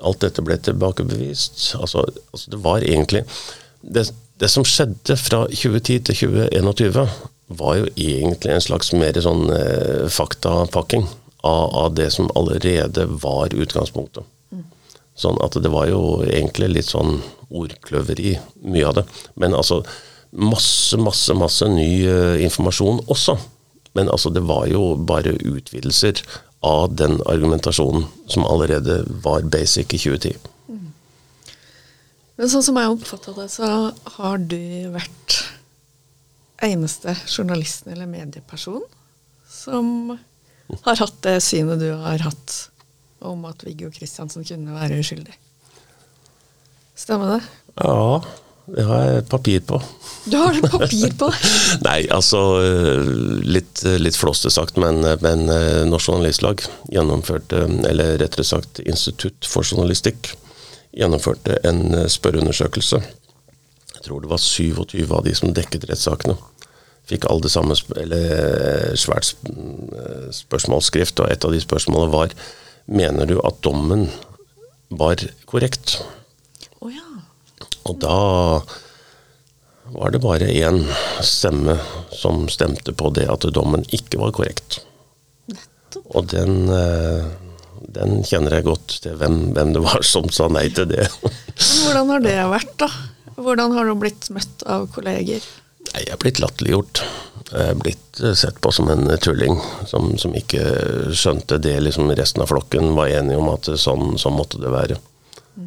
Alt 0.02 0.22
dette 0.24 0.44
ble 0.44 0.58
tilbakebevist. 0.58 1.74
Altså, 1.80 2.04
altså 2.32 2.54
det 2.54 2.60
var 2.64 2.86
egentlig 2.86 3.24
det, 3.82 4.08
det, 4.38 4.50
som 4.50 4.66
skjedde 4.66 5.16
fra 5.18 5.44
2010 5.50 6.04
til 6.08 6.20
2021, 6.22 7.02
var 7.52 7.74
jo 7.76 7.88
egentlig 8.00 8.54
en 8.54 8.64
slags 8.64 8.92
mer 8.96 9.18
sånn 9.20 9.48
uh, 9.50 10.08
faktapakking 10.12 11.08
av, 11.42 11.64
av, 11.74 11.94
det 11.98 12.10
som 12.14 12.30
allerede 12.38 13.08
var 13.22 13.52
utgangspunktet. 13.52 14.24
Mm. 14.54 14.66
Sånn 15.18 15.40
at 15.44 15.58
det 15.58 15.72
var 15.72 15.90
jo 15.90 16.22
egentlig 16.28 16.70
litt 16.76 16.90
sånn 16.92 17.18
ordkløveri, 17.52 18.36
mye 18.64 18.88
av 18.88 19.00
det. 19.00 19.04
Men 19.40 19.56
altså 19.56 19.82
masse, 20.32 20.96
masse, 20.96 21.34
masse 21.36 21.68
ny 21.68 21.90
uh, 22.08 22.36
informasjon 22.42 23.02
også. 23.12 23.36
Men 23.92 24.08
altså, 24.08 24.32
det 24.32 24.44
var 24.48 24.66
jo 24.72 24.94
bare 24.96 25.36
utvidelser 25.36 26.22
av 26.64 26.94
den 26.96 27.18
argumentasjonen 27.26 28.06
som 28.30 28.46
allerede 28.48 29.02
var 29.24 29.44
basic 29.52 29.92
i 29.92 30.00
2010. 30.00 30.38
Mm. 30.70 30.92
Men 32.38 32.52
sånn 32.52 32.64
som 32.64 32.78
jeg 32.80 32.94
oppfatta 32.94 33.34
det, 33.36 33.48
så 33.52 33.68
har 34.16 34.40
du 34.40 34.62
vært 34.94 35.42
eneste 36.62 37.16
journalisten 37.26 37.92
eller 37.92 38.06
medieperson 38.06 38.84
som 39.50 40.14
har 40.86 41.00
hatt 41.02 41.18
det 41.26 41.40
synet 41.44 41.82
du 41.82 41.90
har 41.98 42.22
hatt 42.24 42.58
om 43.22 43.44
at 43.46 43.62
Viggo 43.66 43.90
Kristiansen 43.92 44.46
kunne 44.46 44.74
være 44.74 45.00
uskyldig. 45.02 45.34
Stemmer 46.98 47.36
det? 47.36 47.40
Ja, 47.80 48.22
det 48.72 48.84
har 48.86 49.02
jeg 49.08 49.24
papir 49.28 49.62
på. 49.66 49.78
Du 50.24 50.36
har 50.38 50.58
papir 50.70 51.14
på? 51.18 51.30
Nei, 51.86 52.04
altså 52.14 52.40
Litt, 53.42 53.82
litt 53.98 54.16
flåste 54.16 54.52
sagt, 54.54 54.78
men, 54.80 55.02
men 55.24 55.48
eh, 55.50 55.82
Norsk 55.88 56.12
Journalistlag 56.12 56.62
gjennomførte, 56.92 57.64
eller 57.88 58.16
rettere 58.22 58.46
sagt 58.46 58.78
Institutt 58.84 59.48
for 59.48 59.66
journalistikk, 59.66 60.34
gjennomførte 60.94 61.58
en 61.66 61.82
eh, 61.96 62.08
spørreundersøkelse. 62.12 63.02
Jeg 63.96 64.06
tror 64.06 64.22
det 64.22 64.30
var 64.30 64.42
27 64.42 65.02
av 65.10 65.26
de 65.26 65.34
som 65.38 65.52
dekket 65.56 65.88
rettssakene. 65.90 66.38
Fikk 67.10 67.26
alle 67.26 67.42
det 67.48 67.52
samme, 67.52 67.74
eller 67.98 68.32
eh, 68.38 68.88
svært 69.00 69.34
spørsmålsskrift, 70.38 71.18
og 71.24 71.34
et 71.34 71.44
av 71.44 71.54
de 71.54 71.62
spørsmålene 71.62 72.14
var 72.14 72.36
Mener 72.90 73.28
du 73.30 73.36
at 73.46 73.60
dommen 73.62 74.08
var 74.90 75.20
korrekt? 75.46 76.00
Og 77.88 77.98
da 78.02 78.18
var 79.92 80.10
det 80.10 80.22
bare 80.22 80.48
én 80.48 80.80
stemme 81.20 81.76
som 82.14 82.46
stemte 82.48 82.94
på 82.96 83.10
det 83.16 83.26
at 83.30 83.44
dommen 83.52 83.84
ikke 83.92 84.20
var 84.22 84.32
korrekt. 84.36 84.80
Og 86.16 86.28
den, 86.32 86.68
eh, 86.72 87.24
den 87.92 88.22
kjenner 88.24 88.56
jeg 88.56 88.68
godt 88.68 89.00
til 89.04 89.18
hvem, 89.20 89.52
hvem, 89.52 89.74
det 89.74 89.82
var 89.84 90.04
som 90.06 90.30
sa 90.32 90.48
nei 90.48 90.68
til 90.72 90.88
det. 90.88 91.08
Hvordan 91.82 92.14
har 92.14 92.24
det 92.24 92.38
vært, 92.54 92.72
da? 92.80 92.88
Hvordan 93.36 93.76
har 93.76 93.88
du 93.88 93.94
blitt 94.00 94.30
møtt 94.32 94.64
av 94.68 94.88
kolleger? 94.94 95.44
Nei, 95.92 96.06
Jeg 96.06 96.14
er 96.14 96.22
blitt 96.22 96.40
latterliggjort. 96.40 97.02
Jeg 97.52 97.68
er 97.68 97.76
blitt 97.76 98.20
eh, 98.22 98.36
sett 98.38 98.60
på 98.64 98.72
som 98.72 98.88
en 98.88 99.10
tulling 99.20 99.58
som, 99.88 100.14
som 100.16 100.32
ikke 100.36 101.12
skjønte 101.12 101.60
det 101.60 101.76
liksom 101.84 102.08
resten 102.16 102.44
av 102.44 102.48
flokken 102.48 102.94
var 102.96 103.12
enige 103.12 103.40
om 103.40 103.52
at 103.52 103.68
sånn, 103.76 104.16
sånn 104.16 104.38
måtte 104.38 104.62
det 104.62 104.72
være. 104.72 104.96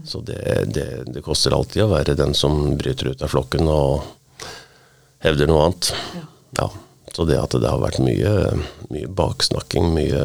Så 0.06 0.22
det, 0.26 0.66
det, 0.74 1.04
det, 1.14 1.22
koster 1.22 1.54
alltid 1.54 1.84
å 1.86 1.92
være 1.92 2.18
den 2.18 2.34
som 2.38 2.74
bryter 2.78 3.12
ut 3.14 3.22
av 3.22 3.30
flokken 3.30 3.70
og 3.70 4.08
hevder 5.26 5.50
noe 5.50 5.68
annet. 5.68 5.92
Ja. 6.16 6.26
ja. 6.62 6.70
Så 7.16 7.28
det 7.30 7.38
at 7.40 7.54
det 7.62 7.70
har 7.70 7.80
vært 7.80 8.02
mye, 8.04 8.32
mye 8.92 9.12
baksnakking, 9.22 9.94
mye 9.96 10.24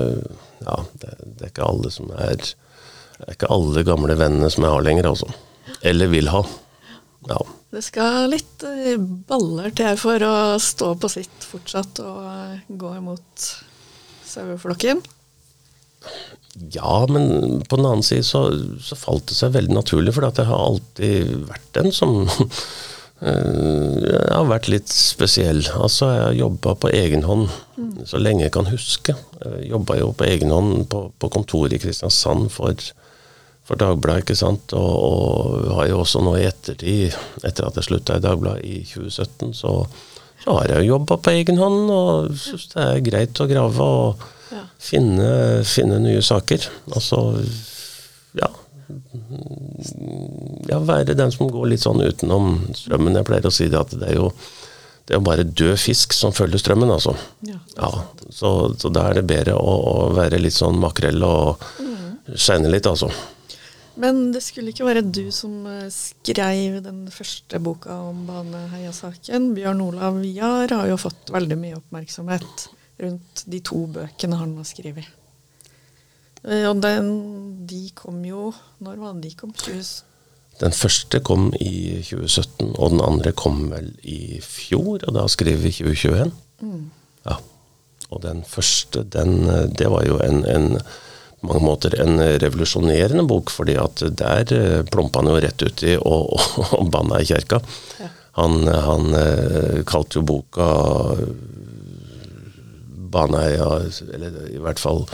Ja, 0.65 0.81
det, 1.01 1.13
det, 1.23 1.45
er 1.45 1.53
ikke 1.53 1.69
alle 1.69 1.93
som 1.93 2.11
er 2.17 2.35
Det 2.41 3.29
er 3.29 3.37
ikke 3.37 3.53
alle 3.53 3.85
gamle 3.87 4.17
vennene 4.19 4.51
som 4.53 4.67
jeg 4.67 4.75
har 4.75 4.85
lenger, 4.85 5.13
altså. 5.13 5.31
Eller 5.87 6.11
vil 6.11 6.33
ha. 6.33 6.43
Ja. 7.29 7.39
Det 7.71 7.85
skal 7.87 8.33
litt 8.33 8.65
eh, 8.67 8.97
baller 8.99 9.71
til 9.77 9.99
for 10.01 10.25
å 10.27 10.35
stå 10.59 10.95
på 10.99 11.11
sitt 11.13 11.47
fortsatt 11.47 12.01
og 12.03 12.25
eh, 12.27 12.63
gå 12.81 12.95
imot 12.97 13.47
saueflokken? 14.27 15.05
Ja, 16.75 17.07
men 17.09 17.63
på 17.69 17.79
den 17.79 17.87
annen 17.87 18.07
side 18.07 18.27
så, 18.27 18.45
så, 18.83 18.99
falt 18.99 19.29
det 19.31 19.37
seg 19.39 19.55
veldig 19.55 19.77
naturlig, 19.77 20.15
for 20.17 20.27
jeg 20.27 20.49
har 20.49 20.65
alltid 20.65 21.35
vært 21.49 21.69
den 21.79 21.93
som 21.95 22.17
eh, 23.23 24.01
jeg 24.03 24.33
har 24.35 24.49
vært 24.51 24.71
litt 24.73 24.91
spesiell. 24.91 25.63
Altså, 25.79 26.11
jeg 26.11 26.25
har 26.27 26.39
jobba 26.41 26.75
på 26.83 26.91
egen 26.95 27.27
hånd 27.29 27.49
så 28.07 28.21
lenge 28.21 28.45
jeg 28.49 28.55
kan 28.57 28.69
huske. 28.71 29.15
Jobba 29.65 30.01
jo 30.01 30.11
på 30.17 30.27
egen 30.27 30.51
hånd 30.53 30.89
på, 30.93 31.07
på 31.17 31.31
kontoret 31.33 31.79
i 31.79 31.83
Kristiansand 31.83 32.51
for 32.53 32.75
for 33.71 33.79
Dagbladet, 33.79 34.25
ikke 34.25 34.39
sant. 34.39 34.75
Og, 34.75 34.95
og, 35.07 35.69
har 35.79 35.87
jo 35.93 36.01
også 36.03 36.25
nå 36.27 36.35
i 36.41 36.49
ettertid, 36.49 37.15
etter 37.47 37.69
at 37.69 37.79
jeg 37.79 37.87
slutta 37.87 38.19
i 38.19 38.25
Dagbladet 38.25 38.67
i 38.67 38.81
2017, 38.83 39.55
så, 39.61 39.75
så 40.43 40.59
har 40.59 40.73
jeg 40.73 40.83
jo 40.83 40.97
jobba 40.97 41.21
på 41.23 41.35
egen 41.37 41.61
hånd 41.61 41.95
og 41.95 42.35
syns 42.41 42.67
det 42.75 42.87
er 42.87 43.05
greit 43.07 43.43
å 43.43 43.49
grave 43.51 43.87
og 43.87 44.29
ja. 44.51 44.65
finne, 44.79 45.31
finne, 45.69 46.01
nye 46.03 46.23
saker. 46.23 46.67
Altså, 46.95 47.23
ja 48.39 48.51
Ja, 50.71 50.79
være 50.83 51.15
den 51.15 51.31
som 51.35 51.51
går 51.51 51.71
litt 51.73 51.85
sånn 51.85 52.03
utenom 52.03 52.57
strømmen. 52.75 53.19
Jeg 53.19 53.29
pleier 53.29 53.47
å 53.47 53.55
si 53.55 53.69
det 53.71 53.79
at 53.79 53.95
det 53.99 54.13
er 54.13 54.21
jo 54.21 54.31
det 55.11 55.17
er 55.17 55.23
bare 55.27 55.43
død 55.43 55.75
fisk 55.81 56.13
som 56.15 56.31
følger 56.31 56.61
strømmen, 56.63 56.91
altså. 56.95 57.17
Ja, 57.43 57.57
ja 57.75 57.89
så, 58.31 58.71
så, 58.79 58.93
da 58.95 59.09
er 59.09 59.19
det 59.19 59.25
bedre 59.27 59.57
å, 59.59 59.73
å 59.91 59.95
være 60.15 60.39
litt 60.39 60.55
sånn 60.55 60.79
makrell 60.79 61.25
og 61.27 61.65
mm. 61.83 62.37
skeine 62.39 62.71
litt, 62.71 62.87
altså. 62.87 63.11
Men 64.01 64.29
det 64.31 64.45
skulle 64.47 64.71
ikke 64.71 64.87
være 64.87 65.03
du 65.03 65.27
som 65.35 65.65
eh, 65.67 65.89
skrev 65.91 66.79
den 66.85 67.03
første 67.11 67.59
boka 67.59 67.97
om 68.07 68.23
Baneheia-saken. 68.29 69.51
Bjørn 69.57 69.83
Olav 69.89 70.23
Jahr 70.25 70.77
har 70.79 70.87
jo 70.93 71.01
fått 71.01 71.33
veldig 71.35 71.59
mye 71.59 71.81
oppmerksomhet 71.81 72.69
rundt 73.01 73.45
de 73.51 73.61
to 73.65 73.87
bøkene 73.91 74.39
han 74.41 74.55
har 74.59 74.69
skrevet. 74.69 75.09
Eh, 76.45 76.67
og 76.69 76.81
den, 76.85 77.11
de 77.69 77.91
kom 77.93 78.23
jo 78.25 78.47
Når 78.81 78.97
var 78.97 79.19
det 79.19 79.29
de 79.29 79.35
kom? 79.37 79.53
20... 79.53 79.83
Den 80.61 80.73
første 80.77 81.21
kom 81.25 81.51
i 81.57 82.01
2017, 82.05 82.75
og 82.77 82.91
den 82.93 83.01
andre 83.01 83.33
kom 83.33 83.71
vel 83.71 83.95
i 84.05 84.41
fjor, 84.45 85.07
og 85.09 85.15
da 85.17 85.23
skrev 85.33 85.63
vi 85.63 85.73
2021. 85.73 86.35
Mm. 86.61 86.83
Ja. 87.25 87.39
Og 88.11 88.21
den 88.27 88.43
første, 88.45 89.07
den, 89.09 89.39
eh, 89.49 89.69
det 89.73 89.89
var 89.89 90.05
jo 90.05 90.19
en, 90.25 90.45
en 90.45 90.75
på 91.41 91.49
mange 91.49 91.65
måter 91.65 91.95
en 92.03 92.21
revolusjonerende 92.21 93.25
bok, 93.25 93.49
fordi 93.49 93.79
at 93.81 94.03
der 94.13 94.45
plompa 94.45 94.91
plumpa 94.93 95.23
han 95.23 95.31
jo 95.31 95.39
rett 95.41 95.63
uti 95.65 95.95
og, 95.97 96.35
og, 96.37 96.75
og 96.77 96.91
banna 96.93 97.23
i 97.23 97.29
kjerka. 97.31 97.63
Ja. 98.03 98.11
Han, 98.39 98.69
han, 98.69 99.15
eh, 99.17 99.81
kalte 99.89 100.21
jo 100.21 100.27
boka 100.29 100.69
Baneheia, 103.11 103.69
eller 104.15 104.41
i 104.51 104.61
hvert 104.63 104.81
fall 104.83 105.05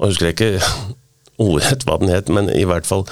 Nå 0.00 0.08
husker 0.08 0.30
jeg 0.30 0.36
ikke 0.38 0.96
ordrett 1.44 1.86
hva 1.88 1.98
den 2.00 2.12
het, 2.12 2.32
men 2.32 2.50
i 2.52 2.66
hvert 2.68 2.88
fall 2.88 3.06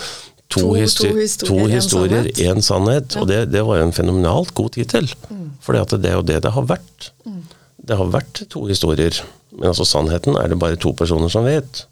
To, 0.48 0.62
to, 0.62 0.68
histori 0.78 1.26
to 1.44 1.56
historier, 1.68 2.24
én 2.40 2.62
sannhet. 2.64 2.64
sannhet. 2.64 3.14
Ja. 3.14 3.20
Og 3.20 3.28
det, 3.28 3.40
det, 3.52 3.60
var 3.68 3.82
jo 3.82 3.84
en 3.84 3.92
fenomenalt 3.92 4.54
god 4.56 4.70
tittel. 4.78 5.10
Mm. 5.28 5.50
For 5.60 5.76
det 5.76 6.08
er 6.08 6.16
jo 6.16 6.24
det 6.24 6.38
det 6.46 6.54
har 6.54 6.64
vært. 6.70 7.10
Mm. 7.28 7.42
Det 7.84 7.98
har 8.00 8.08
vært 8.14 8.40
to 8.48 8.62
historier. 8.64 9.18
Men 9.52 9.74
altså 9.74 9.84
sannheten 9.84 10.38
er 10.40 10.48
det 10.48 10.56
bare 10.62 10.80
to 10.80 10.94
personer 10.96 11.28
som 11.28 11.44
vet. 11.44 11.82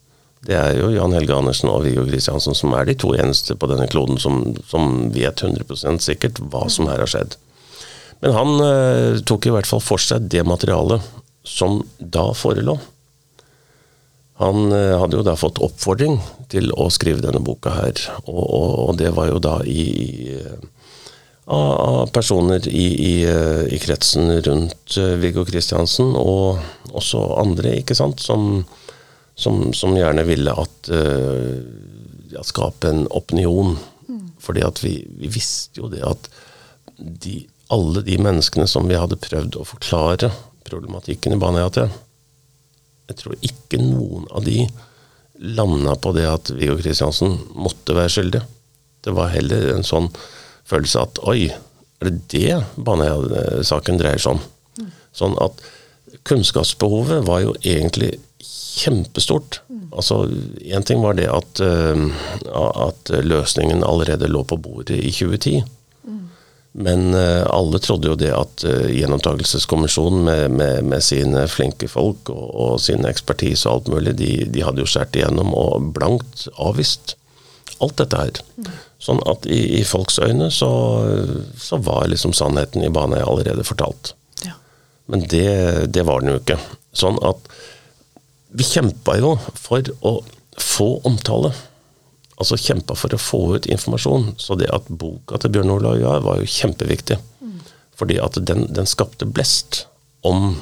Det 0.47 0.57
er 0.57 0.77
jo 0.79 0.89
Jan 0.95 1.15
Helge 1.17 1.37
Andersen 1.37 1.69
og 1.73 1.83
Viggo 1.85 2.07
Kristiansen 2.07 2.57
som 2.57 2.75
er 2.79 2.87
de 2.89 2.95
to 2.97 3.13
eneste 3.19 3.57
på 3.59 3.69
denne 3.69 3.89
kloden 3.91 4.21
som, 4.23 4.41
som 4.71 5.11
vet 5.15 5.43
100% 5.43 6.05
sikkert 6.05 6.41
hva 6.53 6.67
som 6.73 6.89
her 6.89 7.03
har 7.03 7.11
skjedd. 7.11 7.37
Men 8.23 8.33
han 8.33 8.53
eh, 8.65 9.19
tok 9.29 9.49
i 9.49 9.53
hvert 9.53 9.69
fall 9.69 9.83
for 9.85 10.01
seg 10.01 10.31
det 10.33 10.47
materialet 10.49 11.05
som 11.47 11.81
da 11.99 12.29
forelå. 12.35 12.77
Han 14.43 14.73
eh, 14.73 14.99
hadde 15.01 15.17
jo 15.17 15.25
da 15.25 15.37
fått 15.39 15.63
oppfordring 15.65 16.19
til 16.53 16.69
å 16.77 16.91
skrive 16.93 17.23
denne 17.25 17.41
boka 17.41 17.73
her, 17.73 18.01
og, 18.27 18.43
og, 18.43 18.73
og 18.87 18.99
det 19.01 19.15
var 19.17 19.31
jo 19.31 19.39
da 19.43 19.61
i, 19.65 19.85
i 19.87 20.41
av 21.47 22.09
personer 22.11 22.65
i, 22.67 22.87
i, 23.07 23.13
eh, 23.31 23.63
i, 23.71 23.79
kretsen 23.79 24.33
rundt 24.43 24.97
eh, 24.99 25.15
Viggo 25.23 25.47
Kristiansen, 25.47 26.13
og 26.19 26.59
også 26.93 27.23
andre, 27.41 27.79
ikke 27.81 27.97
sant, 27.97 28.21
som 28.25 28.65
som, 29.37 29.75
som 29.77 29.93
gjerne 29.93 30.23
ville 30.25 30.49
at 30.49 30.89
ja, 32.33 32.41
skape 32.41 32.89
en 32.89 33.03
opinion. 33.13 33.75
Mm. 34.09 34.31
Fordi 34.41 34.63
at 34.65 34.81
vi, 34.81 34.95
vi, 35.19 35.29
visste 35.29 35.83
jo 35.83 35.91
det 35.93 36.01
at 36.09 36.31
de, 36.97 37.43
alle 37.69 38.01
de 38.07 38.17
menneskene 38.17 38.65
som 38.65 38.89
vi 38.89 38.97
hadde 38.97 39.21
prøvd 39.21 39.59
å 39.61 39.67
forklare 39.69 40.31
problematikken 40.67 41.37
i 41.37 41.41
Baneheia 41.41 41.89
jeg 43.07 43.21
tror 43.21 43.39
ikke 43.45 43.81
noen 43.81 44.27
av 44.35 44.45
de 44.47 44.65
landa 45.57 45.95
på 46.01 46.13
det 46.17 46.27
at 46.27 46.51
Viggo 46.57 46.79
Kristiansen 46.81 47.37
måtte 47.55 47.95
være 47.97 48.13
skyldig. 48.13 48.43
Det 49.05 49.15
var 49.15 49.31
heller 49.35 49.69
en 49.75 49.87
sånn 49.87 50.09
følelse 50.67 51.05
at 51.05 51.21
oi, 51.29 51.51
er 52.01 52.11
det 52.11 52.17
det 52.33 52.83
Baneheia-saken 52.83 54.01
dreier 54.01 54.23
seg 54.23 54.37
om? 54.37 54.89
Sånn 55.17 55.37
at 55.41 55.63
kunnskapsbehovet 56.27 57.25
var 57.29 57.45
jo 57.45 57.55
egentlig 57.63 58.17
kjempestort. 58.43 59.61
Altså, 59.95 60.27
Én 60.67 60.85
ting 60.85 61.01
var 61.05 61.17
det 61.17 61.29
at, 61.31 61.63
at, 61.63 63.13
løsningen 63.25 63.85
allerede 63.87 64.29
lå 64.29 64.43
på 64.45 64.59
bordet 64.61 64.99
i 64.99 65.13
2010. 65.15 65.63
Men 66.77 67.15
uh, 67.15 67.47
alle 67.49 67.79
trodde 67.81 68.11
jo 68.11 68.17
det 68.21 68.33
at 68.37 68.65
uh, 68.69 68.89
Gjenopptakelseskommisjonen 68.93 70.25
med, 70.27 70.57
med, 70.59 70.83
med, 70.91 71.05
sine 71.05 71.47
flinke 71.49 71.89
folk 71.89 72.29
og, 72.35 72.49
og 72.53 72.75
sin 72.85 73.07
ekspertise 73.09 73.65
og 73.69 73.79
alt 73.79 73.93
mulig, 73.95 74.13
de, 74.21 74.33
de 74.53 74.65
hadde 74.65 74.85
jo 74.85 74.91
skåret 74.91 75.17
igjennom 75.17 75.55
og 75.57 75.89
blankt 75.97 76.45
avvist 76.61 77.17
alt 77.81 77.97
dette 78.01 78.21
her. 78.21 78.43
Sånn 79.03 79.21
at 79.29 79.49
i, 79.49 79.61
i 79.81 79.83
folks 79.89 80.19
øyne 80.21 80.51
så, 80.53 80.71
så, 81.61 81.81
var 81.85 82.09
liksom 82.13 82.37
sannheten 82.37 82.85
i 82.85 82.93
Baneheia 82.93 83.29
allerede 83.29 83.65
fortalt. 83.69 84.15
Ja. 84.45 84.57
Men 85.13 85.25
det, 85.33 85.49
det 85.93 86.05
var 86.09 86.21
den 86.21 86.35
jo 86.35 86.41
ikke. 86.41 86.59
Sånn 86.97 87.21
at 87.25 87.49
vi 88.57 88.65
kjempa 88.65 89.17
jo 89.21 89.35
for 89.57 89.85
å 90.05 90.19
få 90.61 90.89
omtale. 91.09 91.53
Altså 92.37 92.59
kjempa 92.61 92.97
for 92.99 93.15
å 93.17 93.21
få 93.21 93.41
ut 93.57 93.69
informasjon. 93.71 94.35
Så 94.41 94.59
det 94.61 94.71
at 94.75 94.89
boka 94.89 95.41
til 95.41 95.55
Bjørn 95.55 95.73
Olav 95.73 96.01
Jahr 96.01 96.25
var 96.25 96.41
jo 96.41 96.51
kjempeviktig. 96.51 97.19
Mm. 97.41 97.61
Fordi 97.97 98.19
at 98.23 98.39
den, 98.49 98.67
den, 98.77 98.89
skapte 98.89 99.29
blest 99.29 99.87
om 100.27 100.59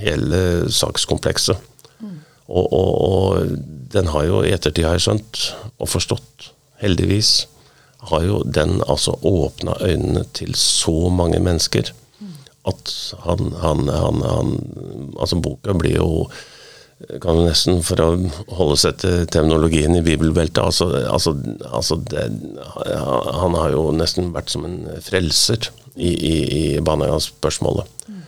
hele 0.00 0.70
sakskomplekset. 0.72 1.60
Mm. 2.00 2.16
Og, 2.46 2.72
og, 2.72 2.94
og, 3.08 3.58
den 3.92 4.08
har 4.12 4.24
jo 4.28 4.40
i 4.44 4.54
ettertid, 4.54 4.84
har 4.84 4.96
jeg 4.96 5.06
skjønt, 5.06 5.42
og 5.80 5.88
forstått, 5.88 6.50
heldigvis, 6.82 7.46
har 8.10 8.24
jo 8.26 8.40
den 8.44 8.80
altså 8.84 9.14
åpna 9.24 9.76
øynene 9.84 10.24
til 10.36 10.52
så 10.58 11.08
mange 11.12 11.38
mennesker 11.42 11.92
at 12.66 12.92
han, 13.22 13.52
han, 13.62 13.88
han, 13.88 14.22
han 14.22 14.52
Altså, 15.18 15.38
boka 15.40 15.74
blir 15.78 15.96
jo 16.00 16.26
kan 17.20 17.36
jo 17.36 17.44
nesten, 17.44 17.82
for 17.84 18.00
å 18.00 18.08
holde 18.56 18.76
seg 18.80 19.00
til 19.02 19.26
terminologien 19.28 19.98
i 19.98 20.04
bibelbeltet 20.04 20.62
altså, 20.62 20.88
altså, 21.12 21.34
altså 21.68 21.98
det, 22.08 22.22
Han 23.36 23.56
har 23.58 23.74
jo 23.74 23.90
nesten 23.92 24.32
vært 24.32 24.54
som 24.54 24.64
en 24.64 24.78
frelser 25.04 25.68
i, 25.94 26.08
i, 26.08 26.36
i 26.56 26.64
Baneheia-spørsmålet. 26.84 28.08
Mm. 28.08 28.22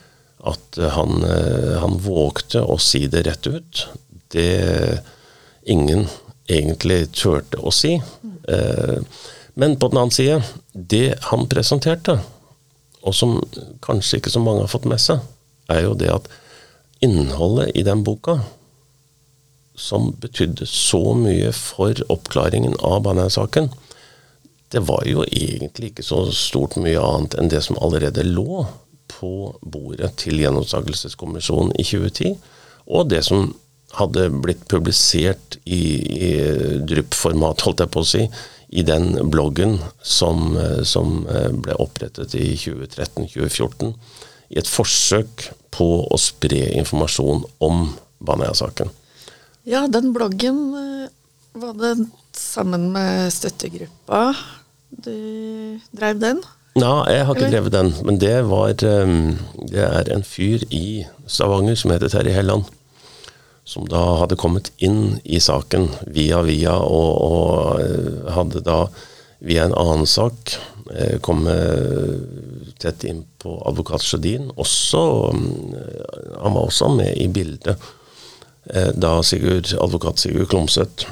At 0.52 0.80
han, 0.98 1.24
han 1.80 1.96
vågte 2.04 2.60
å 2.60 2.76
si 2.80 3.06
det 3.08 3.24
rett 3.28 3.48
ut. 3.48 3.86
Det 4.32 4.48
ingen 5.68 6.06
egentlig 6.48 7.10
turte 7.16 7.60
å 7.60 7.72
si. 7.74 7.98
Mm. 7.98 9.04
men 9.58 9.76
på 9.76 9.88
den 9.90 9.98
annen 10.00 10.14
side, 10.14 10.38
det 10.72 11.18
han 11.28 11.48
presenterte, 11.50 12.18
og 13.02 13.14
som 13.14 13.36
kanskje 13.84 14.20
ikke 14.20 14.32
så 14.32 14.40
mange 14.42 14.64
har 14.64 14.72
fått 14.72 14.88
med 14.88 15.00
seg, 15.02 15.20
er 15.68 15.84
jo 15.84 15.96
det 15.98 16.08
at 16.12 16.28
innholdet 17.04 17.74
i 17.76 17.84
den 17.86 18.04
boka, 18.06 18.38
som 19.78 20.10
betydde 20.20 20.66
så 20.68 21.14
mye 21.16 21.52
for 21.56 21.98
oppklaringen 22.12 22.76
av 22.84 23.02
Baneheia-saken, 23.06 23.70
det 24.68 24.82
var 24.84 25.06
jo 25.08 25.24
egentlig 25.24 25.92
ikke 25.92 26.04
så 26.04 26.26
stort 26.34 26.76
mye 26.76 27.00
annet 27.00 27.38
enn 27.38 27.48
det 27.48 27.62
som 27.64 27.78
allerede 27.80 28.26
lå 28.26 28.66
på 29.08 29.32
bordet 29.62 30.12
til 30.20 30.42
Gjenopptakelseskommisjonen 30.42 31.72
i 31.80 31.86
2010, 31.88 32.34
og 32.92 33.08
det 33.08 33.22
som 33.24 33.48
hadde 33.96 34.28
blitt 34.44 34.66
publisert 34.68 35.56
i, 35.64 35.80
i 36.28 36.30
drypp-format, 36.84 37.64
holdt 37.64 37.80
jeg 37.84 37.92
på 37.94 38.04
å 38.04 38.08
si, 38.08 38.24
i 38.68 38.84
den 38.84 39.14
bloggen 39.32 39.78
som, 40.04 40.52
som 40.84 41.22
ble 41.64 41.76
opprettet 41.80 42.36
i 42.36 42.50
2013-2014, 42.60 43.94
i 44.52 44.60
et 44.60 44.68
forsøk 44.68 45.48
på 45.72 45.88
å 46.04 46.20
spre 46.20 46.66
informasjon 46.76 47.46
om 47.64 47.86
Baneheia-saken. 48.24 48.92
Ja, 49.68 49.82
den 49.84 50.14
bloggen 50.16 50.60
eh, 50.74 51.08
var 51.52 51.74
det 51.76 52.06
sammen 52.32 52.86
med 52.94 53.28
støttegruppa 53.34 54.32
du 54.88 55.12
drev 55.92 56.22
den? 56.22 56.40
Ja, 56.78 57.02
jeg 57.10 57.26
har 57.26 57.36
ikke 57.36 57.50
drevet 57.52 57.74
den, 57.74 57.90
men 58.06 58.20
det 58.22 58.36
var 58.48 58.72
ehm, 58.86 59.36
Det 59.68 59.82
er 59.84 60.08
en 60.14 60.24
fyr 60.24 60.64
i 60.72 61.04
Stavanger 61.26 61.76
som 61.76 61.92
heter 61.92 62.08
Terje 62.08 62.32
Helland. 62.32 62.64
Som 63.68 63.84
da 63.92 64.00
hadde 64.22 64.38
kommet 64.40 64.70
inn 64.80 65.18
i 65.24 65.36
saken 65.36 65.90
via 66.16 66.40
via, 66.46 66.78
og, 66.78 67.10
og 67.28 67.84
eh, 67.84 68.32
hadde 68.32 68.64
da 68.64 68.78
via 69.44 69.68
en 69.68 69.76
annen 69.76 70.08
sak 70.08 70.56
eh, 70.94 71.18
kommet 71.20 72.72
tett 72.80 73.04
inn 73.04 73.26
på 73.42 73.58
advokat 73.68 74.06
Sjødin. 74.06 74.48
Også 74.56 75.04
eh, 75.34 76.40
Han 76.40 76.56
var 76.56 76.62
også 76.64 76.88
med 76.96 77.12
i 77.20 77.28
bildet 77.28 77.76
da 78.94 79.14
Sigurd, 79.24 79.70
advokat 79.80 80.20
Sigurd 80.20 80.50
Klomsøt 80.50 81.06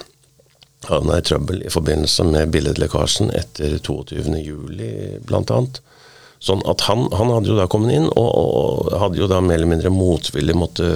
hadde 0.91 1.19
i 1.19 1.25
trøbbel 1.25 1.63
i 1.67 1.73
forbindelse 1.73 2.27
med 2.29 2.53
billedlekkasjen 2.55 3.33
etter 3.37 3.79
22.07. 3.81 5.23
bl.a. 5.27 5.61
Sånn 6.47 6.63
at 6.69 6.85
han, 6.87 7.07
han, 7.17 7.33
hadde 7.33 7.51
jo 7.51 7.57
da 7.57 7.67
kommet 7.71 7.95
inn, 7.97 8.11
og, 8.13 8.29
og, 8.29 8.91
hadde 9.01 9.19
jo 9.23 9.29
da 9.31 9.41
mer 9.41 9.57
eller 9.57 9.71
mindre 9.73 9.93
motvillig 9.95 10.57
måtte 10.59 10.89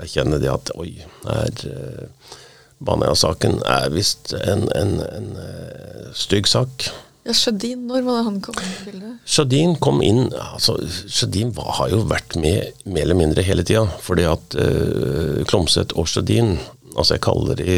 erkjenne 0.00 0.40
det 0.40 0.50
at 0.50 0.72
oi, 0.80 0.94
er 1.28 1.52
uh, 1.68 2.38
Baneheia-saken 2.80 3.60
er 3.68 3.90
visst 3.92 4.32
en, 4.40 4.64
en, 4.72 4.96
en 5.04 5.30
uh, 5.36 6.08
stygg 6.16 6.48
sak. 6.48 6.88
Ja, 7.26 7.34
Sjødin, 7.36 7.84
når 7.88 8.04
var 8.06 8.18
det 8.18 8.26
han 8.30 8.40
kom 8.44 8.60
inn 8.60 8.70
i 8.72 8.84
bildet? 8.88 9.16
Sjødin 9.28 9.74
kom 9.82 10.00
inn 10.04 10.30
altså 10.32 10.78
Sjødin 11.04 11.52
har 11.56 11.90
jo 11.92 12.00
vært 12.08 12.36
med 12.40 12.86
mer 12.88 13.04
eller 13.04 13.18
mindre 13.18 13.44
hele 13.44 13.64
tida. 13.66 13.84
Fordi 14.00 14.24
at 14.30 14.56
uh, 14.56 15.40
Klomsæt 15.50 15.96
og 16.00 16.08
Sjødin 16.08 16.56
Altså, 16.96 17.14
jeg 17.14 17.22
kaller 17.22 17.54
de, 17.60 17.74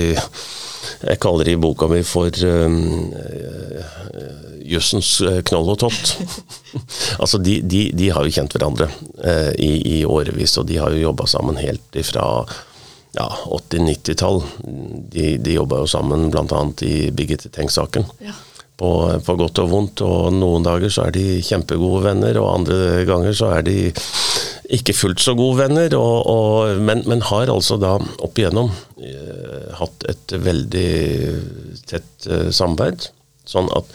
jeg 1.05 1.19
kaller 1.21 1.45
det 1.45 1.53
i 1.53 1.61
boka 1.61 1.89
mi 1.91 2.01
for 2.07 2.33
um, 2.49 3.13
uh, 3.13 4.63
jussens 4.65 5.11
uh, 5.21 5.43
knoll 5.45 5.69
og 5.75 5.83
tott. 5.83 6.15
altså, 7.23 7.37
de, 7.39 7.59
de, 7.61 7.83
de, 7.93 8.09
har 8.15 8.25
jo 8.25 8.33
kjent 8.33 8.57
hverandre 8.57 8.89
uh, 8.89 9.53
i, 9.61 9.99
i, 9.99 9.99
årevis, 10.09 10.57
og 10.57 10.69
de 10.71 10.81
har 10.81 10.95
jo 10.95 11.05
jobba 11.05 11.29
sammen 11.29 11.61
helt 11.61 12.01
ifra 12.01 12.25
ja, 13.19 13.29
80-90-tall. 13.53 14.41
De, 15.13 15.35
de 15.37 15.59
jobba 15.59 15.83
jo 15.83 15.93
sammen 15.93 16.31
bl.a. 16.33 16.63
i 16.89 17.11
Birgitte 17.13 17.53
Tengs-saken. 17.53 18.09
Ja. 18.25 18.39
På, 18.81 18.89
på, 19.23 19.35
godt 19.39 19.61
og 19.63 19.69
vondt, 19.71 20.01
og 20.03 20.33
noen 20.35 20.65
dager 20.67 20.91
så 20.91 21.07
er 21.07 21.15
de 21.15 21.27
kjempegode 21.45 22.01
venner, 22.07 22.39
og 22.41 22.55
andre 22.57 23.05
ganger 23.07 23.37
så 23.37 23.53
er 23.59 23.67
de 23.67 23.77
ikke 24.73 24.95
fullt 24.97 25.21
så 25.21 25.35
gode 25.39 25.61
venner, 25.61 25.93
og, 25.99 26.31
og, 26.33 26.81
men, 26.81 27.05
men, 27.07 27.25
har 27.29 27.53
altså 27.53 27.77
da 27.79 27.99
opp 28.01 28.41
igjennom 28.41 28.73
eh, 29.05 29.69
hatt 29.77 30.07
et 30.09 30.35
veldig 30.41 30.89
tett 31.91 32.27
eh, 32.31 32.49
samarbeid. 32.55 33.11
Sånn 33.49 33.69
at 33.77 33.93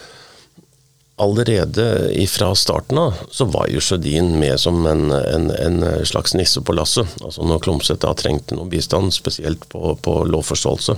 allerede 1.18 1.84
fra 2.30 2.52
starten 2.54 2.98
av 2.98 3.14
så 3.34 3.48
var 3.50 3.66
jo 3.72 3.82
Sjødin 3.82 4.36
med 4.38 4.60
som 4.62 4.84
en, 4.86 5.10
en, 5.10 5.50
en, 5.50 5.84
slags 6.06 6.36
nisse 6.38 6.62
på 6.62 6.76
lasset. 6.78 7.10
Altså 7.24 7.46
når 7.46 7.64
Klomsæt 7.64 8.04
da 8.04 8.14
trengte 8.14 8.54
noe 8.54 8.70
bistand, 8.70 9.10
spesielt 9.16 9.66
på, 9.72 9.96
på 10.02 10.20
lovforståelse, 10.30 10.94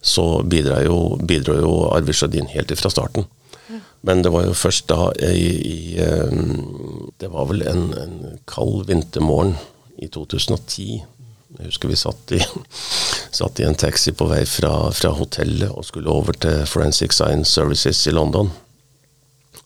så 0.00 0.42
bidro 0.48 0.80
jo, 0.80 0.98
jo 1.60 1.74
Arvid 1.92 2.16
Sjødin 2.16 2.48
helt 2.52 2.72
fra 2.78 2.90
starten. 2.92 3.26
Men 4.00 4.22
det 4.24 4.32
var 4.32 4.46
jo 4.46 4.56
først 4.56 4.88
da 4.88 5.10
i, 5.20 5.50
i 5.60 5.78
eh, 6.00 6.32
Det 7.20 7.28
var 7.28 7.50
vel 7.50 7.66
en, 7.68 7.82
en, 8.00 8.14
kald 8.48 8.86
vintermorgen 8.88 9.58
i 10.00 10.08
2010. 10.08 11.02
Jeg 11.58 11.66
husker 11.68 11.90
vi 11.90 11.98
satt 12.00 12.32
i, 12.32 12.40
satt 13.40 13.60
i 13.60 13.66
en 13.68 13.76
taxi 13.76 14.14
på 14.16 14.28
vei 14.30 14.40
fra, 14.48 14.72
fra, 14.96 15.12
hotellet 15.18 15.68
og 15.68 15.84
skulle 15.84 16.12
over 16.12 16.38
til 16.40 16.64
Forensic 16.70 17.12
Science 17.12 17.52
Services 17.52 18.06
i 18.08 18.16
London. 18.16 18.48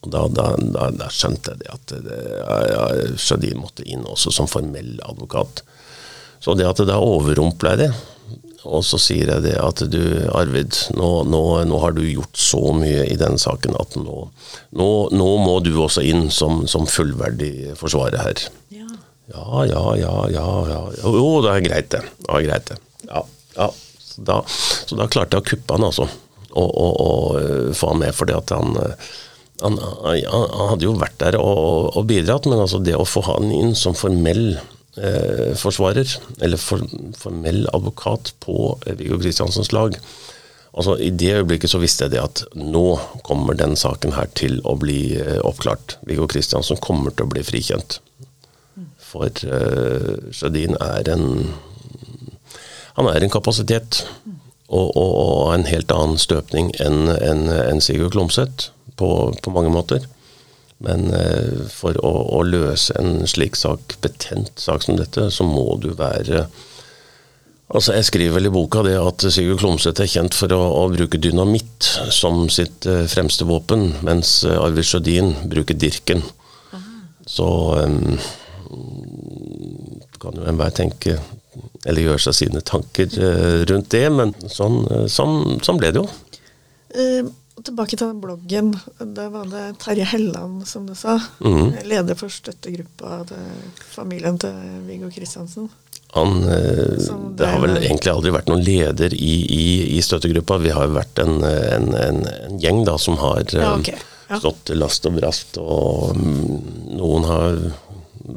Og 0.02 0.10
Da, 0.12 0.26
da, 0.28 0.50
da, 0.58 0.90
da 0.92 1.06
skjønte 1.08 1.54
jeg 1.54 1.62
det 1.62 1.70
at 1.72 3.20
Sjødin 3.20 3.62
måtte 3.62 3.86
inn 3.88 4.02
også 4.04 4.34
som 4.34 4.50
formell 4.50 4.98
advokat. 5.06 5.62
Så 6.44 6.52
det 6.58 6.66
at 6.68 6.82
det 6.82 6.90
da 6.90 6.98
overrumpla 7.00 7.76
det, 7.80 7.88
og 8.64 8.84
så 8.86 8.98
sier 9.00 9.28
jeg 9.28 9.44
det 9.44 9.54
at 9.60 9.82
du, 9.92 10.00
Arvid, 10.32 10.76
nå, 10.96 11.10
nå, 11.28 11.42
nå, 11.68 11.80
har 11.82 11.94
du 11.96 12.02
gjort 12.06 12.38
så 12.40 12.60
mye 12.76 13.04
i 13.10 13.18
denne 13.20 13.40
saken 13.40 13.76
at 13.80 13.96
nå, 14.00 14.28
nå, 14.72 15.28
må 15.44 15.56
du 15.64 15.74
også 15.76 16.04
inn 16.04 16.30
som, 16.32 16.64
som 16.70 16.88
fullverdig 16.88 17.74
forsvarer 17.80 18.22
her. 18.24 18.44
Ja. 18.72 18.88
ja, 19.34 19.64
ja, 19.68 19.84
ja, 20.00 20.14
ja, 20.32 20.46
ja. 20.70 20.80
Jo, 21.04 21.26
det 21.44 21.52
er 21.52 21.66
greit, 21.68 21.90
det. 21.92 22.02
Ja, 22.26 22.40
greit 22.48 22.72
det. 22.72 22.80
Ja, 23.10 23.24
ja. 23.58 23.68
Så, 24.00 24.24
da, 24.24 24.40
så 24.48 24.96
da 24.96 25.10
klarte 25.12 25.36
jeg 25.36 25.44
å 25.44 25.50
kuppe 25.52 25.76
han, 25.76 25.88
altså. 25.90 26.08
Og, 26.54 26.68
og, 26.70 26.92
og 27.04 27.74
få 27.76 27.92
han 27.92 28.02
med, 28.04 28.14
fordi 28.16 28.36
at 28.36 28.52
han 28.54 28.76
han, 29.62 29.78
han, 29.78 30.68
hadde 30.70 30.86
jo 30.86 30.96
vært 30.98 31.18
der 31.22 31.36
og, 31.38 31.94
og 31.94 32.06
bidratt, 32.10 32.48
men 32.50 32.60
altså 32.64 32.80
det 32.82 32.96
å 32.98 33.06
få 33.06 33.22
han 33.28 33.52
inn 33.54 33.72
som 33.78 33.94
formell 33.96 34.56
eh, 34.96 35.52
forsvarer, 35.58 36.16
eller 36.40 36.60
for, 36.60 36.84
formell 37.18 37.66
advokat 37.72 38.34
på 38.44 38.78
eh, 38.86 38.96
Viggo 38.98 39.18
Kristiansens 39.22 39.72
lag. 39.72 39.96
Altså, 40.74 40.96
I 40.98 41.10
det 41.10 41.34
øyeblikket 41.36 41.70
så 41.70 41.78
visste 41.78 42.06
jeg 42.06 42.16
det 42.16 42.22
at 42.22 42.42
nå 42.58 42.96
kommer 43.26 43.54
den 43.54 43.76
saken 43.78 44.16
her 44.16 44.26
til 44.34 44.58
å 44.66 44.74
bli 44.80 45.14
eh, 45.20 45.38
oppklart. 45.46 45.98
Viggo 46.06 46.26
Kristiansen 46.30 46.80
kommer 46.82 47.14
til 47.14 47.28
å 47.28 47.32
bli 47.34 47.44
frikjent. 47.46 48.00
For 48.98 49.30
eh, 49.30 50.32
Sjødin 50.34 50.78
er 50.80 51.10
en 51.14 51.28
Han 52.94 53.08
er 53.10 53.22
en 53.22 53.30
kapasitet. 53.30 54.04
Og, 54.68 54.96
og, 54.96 55.12
og 55.20 55.54
en 55.54 55.66
helt 55.68 55.92
annen 55.92 56.18
støpning 56.18 56.70
enn 56.82 57.10
en, 57.12 57.48
en 57.52 57.80
Sigurd 57.84 58.14
Klomsæt 58.14 58.70
på, 58.96 59.08
på 59.42 59.52
mange 59.52 59.70
måter. 59.70 60.06
Men 60.84 61.08
eh, 61.16 61.64
for 61.72 61.96
å, 62.04 62.12
å, 62.38 62.44
løse 62.46 62.94
en 63.00 63.24
slik 63.30 63.56
sak, 63.56 63.96
betent 64.04 64.52
sak 64.60 64.84
som 64.84 64.98
dette, 65.00 65.30
så 65.32 65.46
må 65.48 65.66
du 65.82 65.92
være 65.96 66.46
Altså, 67.74 67.94
Jeg 67.96 68.04
skriver 68.06 68.34
vel 68.36 68.46
i 68.46 68.52
boka 68.52 68.82
det 68.84 68.92
at 69.00 69.24
Sigurd 69.32 69.62
Klomsæt 69.62 70.02
er 70.04 70.10
kjent 70.12 70.36
for 70.36 70.52
å, 70.52 70.58
å, 70.76 70.82
bruke 70.92 71.18
dynamitt 71.18 71.86
som 72.12 72.44
sitt 72.52 72.84
uh, 72.86 73.06
fremste 73.10 73.46
våpen, 73.48 73.86
mens 74.04 74.34
uh, 74.44 74.60
Arvid 74.60 74.84
Sjødin 74.84 75.32
bruker 75.50 75.74
dirken. 75.80 76.20
Så 77.26 77.48
um, 77.80 78.20
kan 80.20 80.36
jo 80.36 80.44
enhver 80.52 80.76
tenke, 80.76 81.16
eller 81.88 82.04
gjøre 82.04 82.22
seg 82.26 82.36
sine 82.42 82.62
tanker 82.68 83.08
uh, 83.16 83.64
rundt 83.72 83.88
det, 83.96 84.04
men 84.12 84.36
sånn, 84.44 84.84
sånn, 85.10 85.56
sånn 85.64 85.80
ble 85.80 85.94
det 85.96 86.04
jo. 86.04 87.26
Tilbake 87.64 87.96
til 87.96 88.10
den 88.10 88.20
bloggen. 88.20 88.74
Det 89.16 89.24
var 89.32 89.48
det 89.48 89.64
Terje 89.80 90.04
Helland, 90.04 90.66
som 90.68 90.84
du 90.86 90.92
sa. 90.98 91.16
Mm. 91.40 91.72
Leder 91.88 92.18
for 92.18 92.32
støttegruppa 92.32 93.22
til 93.30 93.46
familien 93.94 94.36
til 94.40 94.58
Viggo 94.84 95.08
Kristiansen. 95.12 95.70
Han, 96.14 96.44
eh, 96.44 97.08
det 97.34 97.46
har 97.46 97.62
vel 97.62 97.78
egentlig 97.80 98.12
aldri 98.12 98.32
vært 98.36 98.50
noen 98.52 98.60
leder 98.62 99.14
i, 99.16 99.32
i, 99.50 99.64
i 99.96 100.02
støttegruppa. 100.04 100.60
Vi 100.62 100.74
har 100.76 100.92
vært 100.94 101.18
en, 101.24 101.40
en, 101.42 101.88
en, 101.98 102.20
en 102.28 102.60
gjeng 102.62 102.84
da, 102.86 102.94
som 103.02 103.18
har 103.18 103.42
ja, 103.48 103.64
eh, 103.64 103.80
okay. 103.80 104.04
ja. 104.28 104.38
stått 104.38 104.70
last 104.78 105.08
og 105.10 105.16
brast. 105.16 105.58
Og 105.58 106.12
mm, 106.14 106.52
noen 107.00 107.26
har 107.26 107.58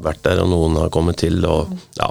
vært 0.08 0.24
der, 0.26 0.42
og 0.42 0.50
noen 0.50 0.80
har 0.80 0.90
kommet 0.94 1.20
til. 1.22 1.38
Og, 1.46 1.70
mm. 1.70 1.84
ja. 2.00 2.10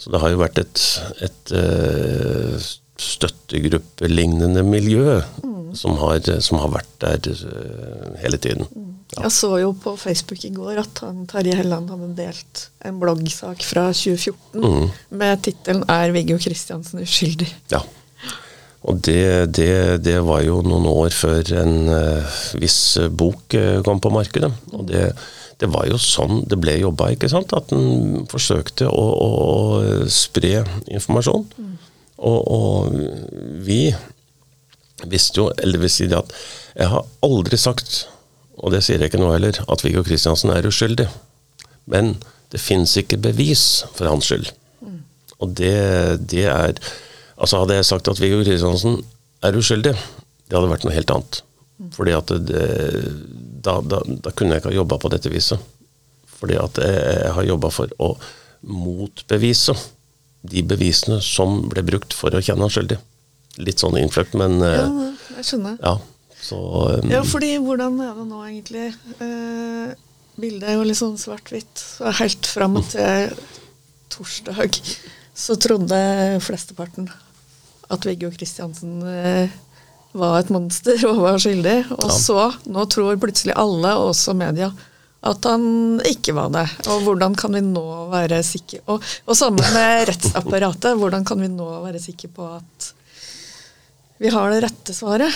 Så 0.00 0.10
det 0.10 0.24
har 0.24 0.34
jo 0.34 0.40
vært 0.40 0.58
et, 0.64 0.82
et 1.28 1.54
uh, 1.54 2.70
støttegruppelignende 3.00 4.64
miljø. 4.66 5.20
Mm 5.44 5.60
som 5.74 5.96
har, 6.00 6.20
som 6.42 6.60
har, 6.60 6.70
vært 6.74 6.92
der 7.02 7.30
uh, 7.30 8.18
hele 8.22 8.40
tiden. 8.42 8.66
Ja. 9.14 9.24
Jeg 9.24 9.34
så 9.34 9.50
jo 9.58 9.72
på 9.74 9.96
Facebook 9.98 10.44
i 10.46 10.52
går 10.54 10.82
at 10.84 11.02
han, 11.04 11.24
Terje 11.30 11.56
Helland 11.58 11.90
hadde 11.90 12.12
delt 12.18 12.66
en 12.86 13.00
bloggsak 13.02 13.64
fra 13.66 13.88
2014 13.90 14.60
mm. 14.62 14.84
med 15.18 15.42
tittelen 15.46 15.82
'Er 15.88 16.14
Viggo 16.14 16.38
Kristiansen 16.38 17.02
uskyldig?' 17.02 17.50
Ja. 17.72 17.82
Og 18.80 19.02
det, 19.04 19.52
det, 19.58 20.04
det, 20.06 20.16
var 20.24 20.40
jo 20.40 20.62
noen 20.64 20.86
år 20.88 21.10
før 21.12 21.44
en 21.60 21.90
uh, 21.90 22.38
viss 22.56 22.96
bok 23.12 23.52
uh, 23.58 23.82
kom 23.84 24.00
på 24.00 24.12
markedet. 24.14 24.48
Og 24.72 24.86
det, 24.88 25.10
det 25.60 25.68
var 25.68 25.84
jo 25.90 25.98
sånn 26.00 26.46
det 26.48 26.56
ble 26.62 26.78
jobba, 26.80 27.10
ikke 27.12 27.28
sant? 27.28 27.52
At 27.52 27.74
en 27.76 28.24
forsøkte 28.30 28.88
å, 28.88 29.04
å, 29.20 29.28
å 29.50 30.08
spre 30.08 30.62
informasjon. 30.88 31.44
Mm. 31.58 31.76
Og, 32.20 32.40
og, 32.52 32.96
vi 33.64 33.88
visste 35.08 35.40
jo, 35.40 35.48
eller 35.56 35.80
vil 35.80 35.92
si 35.92 36.08
det 36.10 36.18
at 36.18 36.34
jeg 36.76 36.90
har 36.92 37.06
aldri 37.24 37.58
sagt, 37.60 38.04
og 38.60 38.74
det 38.74 38.82
sier 38.84 39.00
jeg 39.00 39.10
ikke 39.10 39.22
nå 39.22 39.30
heller, 39.32 39.56
at 39.72 39.84
Viggo 39.84 40.02
Kristiansen 40.04 40.52
er 40.52 40.68
uskyldig. 40.68 41.06
Men 41.90 42.18
det 42.52 42.60
fins 42.60 42.92
ikke 43.00 43.20
bevis 43.22 43.86
for 43.96 44.10
hans 44.10 44.28
skyld. 44.28 44.50
Mm. 44.84 44.98
Og 45.40 45.54
det, 45.56 45.76
det, 46.28 46.44
er 46.50 46.76
Altså 47.40 47.62
Hadde 47.62 47.78
jeg 47.78 47.88
sagt 47.88 48.10
at 48.12 48.20
Viggo 48.20 48.42
Kristiansen 48.44 48.98
er 49.46 49.56
uskyldig, 49.56 49.94
det 49.96 50.58
hadde 50.58 50.68
vært 50.68 50.84
noe 50.84 50.96
helt 50.96 51.14
annet. 51.14 51.40
Mm. 51.80 51.92
Fordi 51.96 52.16
at 52.18 52.34
det, 52.50 52.66
da, 53.64 53.78
da, 53.80 54.02
da, 54.04 54.34
kunne 54.34 54.52
jeg 54.52 54.60
ikke 54.60 54.74
ha 54.74 54.80
jobba 54.82 55.00
på 55.00 55.12
dette 55.14 55.32
viset. 55.32 55.64
Fordi 56.40 56.58
at 56.60 56.82
jeg, 56.84 57.00
jeg 57.24 57.32
har 57.38 57.48
jobba 57.48 57.72
for 57.72 57.96
å 57.96 58.12
motbevise 58.68 59.72
de 60.42 60.62
bevisene 60.64 61.20
som 61.24 61.60
ble 61.68 61.84
brukt 61.84 62.16
for 62.16 62.34
å 62.34 62.42
kjenne 62.42 62.64
han 62.64 62.72
skyldig. 62.72 63.00
Litt 63.60 63.82
sånn 63.82 63.98
innfløkt, 64.00 64.36
men 64.38 64.60
Ja, 64.62 64.86
jeg 65.36 65.48
skjønner. 65.50 65.76
Ja, 65.82 65.98
så, 66.40 66.58
um, 67.02 67.10
ja, 67.12 67.20
fordi 67.26 67.54
hvordan 67.60 67.98
er 68.00 68.14
det 68.16 68.26
nå 68.30 68.42
egentlig? 68.46 68.86
Eh, 69.20 69.90
bildet 70.40 70.68
er 70.70 70.78
jo 70.78 70.86
litt 70.88 70.98
sånn 71.00 71.18
svart-hvitt. 71.20 71.82
Helt 72.20 72.48
fram 72.48 72.78
til 72.88 73.34
torsdag 74.10 74.78
så 75.40 75.56
trodde 75.60 75.98
flesteparten 76.44 77.10
at 77.90 78.06
Viggo 78.06 78.30
Kristiansen 78.32 79.00
eh, 79.08 79.52
var 80.16 80.40
et 80.40 80.50
monster 80.52 81.00
og 81.08 81.22
var 81.24 81.40
skyldig. 81.42 81.78
Og 81.98 82.08
ja. 82.08 82.16
så, 82.16 82.38
nå 82.70 82.86
tror 82.92 83.20
plutselig 83.20 83.56
alle, 83.58 83.94
også 84.10 84.34
media, 84.38 84.70
at 85.20 85.44
han 85.44 85.64
ikke 86.08 86.32
var 86.36 86.52
det. 86.54 86.66
Og 86.88 87.04
hvordan 87.04 87.34
kan 87.36 87.52
vi 87.52 87.60
nå 87.64 87.86
være 88.12 88.40
sikre 88.46 88.80
Og, 88.88 89.04
og 89.28 89.36
sammen 89.36 89.64
med 89.74 90.04
rettsapparatet, 90.10 90.96
hvordan 90.96 91.26
kan 91.28 91.42
vi 91.42 91.50
nå 91.52 91.68
være 91.84 92.00
sikre 92.02 92.30
på 92.32 92.46
at 92.56 92.92
vi 94.20 94.32
har 94.32 94.52
det 94.52 94.62
rette 94.66 94.92
svaret? 94.96 95.32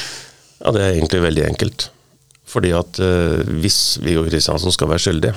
Ja, 0.60 0.72
Det 0.72 0.80
er 0.82 0.94
egentlig 0.96 1.22
veldig 1.24 1.44
enkelt. 1.48 1.88
Fordi 2.44 2.70
at 2.76 3.00
eh, 3.00 3.40
hvis 3.62 3.98
Viggo 4.04 4.26
Kristiansen 4.26 4.72
skal 4.72 4.90
være 4.90 5.04
skyldig, 5.06 5.32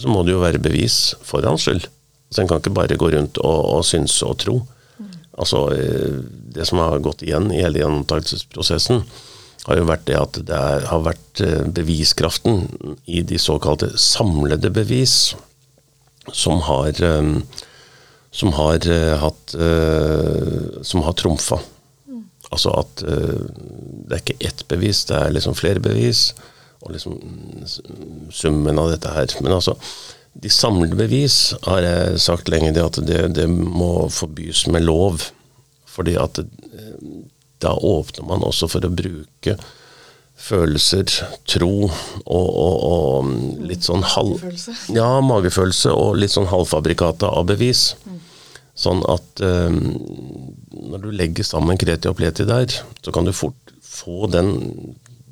så 0.00 0.10
må 0.10 0.24
det 0.26 0.34
jo 0.34 0.42
være 0.42 0.62
bevis 0.62 1.14
for 1.26 1.46
hans 1.46 1.66
skyld. 1.66 1.86
Så 2.30 2.42
en 2.42 2.50
kan 2.50 2.60
ikke 2.62 2.74
bare 2.74 2.98
gå 2.98 3.10
rundt 3.14 3.38
og, 3.42 3.58
og 3.74 3.86
synse 3.86 4.26
og 4.26 4.38
tro. 4.42 4.56
Mm. 4.98 5.12
Altså, 5.42 5.62
uh, 5.70 6.20
Det 6.54 6.66
som 6.66 6.82
har 6.82 7.02
gått 7.02 7.22
igjen 7.26 7.50
i 7.54 7.62
hele 7.62 7.82
gjennomtakelsesprosessen, 7.82 9.02
har 9.70 9.80
jo 9.80 9.88
vært 9.88 10.06
det 10.10 10.18
at 10.18 10.38
det 10.50 10.58
er, 10.58 10.86
har 10.90 11.02
vært 11.06 11.42
uh, 11.46 11.64
beviskraften 11.80 12.64
i 13.06 13.24
de 13.26 13.38
såkalte 13.40 13.92
samlede 14.00 14.72
bevis 14.74 15.34
som 16.36 16.60
har, 16.66 16.98
um, 17.02 17.40
som 18.30 18.52
har 18.54 18.84
hatt 19.18 19.54
Som 20.86 21.02
har 21.02 21.16
trumfa. 21.18 21.58
Altså 22.50 22.70
at 22.78 23.02
det 23.02 24.14
er 24.14 24.20
ikke 24.20 24.46
ett 24.46 24.62
bevis, 24.70 25.04
det 25.08 25.16
er 25.16 25.32
liksom 25.34 25.56
flere 25.58 25.82
bevis. 25.82 26.28
Og 26.80 26.94
liksom 26.94 27.18
summen 28.32 28.78
av 28.78 28.92
dette 28.92 29.12
her. 29.12 29.34
Men 29.42 29.56
altså, 29.58 29.76
de 30.32 30.50
samlede 30.52 30.96
bevis 30.98 31.52
har 31.66 31.82
jeg 31.84 32.22
sagt 32.22 32.48
lenge 32.52 32.72
det 32.76 32.84
at 32.84 33.00
det, 33.06 33.20
det 33.36 33.46
må 33.50 34.08
forbys 34.14 34.66
med 34.72 34.86
lov. 34.86 35.26
Fordi 35.90 36.14
at 36.20 36.40
eh, 36.40 36.94
da 37.60 37.74
åpner 37.76 38.26
man 38.28 38.44
også 38.46 38.68
for 38.70 38.86
å 38.86 38.92
bruke 38.92 39.56
følelser, 40.40 41.10
tro 41.48 41.74
og, 41.84 42.48
og, 42.48 42.76
og 42.90 43.66
litt 43.68 43.84
sånn 43.84 44.04
halv... 44.14 44.38
Magefølelse. 44.38 44.76
Ja, 44.96 45.10
magefølelse 45.24 45.92
og 45.92 46.16
litt 46.20 46.32
sånn 46.32 46.48
halvfabrikata 46.50 47.28
av 47.28 47.50
bevis. 47.50 47.90
Mm. 48.06 48.18
Sånn 48.80 49.02
at 49.12 49.42
um, 49.44 49.78
når 50.72 51.04
du 51.04 51.10
legger 51.12 51.44
sammen 51.44 51.80
kreti 51.80 52.08
og 52.08 52.16
pleti 52.20 52.46
der, 52.48 52.72
så 53.04 53.12
kan 53.12 53.28
du 53.28 53.34
fort 53.36 53.74
få 53.84 54.30
den 54.30 54.54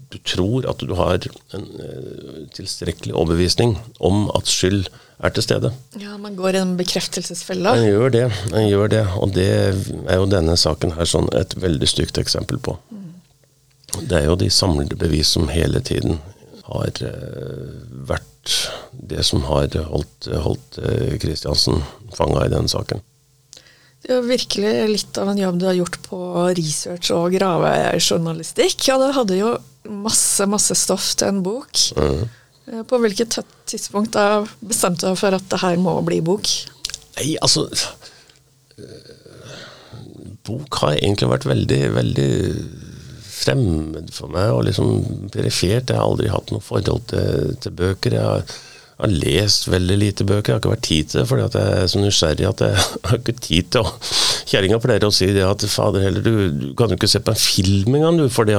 Du 0.08 0.16
tror 0.24 0.64
at 0.68 0.80
du 0.80 0.94
har 0.96 1.20
en 1.56 1.64
uh, 1.80 2.44
tilstrekkelig 2.56 3.14
overbevisning 3.14 3.76
om 4.04 4.28
at 4.36 4.48
skyld 4.48 4.88
er 5.18 5.34
til 5.34 5.42
stede. 5.42 5.72
Ja, 5.98 6.16
Man 6.16 6.36
går 6.38 6.54
i 6.54 6.62
en 6.62 6.76
bekreftelsesfelle? 6.78 7.74
En 7.74 7.88
gjør 7.88 8.14
det. 8.14 8.24
Man 8.52 8.68
gjør 8.68 8.88
det. 8.92 9.04
Og 9.18 9.34
det 9.34 9.50
er 9.50 10.20
jo 10.20 10.30
denne 10.30 10.56
saken 10.56 10.94
her 10.98 11.08
sånn 11.08 11.28
et 11.34 11.56
veldig 11.58 11.90
stygt 11.90 12.18
eksempel 12.22 12.60
på. 12.62 12.76
Mm. 12.90 13.12
Det 14.00 14.20
er 14.20 14.26
jo 14.28 14.38
de 14.38 14.50
samlede 14.52 14.98
bevis 15.00 15.34
som 15.34 15.48
hele 15.50 15.80
tiden 15.80 16.20
har 16.68 17.02
uh, 17.02 17.76
vært 18.08 18.24
det 18.92 19.24
som 19.24 19.42
har 19.48 19.72
holdt, 19.88 20.28
holdt 20.28 20.80
Kristiansen 21.22 21.80
uh, 21.80 21.94
fanga 22.16 22.44
i 22.44 22.52
denne 22.52 22.70
saken. 22.70 23.00
Det 24.04 24.14
er 24.14 24.22
virkelig 24.22 24.72
litt 24.92 25.18
av 25.18 25.32
en 25.32 25.40
jobb 25.40 25.56
du 25.58 25.66
har 25.66 25.76
gjort 25.76 25.96
på 26.04 26.18
research 26.56 27.10
og 27.16 27.32
gravejournalistikk. 27.34 28.86
Ja, 28.86 28.98
det 29.02 29.10
hadde 29.16 29.38
jo 29.40 29.56
masse, 29.88 30.46
masse 30.46 30.76
stoff 30.78 31.10
til 31.18 31.32
en 31.32 31.40
bok. 31.42 31.80
Mm. 31.98 32.28
På 32.88 32.98
hvilket 33.00 33.38
tidspunkt 33.68 34.16
da 34.16 34.42
bestemte 34.60 35.06
du 35.06 35.12
deg 35.12 35.20
for 35.20 35.36
at 35.36 35.46
det 35.52 35.62
her 35.62 35.78
må 35.80 35.94
bli 36.04 36.20
bok? 36.24 36.50
Nei, 37.18 37.32
altså 37.42 37.68
Bok 40.48 40.78
har 40.80 40.96
egentlig 40.96 41.28
vært 41.28 41.46
veldig, 41.48 41.80
veldig 41.96 42.28
fremmed 43.38 44.12
for 44.14 44.32
meg, 44.32 44.52
og 44.54 44.64
liksom 44.68 45.28
perifert. 45.32 45.90
Jeg 45.90 45.98
har 45.98 46.06
aldri 46.06 46.30
hatt 46.32 46.52
noe 46.54 46.64
forhold 46.64 47.04
til, 47.10 47.52
til 47.60 47.74
bøker. 47.76 48.16
Jeg 48.16 48.24
har 48.24 48.56
jeg 48.98 49.06
har 49.06 49.12
lest 49.22 49.68
veldig 49.70 49.96
lite 50.00 50.24
bøker. 50.26 50.50
Jeg 50.50 50.56
har 50.56 50.62
ikke 50.62 50.72
vært 50.72 50.88
tid 50.88 51.10
til 51.10 51.20
det, 51.20 51.26
fordi 51.30 51.44
jeg 51.44 51.82
er 51.82 51.90
så 51.92 52.00
nysgjerrig 52.02 52.46
at 52.48 52.62
jeg 52.66 52.86
har 53.06 53.20
ikke 53.20 53.34
tid 53.38 53.70
til 53.70 53.86
å 53.86 53.92
Kjerringa 54.48 54.78
pleier 54.80 55.04
å 55.04 55.12
si 55.12 55.26
det 55.36 55.42
at 55.44 55.64
fader 55.68 56.06
heller, 56.06 56.24
du, 56.24 56.48
du 56.56 56.68
kan 56.76 56.88
jo 56.88 56.96
ikke 56.96 57.10
se 57.10 57.20
på 57.20 57.34
en 57.34 57.40
film 57.40 57.98
engang, 57.98 58.16
du. 58.16 58.30
For 58.32 58.48
du, 58.48 58.54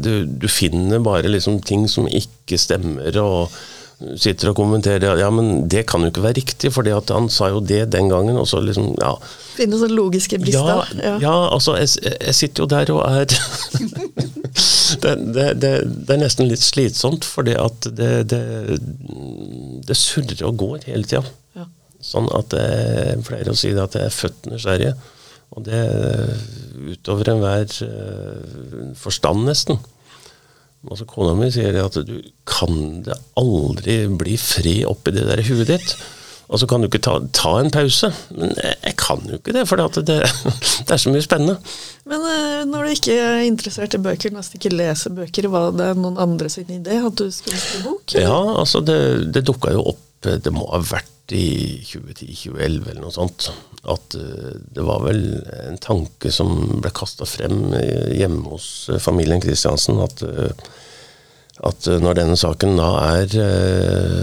du, 0.00 0.46
finner 0.48 1.02
bare 1.04 1.28
liksom 1.28 1.60
ting 1.60 1.84
som 1.92 2.08
ikke 2.08 2.56
stemmer. 2.58 3.12
og 3.20 3.52
sitter 3.96 4.50
og 4.50 4.58
kommenterer 4.58 5.16
ja, 5.16 5.28
men 5.32 5.64
det 5.72 5.86
kan 5.88 6.04
jo 6.04 6.10
ikke 6.10 6.24
være 6.26 6.36
riktig, 6.40 6.70
for 6.74 6.84
han 6.84 7.28
sa 7.32 7.48
jo 7.48 7.62
det 7.64 7.86
den 7.94 8.10
gangen. 8.12 8.36
og 8.36 8.46
så 8.48 8.60
liksom, 8.60 8.92
ja. 9.00 9.14
Finne 9.56 9.78
sånne 9.80 9.96
logiske 9.96 10.38
brister. 10.42 10.84
Ja, 10.98 11.00
ja. 11.00 11.14
ja 11.22 11.36
altså, 11.54 11.78
jeg, 11.80 11.88
jeg, 12.04 12.34
sitter 12.36 12.64
jo 12.64 12.68
der 12.74 12.92
og 12.92 13.02
er 13.08 13.24
det, 15.02 15.14
det, 15.32 15.48
det, 15.62 15.72
det, 15.80 16.12
er 16.12 16.20
nesten 16.20 16.50
litt 16.50 16.64
slitsomt, 16.64 17.24
fordi 17.24 17.56
at 17.56 17.88
det, 17.96 18.12
det, 18.28 19.96
surrer 19.96 20.44
og 20.44 20.60
går 20.60 20.88
hele 20.90 21.08
tida. 21.08 21.24
Ja. 21.56 21.68
Sånn 22.04 22.28
at 22.36 22.52
jeg 22.52 23.24
pleier 23.24 23.52
å 23.52 23.56
si 23.56 23.72
det 23.72 23.84
at 23.88 23.96
jeg 23.96 24.10
er 24.10 24.18
født 24.20 24.50
nysgjerrig. 24.52 24.94
Og 25.56 25.64
det 25.64 25.82
utover 26.76 27.30
enhver 27.32 27.70
uh, 27.86 28.92
forstand, 28.98 29.46
nesten. 29.48 29.78
Altså 30.86 31.06
Kona 31.10 31.34
mi 31.38 31.48
sier 31.50 31.76
at 31.82 31.96
du 32.06 32.18
kan 32.46 33.02
det 33.06 33.16
aldri 33.38 34.04
bli 34.18 34.36
fred 34.40 34.84
oppi 34.88 35.14
det 35.16 35.26
der 35.28 35.42
huet 35.46 35.72
ditt. 35.72 35.96
Og 36.46 36.60
så 36.62 36.66
kan 36.70 36.78
du 36.78 36.86
ikke 36.86 37.02
ta, 37.02 37.16
ta, 37.34 37.56
en 37.58 37.72
pause. 37.74 38.12
Men 38.30 38.52
jeg, 38.54 38.76
jeg, 38.84 38.94
kan 39.00 39.22
jo 39.26 39.38
ikke 39.40 39.54
det, 39.56 39.64
for 39.66 39.82
det, 39.82 40.04
det, 40.06 40.92
er 40.94 41.00
så 41.02 41.10
mye 41.10 41.24
spennende. 41.24 41.56
Men 42.06 42.22
uh, 42.22 42.62
når 42.70 42.86
du 42.86 42.94
ikke 42.94 43.16
er 43.18 43.42
interessert 43.48 43.96
i 43.98 44.02
bøker, 44.02 44.34
nesten 44.34 44.60
ikke 44.60 44.74
leser 44.74 45.14
bøker, 45.16 45.50
var 45.50 45.74
det 45.74 45.90
noen 45.98 46.20
andre 46.22 46.50
sin 46.52 46.70
idé 46.70 47.00
at 47.02 47.18
du 47.18 47.26
skulle 47.34 47.58
skrive 47.58 47.88
bok? 47.88 48.14
Eller? 48.14 48.28
Ja, 48.28 48.38
altså 48.62 48.82
det, 48.86 49.00
det 49.34 49.42
dukka 49.48 49.74
jo 49.74 49.88
opp 49.90 50.05
Det 50.42 50.52
må 50.54 50.66
ha 50.72 50.80
vært 50.82 51.34
i 51.34 51.82
2010-2011 51.82 52.90
eller 52.90 53.02
noe 53.02 53.14
sånt. 53.14 53.48
At 53.86 54.16
uh, 54.18 54.54
det 54.76 54.84
var 54.86 55.04
vel 55.06 55.22
en 55.66 55.80
tanke 55.82 56.30
som 56.34 56.80
ble 56.82 56.92
kasta 56.94 57.26
frem 57.28 57.70
hjemme 58.14 58.44
hos 58.52 58.90
familien 59.02 59.42
Kristiansen. 59.42 60.02
At 60.04 60.22
at 61.64 61.86
eh, 61.88 62.00
når 62.02 62.18
denne 62.18 62.34
saken 62.36 62.74
da 62.76 62.88
er 63.16 63.30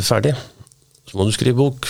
ferdig, 0.05 0.35
så 1.09 1.17
må 1.17 1.25
du 1.27 1.33
skrive 1.35 1.57
bok. 1.57 1.87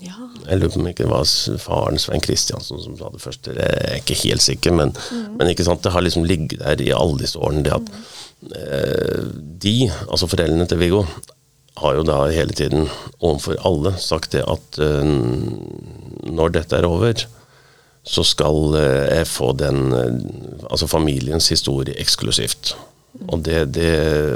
Ja. 0.00 0.16
Jeg 0.46 0.60
lurer 0.60 0.72
på 0.72 0.80
om 0.80 0.88
ikke 0.90 1.04
det 1.04 1.12
var 1.12 1.58
faren 1.60 2.00
Svein 2.00 2.24
Kristiansen 2.24 2.80
som 2.82 2.96
sa 2.98 3.10
det 3.12 3.20
først. 3.22 3.50
Jeg 3.52 3.60
er 3.60 3.98
ikke 4.00 4.18
helt 4.22 4.44
sikker, 4.44 4.74
men, 4.76 4.94
mm. 4.96 5.36
men 5.36 5.52
ikke 5.52 5.66
sant? 5.68 5.84
det 5.84 5.92
har 5.94 6.04
liksom 6.04 6.26
ligget 6.28 6.62
der 6.62 6.80
i 6.84 6.94
alle 6.96 7.20
disse 7.20 7.40
årene 7.40 7.66
det 7.66 7.76
at 7.76 7.92
uh, 8.54 9.28
de, 9.64 9.76
altså 10.08 10.30
foreldrene 10.30 10.68
til 10.68 10.80
Viggo, 10.80 11.04
har 11.78 11.96
jo 11.96 12.06
da 12.06 12.22
hele 12.32 12.56
tiden 12.56 12.88
overfor 13.18 13.60
alle 13.66 13.94
sagt 14.02 14.34
det 14.34 14.42
at 14.48 14.80
uh, 14.82 15.04
når 16.30 16.56
dette 16.56 16.76
er 16.76 16.88
over, 16.88 17.26
så 18.02 18.24
skal 18.24 18.74
jeg 18.80 19.26
få 19.28 19.52
den, 19.60 19.92
altså 20.70 20.88
familiens 20.88 21.50
historie 21.52 21.92
eksklusivt. 22.00 22.72
Og 23.28 23.42
det, 23.44 23.74
det 23.76 23.90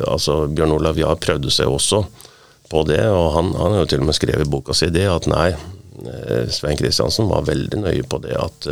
altså 0.05 0.45
Bjørn 0.53 0.74
Olav 0.76 0.99
Jahr 1.01 1.16
prøvde 1.16 1.51
seg 1.55 1.72
også 1.72 2.03
på 2.68 2.82
det, 2.89 3.01
og 3.09 3.30
han, 3.39 3.55
han 3.57 3.72
har 3.72 3.82
jo 3.82 3.89
til 3.89 4.05
og 4.05 4.11
med 4.11 4.18
skrevet 4.18 4.45
i 4.45 4.53
boka 4.53 4.76
si 4.76 4.91
det 4.93 5.07
at 5.09 5.28
nei, 5.30 5.55
Svein 6.53 6.76
Kristiansen 6.76 7.30
var 7.30 7.47
veldig 7.49 7.80
nøye 7.87 8.05
på 8.05 8.20
det 8.24 8.37
at 8.37 8.68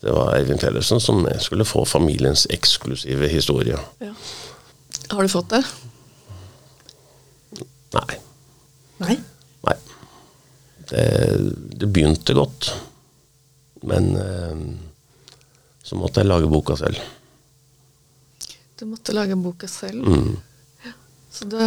det 0.00 0.14
var 0.16 0.34
Eivind 0.34 0.60
Fellersen 0.60 1.00
som 1.00 1.24
skulle 1.40 1.64
få 1.68 1.84
familiens 1.88 2.46
eksklusive 2.50 3.28
historie. 3.28 3.76
Ja. 4.00 4.12
Har 5.10 5.22
du 5.22 5.28
fått 5.28 5.50
det? 5.52 5.62
Nei. 7.96 8.18
Nei? 9.04 9.16
Nei. 9.66 9.78
Det, 10.90 11.06
det 11.80 11.88
begynte 11.90 12.36
godt, 12.36 12.72
men 13.86 14.12
eh, 14.18 14.62
så 15.82 15.98
måtte 15.98 16.22
jeg 16.22 16.30
lage 16.30 16.50
boka 16.50 16.76
selv. 16.78 17.00
Du 18.78 18.86
måtte 18.88 19.14
lage 19.16 19.36
boka 19.36 19.68
selv. 19.68 20.06
Mm. 20.06 20.38
Så 21.30 21.46
det, 21.46 21.66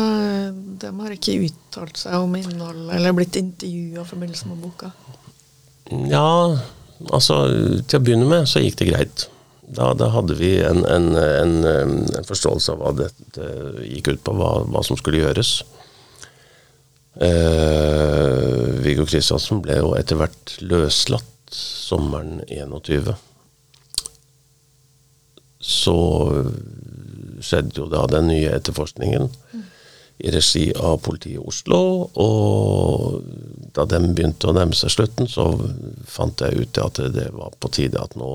de 0.82 0.90
har 1.00 1.14
ikke 1.16 1.38
uttalt 1.46 2.00
seg 2.02 2.20
om 2.20 2.34
innhold 2.36 2.90
eller 2.92 3.16
blitt 3.16 3.38
intervjua 3.40 4.04
i 4.04 4.08
forbindelse 4.10 4.50
med 4.52 4.60
boka? 4.64 4.90
Ja, 6.10 6.58
altså 7.12 7.38
til 7.88 8.00
å 8.00 8.04
begynne 8.04 8.28
med 8.28 8.50
så 8.50 8.64
gikk 8.64 8.82
det 8.82 8.90
greit. 8.92 9.28
Da, 9.64 9.94
da 9.96 10.10
hadde 10.12 10.36
vi 10.36 10.58
en, 10.62 10.84
en, 10.84 11.14
en, 11.16 11.54
en, 11.64 12.28
forståelse 12.28 12.74
av 12.74 12.82
hva 12.82 12.92
dette 12.98 13.48
gikk 13.88 14.12
ut 14.12 14.24
på, 14.28 14.36
hva, 14.38 14.52
hva 14.68 14.84
som 14.86 15.00
skulle 15.00 15.22
gjøres. 15.22 15.62
Eh, 17.22 18.82
Viggo 18.82 19.06
Kristiansen 19.06 19.62
ble 19.62 19.78
jo 19.78 19.94
etter 19.98 20.18
hvert 20.18 20.56
løslatt 20.66 21.54
sommeren 21.54 22.42
21. 22.50 23.14
Så 25.64 25.98
skjedde 27.44 27.84
jo 27.84 27.86
da 27.92 28.08
den 28.10 28.28
nye 28.32 28.56
etterforskningen 28.56 29.30
mm. 29.30 29.62
i 30.26 30.34
regi 30.34 30.66
av 30.74 30.98
politiet 31.06 31.38
i 31.38 31.44
Oslo. 31.44 31.80
Og 32.20 33.22
da 33.76 33.86
den 33.90 34.12
begynte 34.18 34.50
å 34.50 34.58
nærme 34.58 34.76
seg 34.78 34.96
slutten, 34.96 35.30
så 35.30 35.52
fant 36.10 36.42
jeg 36.42 36.66
ut 36.66 36.82
at 36.82 37.02
det 37.14 37.30
var 37.36 37.56
på 37.60 37.72
tide 37.78 38.02
at 38.02 38.18
nå 38.20 38.30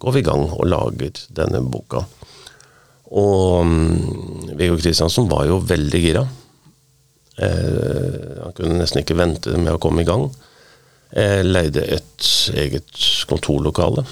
går 0.00 0.16
vi 0.16 0.24
i 0.24 0.28
gang 0.30 0.48
og 0.48 0.68
lager 0.72 1.24
denne 1.36 1.62
boka. 1.68 2.06
Og 3.12 3.60
um, 3.60 4.54
Viggo 4.56 4.78
Kristiansen 4.80 5.28
var 5.28 5.44
jo 5.50 5.60
veldig 5.68 6.00
gira. 6.00 6.24
Eh, 7.40 8.42
han 8.42 8.56
kunne 8.56 8.80
nesten 8.80 9.02
ikke 9.02 9.18
vente 9.18 9.54
med 9.56 9.74
å 9.74 9.80
komme 9.82 10.04
i 10.04 10.08
gang. 10.08 10.28
Jeg 11.12 11.46
leide 11.48 11.84
et 11.92 12.28
eget 12.56 13.06
kontorlokale 13.28 14.04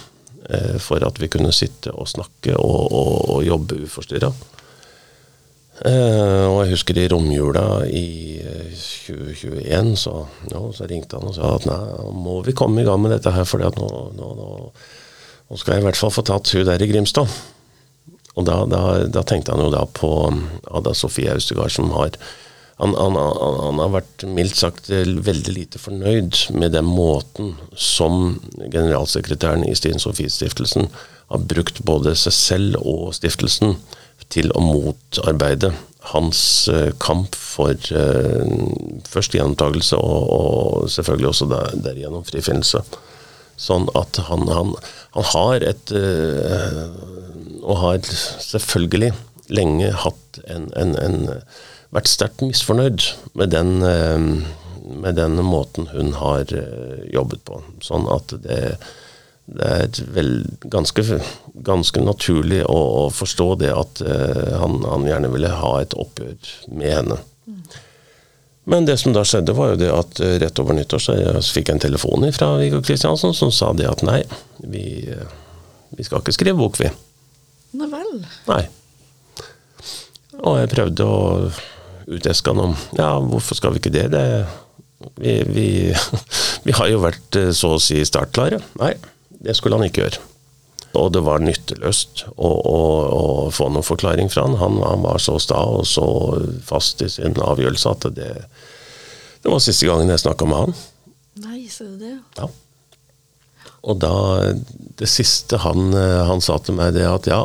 eh, 0.48 0.76
for 0.80 1.04
at 1.04 1.20
vi 1.20 1.30
kunne 1.32 1.52
sitte 1.56 1.92
og 1.94 2.08
snakke 2.10 2.56
og, 2.56 2.80
og, 2.92 3.12
og 3.36 3.44
jobbe 3.46 3.82
uforstyrra. 3.86 4.32
Eh, 5.80 6.44
og 6.44 6.58
jeg 6.60 6.74
husker 6.74 6.98
i 7.00 7.06
romjula 7.08 7.86
i 7.88 8.40
2021 9.06 9.62
eh, 9.64 9.94
så, 9.96 10.12
ja, 10.50 10.60
så, 10.76 10.88
ringte 10.90 11.16
han 11.16 11.30
og 11.30 11.38
sa 11.38 11.54
at 11.56 11.64
nei, 11.70 11.78
må 12.12 12.42
vi 12.44 12.52
komme 12.56 12.82
i 12.82 12.84
gang 12.84 13.00
med 13.00 13.14
dette 13.14 13.32
her, 13.32 13.48
for 13.48 13.64
nå, 13.64 13.70
nå, 13.78 14.26
nå, 14.36 14.50
nå, 15.48 15.56
skal 15.56 15.78
jeg 15.78 15.80
i 15.80 15.86
hvert 15.88 16.00
fall 16.02 16.12
få 16.12 16.26
tatt 16.28 16.52
hun 16.52 16.68
der 16.68 16.84
i 16.84 16.90
Grimstad. 16.90 17.32
Og 18.36 18.44
da, 18.44 18.58
da, 18.68 18.82
da 19.08 19.24
tenkte 19.24 19.56
han 19.56 19.64
jo 19.64 19.72
da 19.72 19.86
på 19.88 20.10
Ada 20.68 20.92
Sofie 20.94 21.32
Austegard, 21.32 21.72
som 21.72 21.88
har 21.96 22.12
han, 22.80 22.94
han, 22.96 23.16
han, 23.16 23.80
har 23.82 23.90
vært 23.92 24.24
mildt 24.24 24.56
sagt 24.56 24.88
veldig 24.88 25.52
lite 25.52 25.80
fornøyd 25.80 26.46
med 26.56 26.72
den 26.72 26.86
måten 26.88 27.52
som 27.76 28.38
generalsekretæren 28.56 29.66
i 29.68 29.74
Stine 29.76 30.00
Sofies 30.00 30.38
Stiftelsen 30.38 30.88
har 31.30 31.44
brukt 31.50 31.82
både 31.84 32.14
seg 32.16 32.34
selv 32.34 32.80
og 32.80 33.12
stiftelsen 33.18 33.76
til 34.32 34.48
å 34.56 34.62
motarbeide 34.64 35.74
hans 36.14 36.40
uh, 36.72 36.88
kamp 37.02 37.36
for 37.36 37.76
uh, 37.92 38.48
først 39.10 39.36
gjenopptakelse 39.36 40.00
og, 40.00 40.20
og, 40.32 40.90
selvfølgelig 40.90 41.30
også 41.34 41.48
der, 41.50 41.74
derigjennom 41.84 42.24
frifinnelse. 42.24 42.80
Sånn 43.60 43.90
at 43.98 44.22
han, 44.30 44.48
han, 44.48 44.72
har 45.34 45.66
et 45.68 45.92
uh, 45.92 46.86
Og 47.60 47.76
har 47.76 47.98
selvfølgelig 48.40 49.10
lenge 49.52 49.90
hatt 50.06 50.40
en, 50.48 50.70
en, 50.80 50.94
en 50.96 51.18
vært 51.94 52.10
sterkt 52.10 52.42
misfornøyd 52.44 53.04
med 53.38 53.52
den, 53.54 53.82
eh, 53.82 54.18
med 55.02 55.18
den 55.18 55.38
måten 55.44 55.90
hun 55.94 56.14
har 56.18 56.46
eh, 56.54 57.04
jobbet 57.12 57.44
på. 57.46 57.60
Sånn 57.82 58.08
at 58.10 58.34
det, 58.44 58.60
det 59.50 59.70
er 59.82 60.00
vel 60.14 60.32
ganske, 60.70 61.04
ganske 61.66 62.04
naturlig 62.06 62.62
å, 62.66 62.78
å, 63.04 63.04
forstå 63.14 63.48
det 63.64 63.72
at 63.74 64.02
uh, 64.06 64.58
han, 64.62 64.82
han, 64.86 65.06
gjerne 65.08 65.32
ville 65.32 65.50
ha 65.50 65.72
et 65.82 65.96
oppgjør 65.98 66.52
med 66.70 66.94
henne. 66.94 67.18
Men 68.70 68.86
det 68.86 69.00
som 69.02 69.14
da 69.16 69.24
skjedde, 69.26 69.56
var 69.56 69.72
jo 69.72 69.80
det 69.80 69.88
at 69.90 70.20
rett 70.44 70.60
over 70.62 70.76
nyttår 70.76 71.02
så 71.02 71.16
jeg 71.18 71.42
fikk 71.56 71.72
en 71.72 71.82
telefon 71.82 72.28
fra 72.36 72.52
Viggo 72.60 72.78
Kristiansen 72.84 73.34
som 73.34 73.50
sa 73.50 73.72
det 73.74 73.88
at 73.90 74.04
nei, 74.06 74.20
vi, 74.62 74.84
vi 75.96 76.06
skal 76.06 76.22
ikke 76.22 76.36
skrive 76.36 76.60
bok, 76.60 76.78
vi. 76.78 76.92
Nei 77.80 77.88
vel? 77.90 78.12
Nei. 78.46 78.62
Og 80.46 80.60
jeg 80.60 80.70
prøvde 80.70 81.08
å 81.08 81.18
uteska 82.10 82.52
om 82.52 82.74
ja, 82.98 83.12
hvorfor 83.22 83.58
skal 83.58 83.74
vi 83.74 83.82
ikke 83.82 83.94
det? 83.94 84.08
det 84.14 84.26
vi, 85.16 85.42
vi, 85.46 85.68
vi, 86.66 86.74
har 86.76 86.90
jo 86.90 87.00
vært 87.04 87.38
eh, 87.38 87.52
så 87.56 87.76
å 87.76 87.82
si 87.82 88.02
startklare. 88.04 88.60
Nei, 88.80 88.94
det 89.40 89.56
skulle 89.56 89.78
han 89.78 89.86
ikke 89.88 90.04
gjøre. 90.04 90.26
Og 91.00 91.12
det 91.14 91.22
var 91.22 91.42
nytteløst 91.42 92.24
å, 92.34 92.48
å, 92.50 92.78
å 93.14 93.24
få 93.54 93.68
noen 93.70 93.86
forklaring 93.86 94.30
fra 94.32 94.48
han. 94.48 94.58
han. 94.58 94.80
han. 94.82 95.04
var 95.06 95.22
så 95.22 95.38
sta 95.40 95.60
og 95.78 95.86
så 95.88 96.06
fast 96.66 97.02
i 97.06 97.08
sin 97.12 97.38
avgjørelse 97.38 97.94
at 97.94 98.08
det, 98.16 98.32
det 99.40 99.52
var 99.52 99.62
siste 99.62 99.86
gangen 99.86 100.10
jeg 100.10 100.24
snakka 100.24 100.48
med 100.50 100.64
han. 100.64 100.76
Nei, 101.46 101.62
så 101.70 101.86
det. 102.00 102.16
Ja. 102.36 102.50
Og 103.80 103.96
da 104.02 104.12
Det 105.00 105.08
siste 105.08 105.62
han, 105.62 105.94
eh, 105.96 106.20
han 106.28 106.42
sa 106.44 106.58
til 106.60 106.76
meg, 106.76 106.92
det 106.98 107.06
at 107.08 107.30
ja, 107.30 107.44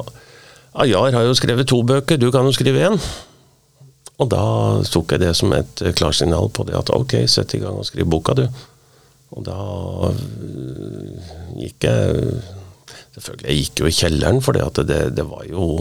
Ajar 0.75 1.15
har 1.15 1.23
jo 1.23 1.37
skrevet 1.37 1.69
to 1.71 1.77
bøker, 1.87 2.19
du 2.19 2.27
kan 2.35 2.43
jo 2.43 2.51
skrive 2.51 2.81
én. 2.83 2.97
Og 4.15 4.29
da 4.31 4.45
tok 4.87 5.11
jeg 5.11 5.25
det 5.25 5.33
som 5.35 5.51
et 5.55 5.83
klarsignal 5.97 6.47
på 6.55 6.63
det 6.67 6.77
at 6.79 6.93
ok, 6.93 7.17
sett 7.27 7.57
i 7.57 7.61
gang 7.63 7.79
og 7.81 7.87
skriv 7.87 8.07
boka, 8.07 8.35
du. 8.37 8.45
Og 9.35 9.43
da 9.43 9.59
øh, 10.11 11.33
gikk 11.59 11.89
jeg 11.89 12.43
Selvfølgelig, 13.15 13.47
jeg 13.47 13.59
gikk 13.61 13.79
jo 13.79 13.87
i 13.87 13.95
kjelleren, 13.95 14.41
for 14.43 14.57
det, 14.59 14.97
det 15.15 15.23
var 15.23 15.45
jo 15.47 15.79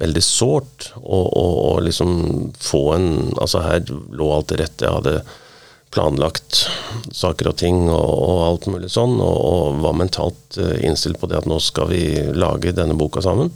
veldig 0.00 0.22
sårt 0.24 0.86
å, 0.96 1.18
liksom 1.84 2.14
få 2.56 2.82
en 2.96 3.08
Altså, 3.36 3.60
her 3.66 3.82
lå 3.84 4.30
alt 4.32 4.48
til 4.50 4.62
rette. 4.62 4.86
Jeg 4.86 4.96
hadde 4.96 5.18
planlagt 5.94 6.64
saker 7.14 7.52
og 7.52 7.58
ting 7.60 7.84
og, 7.86 8.00
og 8.00 8.40
alt 8.48 8.68
mulig 8.72 8.88
sånn, 8.90 9.18
og, 9.22 9.36
og, 9.44 9.82
var 9.84 9.98
mentalt 10.00 10.58
øh, 10.58 10.74
innstilt 10.82 11.20
på 11.20 11.28
det 11.30 11.42
at 11.42 11.50
nå 11.50 11.60
skal 11.62 11.92
vi 11.92 12.02
lage 12.34 12.74
denne 12.74 12.96
boka 12.98 13.22
sammen. 13.22 13.52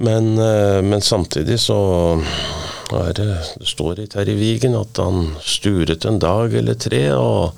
Men, 0.00 0.32
øh, 0.38 0.80
men 0.86 1.04
samtidig 1.04 1.58
så 1.60 1.80
her, 3.00 3.14
det 3.16 3.66
står 3.68 4.02
i 4.04 4.34
Vigen 4.36 4.76
at 4.78 4.98
han 5.00 5.32
sturet 5.40 6.04
en 6.08 6.20
dag 6.22 6.54
eller 6.54 6.78
tre, 6.78 7.02
og 7.16 7.56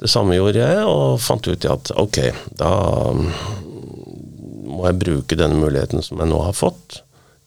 det 0.00 0.10
samme 0.12 0.36
gjorde 0.36 0.60
jeg, 0.60 0.84
og 0.84 1.20
fant 1.24 1.46
ut 1.48 1.68
at 1.70 1.92
ok, 1.96 2.18
da 2.60 2.72
må 4.66 4.82
jeg 4.88 5.00
bruke 5.00 5.38
denne 5.38 5.58
muligheten 5.60 6.04
som 6.04 6.20
jeg 6.20 6.30
nå 6.32 6.40
har 6.44 6.56
fått, 6.56 7.02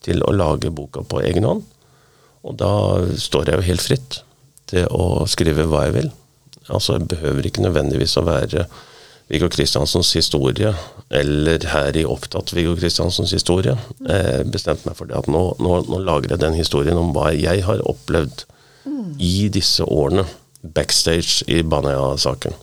til 0.05 0.23
å 0.23 0.33
lage 0.33 0.71
boka 0.71 1.03
på 1.03 1.21
egen 1.27 1.45
hånd. 1.45 1.65
Og 2.47 2.55
da 2.57 2.71
står 3.19 3.49
jeg 3.51 3.59
jo 3.59 3.67
helt 3.67 3.83
fritt 3.83 4.21
til 4.71 4.87
å 4.95 5.25
skrive 5.29 5.67
hva 5.67 5.87
jeg 5.87 5.95
vil. 5.97 6.09
Altså, 6.69 6.95
jeg 6.95 7.09
behøver 7.11 7.49
ikke 7.49 7.65
nødvendigvis 7.65 8.15
å 8.19 8.25
være 8.27 8.67
Viggo 9.29 9.49
Kristiansens 9.53 10.09
historie, 10.17 10.71
eller 11.13 11.65
her 11.69 11.97
i 11.97 12.05
Opptatt 12.09 12.53
Viggo 12.55 12.73
Kristiansens 12.79 13.33
historie, 13.35 13.75
eh, 14.09 14.41
bestemte 14.41 14.89
meg 14.89 14.97
for 14.97 15.09
det 15.09 15.19
at 15.19 15.29
nå, 15.29 15.43
nå, 15.61 15.75
nå, 15.85 15.99
lager 16.01 16.33
jeg 16.33 16.41
den 16.41 16.57
historien 16.57 16.97
om 16.97 17.11
hva 17.13 17.29
jeg 17.35 17.61
har 17.67 17.83
opplevd 17.85 18.47
mm. 18.89 19.19
i 19.21 19.49
disse 19.53 19.85
årene 19.85 20.25
backstage 20.61 21.45
i 21.47 21.61
Baneheia-saken. 21.61 22.57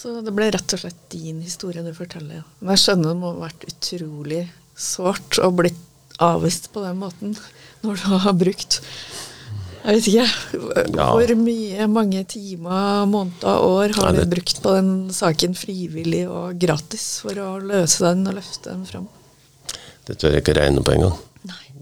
Så 0.00 0.16
det 0.24 0.32
ble 0.32 0.48
rett 0.54 0.72
og 0.72 0.80
slett 0.80 1.02
din 1.12 1.42
historie 1.44 1.84
du 1.84 1.92
forteller. 1.92 2.46
Men 2.60 2.72
jeg 2.72 2.84
skjønner 2.86 3.12
det 3.12 3.20
må 3.20 3.34
ha 3.34 3.44
vært 3.44 3.68
utrolig 3.68 4.46
sårt 4.80 5.36
å 5.44 5.50
bli 5.52 5.74
avvist 6.20 6.70
på 6.72 6.80
den 6.84 6.96
måten 7.00 7.36
når 7.84 8.00
du 8.00 8.16
har 8.24 8.36
brukt 8.40 8.80
jeg 9.80 9.96
vet 9.96 10.08
ikke. 10.10 10.26
Hvor 10.98 11.32
mye, 11.40 11.86
mange 11.88 12.24
timer, 12.28 13.06
måneder, 13.08 13.64
år 13.64 13.94
har 13.96 14.12
du 14.16 14.20
brukt 14.28 14.60
på 14.60 14.74
den 14.76 14.92
saken 15.14 15.56
frivillig 15.56 16.26
og 16.28 16.60
gratis 16.60 17.06
for 17.24 17.40
å 17.40 17.54
løse 17.62 18.04
den 18.04 18.28
og 18.28 18.36
løfte 18.36 18.74
den 18.74 18.84
fram? 18.88 19.08
Det 20.06 20.18
tør 20.20 20.36
jeg 20.36 20.44
ikke 20.44 20.58
regne 20.58 20.84
på 20.84 20.96
engang. 20.96 21.16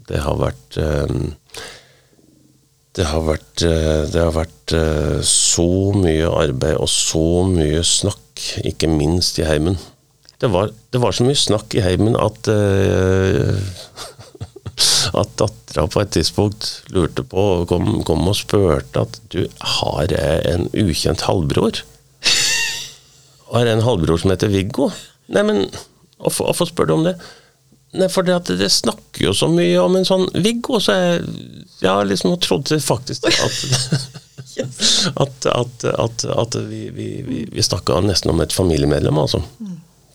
Det 0.08 0.22
har 0.24 0.38
vært 0.40 0.78
um, 0.80 1.32
det 2.98 3.06
har 3.06 3.22
vært, 3.26 3.62
uh, 3.62 4.04
det 4.10 4.22
har 4.22 4.32
vært 4.34 4.74
uh, 4.74 5.18
så 5.26 5.68
mye 5.94 6.30
arbeid 6.30 6.78
og 6.78 6.88
så 6.90 7.44
mye 7.50 7.82
snakk, 7.86 8.42
ikke 8.66 8.90
minst 8.90 9.38
i 9.42 9.46
heimen. 9.46 9.78
Det 10.38 10.50
var, 10.54 10.70
det 10.94 11.02
var 11.02 11.14
så 11.14 11.26
mye 11.26 11.38
snakk 11.38 11.74
i 11.74 11.82
heimen 11.82 12.18
at 12.18 12.50
uh, 12.50 13.58
at 15.18 15.30
dattera 15.40 15.86
på 15.90 16.02
et 16.02 16.12
tidspunkt 16.14 16.68
lurte 16.94 17.24
på 17.26 17.44
og 17.60 17.68
kom, 17.70 17.88
kom, 18.06 18.26
og 18.30 18.36
spurte 18.38 19.04
at 19.06 19.18
du, 19.32 19.42
har 19.80 20.14
en 20.18 20.68
ukjent 20.72 21.24
halvbror? 21.26 21.82
Har 23.52 23.66
en 23.66 23.84
halvbror 23.84 24.20
som 24.22 24.32
heter 24.34 24.52
Viggo? 24.52 24.90
Nei, 25.32 25.44
men 25.46 25.66
hvorfor 26.18 26.68
spør 26.68 26.88
du 26.88 26.94
om 26.98 27.06
det? 27.08 27.16
Nei, 27.96 28.08
for 28.12 28.26
det, 28.26 28.36
det, 28.60 28.68
snakker 28.72 29.30
jo 29.30 29.34
så 29.36 29.48
mye 29.48 29.80
om 29.80 29.96
en 29.96 30.06
sånn 30.06 30.26
Viggo, 30.44 30.76
så 30.82 30.96
jeg 30.96 31.22
ja, 31.80 31.96
liksom 32.04 32.36
trodde 32.44 32.80
faktisk 32.84 33.28
at 33.30 33.38
at, 35.22 35.46
at, 35.46 35.84
at, 35.94 36.24
at 36.24 36.56
vi, 36.68 36.88
vi, 36.94 37.08
vi, 37.24 37.44
vi 37.52 37.62
snakka 37.64 38.00
nesten 38.04 38.32
om 38.32 38.42
et 38.42 38.52
familiemedlem, 38.52 39.20
altså. 39.22 39.40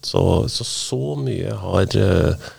Så, 0.03 0.23
så, 0.51 0.65
så 0.67 1.15
mye 1.15 1.53
har 1.55 1.95
uh, 1.95 2.51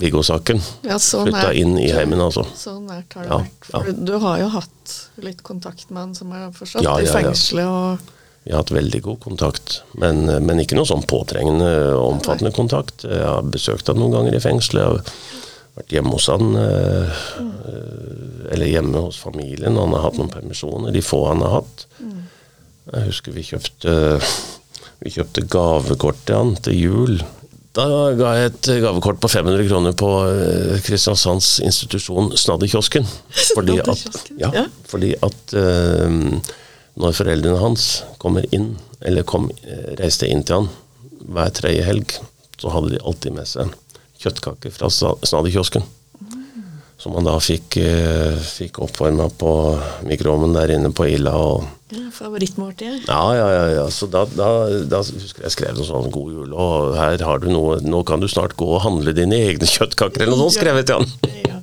Viggo-saken 0.00 0.60
Ja, 0.86 0.98
så 1.02 1.22
flytta 1.26 1.52
inn 1.56 1.76
i 1.78 1.88
heimen, 1.94 2.20
altså. 2.20 2.44
Så 2.56 2.76
nært 2.82 3.14
har 3.16 3.24
det 3.26 3.30
Ja, 3.30 3.38
vært. 3.44 3.70
For 3.70 3.88
ja. 3.90 3.94
du 4.10 4.12
har 4.22 4.42
jo 4.42 4.50
hatt 4.56 4.96
litt 5.24 5.42
kontakt 5.46 5.90
med 5.90 6.00
han, 6.02 6.14
som 6.18 6.32
er 6.36 6.50
fortsatt 6.56 6.84
Ja, 6.86 6.96
i 7.02 7.08
fengselet 7.10 7.66
og 7.66 8.12
Vi 8.46 8.52
har 8.52 8.62
hatt 8.62 8.70
veldig 8.74 9.00
god 9.02 9.20
kontakt, 9.24 9.80
men, 9.98 10.24
men 10.46 10.60
ikke 10.62 10.76
noe 10.78 10.86
sånn 10.86 11.02
påtrengende 11.10 11.70
omfattende 11.98 12.04
omfattende 12.06 12.52
kontakt. 12.54 13.02
Jeg 13.08 13.24
har 13.26 13.42
besøkt 13.42 13.88
han 13.90 13.98
noen 13.98 14.14
ganger 14.14 14.36
i 14.38 14.42
fengselet. 14.44 14.82
Jeg 14.82 14.92
har 14.92 15.80
vært 15.80 15.94
hjemme 15.96 16.12
hos 16.14 16.28
han, 16.30 16.54
eh, 16.60 17.24
eller 18.54 18.70
hjemme 18.70 19.02
hos 19.08 19.18
familien. 19.18 19.76
Han 19.76 19.92
har 19.96 20.06
hatt 20.06 20.20
noen 20.20 20.30
permisjoner, 20.30 20.94
de 20.94 21.02
få 21.02 21.24
han 21.26 21.42
har 21.42 21.56
hatt. 21.58 21.86
Jeg 22.92 23.08
husker 23.08 23.34
vi 23.34 23.42
kjøpte, 23.42 23.96
vi 25.02 25.10
kjøpte 25.16 25.42
gavekort 25.50 26.22
til 26.28 26.38
han 26.38 26.54
til 26.62 26.78
jul. 26.78 27.18
Da 27.76 27.84
ga 28.16 28.30
jeg 28.38 28.50
et 28.50 28.68
gavekort 28.80 29.18
på 29.20 29.28
500 29.28 29.66
kroner 29.68 29.96
på 30.00 30.08
eh, 30.30 30.78
Kristiansands 30.86 31.58
institusjon 31.60 32.30
Snadderkiosken. 32.38 33.04
Fordi 33.56 33.76
at, 33.82 34.06
ja, 34.40 34.64
fordi 34.88 35.10
at 35.20 35.56
uh, 35.56 36.08
når 36.96 37.16
foreldrene 37.18 37.60
hans 37.60 37.88
kommer 38.22 38.46
inn, 38.56 38.70
eller 39.04 39.26
kom, 39.28 39.50
eh, 39.68 39.92
reiste 40.00 40.28
inn 40.30 40.44
til 40.48 40.62
han 40.62 40.70
hver 41.26 41.52
tredje 41.52 41.84
helg, 41.84 42.16
så 42.56 42.72
hadde 42.72 42.94
de 42.94 43.02
alltid 43.04 43.36
med 43.36 43.48
seg 43.50 43.74
kjøttkaker 44.22 44.72
fra 44.72 44.88
Sna- 44.88 45.18
Snadderkiosken. 45.26 45.84
Som 47.06 47.14
han 47.14 47.26
da 47.28 47.36
fikk, 47.38 47.76
eh, 47.78 48.34
fikk 48.42 48.80
oppvarma 48.82 49.28
på 49.38 49.50
mikroovnen 50.08 50.56
der 50.56 50.72
inne 50.74 50.88
på 50.90 51.04
Ila. 51.06 51.36
og 51.38 51.92
ja, 51.94 52.08
Favorittmåltidet? 52.10 53.04
ja, 53.06 53.34
ja, 53.36 53.44
ja, 53.52 53.66
ja. 53.76 53.84
Så 53.94 54.08
da, 54.10 54.24
da, 54.26 54.48
da 54.90 54.98
husker 55.06 55.44
jeg 55.44 55.52
skrev 55.54 55.76
noe 55.76 55.86
sånn 55.86 56.10
'God 56.10 56.32
jul', 56.34 56.56
og 56.58 56.96
her 56.98 57.22
har 57.22 57.38
du 57.38 57.46
noe 57.46 57.76
Nå 57.78 58.00
kan 58.02 58.18
du 58.18 58.26
snart 58.26 58.56
gå 58.58 58.66
og 58.66 58.82
handle 58.82 59.14
dine 59.14 59.38
egne 59.38 59.68
kjøttkaker, 59.70 60.24
eller 60.24 60.34
noe 60.34 60.48
sånt, 60.50 60.58
skrev 60.58 60.80
jeg 60.80 60.88
til 60.88 60.98
han. 60.98 61.06
Ja. 61.46 61.60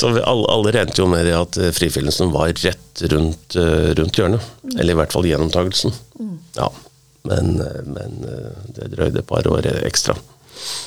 Så 0.00 0.14
vi, 0.14 0.22
alle, 0.24 0.48
alle 0.48 0.72
regnet 0.72 0.96
jo 1.02 1.10
med 1.12 1.28
det 1.28 1.36
at 1.36 1.58
eh, 1.60 1.74
frifinnelsen 1.76 2.32
var 2.32 2.48
rett 2.48 3.04
rundt, 3.12 3.58
eh, 3.60 3.90
rundt 4.00 4.16
hjørnet. 4.16 4.48
Eller 4.78 4.94
i 4.94 5.00
hvert 5.02 5.12
fall 5.12 5.28
gjenopptagelsen. 5.28 5.92
Ja. 6.56 6.70
Men, 7.28 7.60
men 7.84 8.16
det 8.72 8.94
drøyde 8.96 9.20
et 9.20 9.28
par 9.28 9.44
år 9.44 9.68
ekstra. 9.84 10.16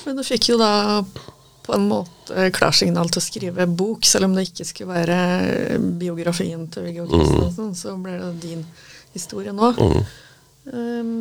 Men 0.08 0.18
du 0.18 0.26
fikk 0.26 0.50
jo 0.50 0.58
da 0.58 1.04
på 1.64 1.76
en 1.76 1.88
måte 1.88 2.50
klarsignal 2.56 3.12
til 3.12 3.22
å 3.22 3.24
skrive 3.24 3.68
bok, 3.72 4.06
selv 4.08 4.28
om 4.28 4.36
det 4.36 4.50
ikke 4.50 4.68
skulle 4.68 4.98
være 4.98 5.80
biografien 6.00 6.68
til 6.72 6.90
Viggo 6.90 7.08
Kristiansen, 7.08 7.72
så 7.78 7.96
ble 8.02 8.18
det 8.20 8.34
din 8.44 8.66
historie 9.14 9.54
nå. 9.56 9.72
Mm. 9.78 10.04
Um, 10.74 11.16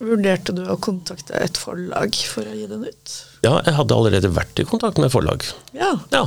vurderte 0.00 0.54
du 0.56 0.62
å 0.68 0.78
kontakte 0.80 1.36
et 1.40 1.60
forlag 1.60 2.16
for 2.28 2.48
å 2.48 2.56
gi 2.56 2.66
den 2.70 2.84
ut? 2.84 3.14
Ja, 3.44 3.58
jeg 3.64 3.76
hadde 3.78 3.96
allerede 3.96 4.32
vært 4.32 4.60
i 4.60 4.66
kontakt 4.68 5.00
med 5.02 5.12
forlag. 5.12 5.44
Ja. 5.76 5.94
Ja. 6.12 6.26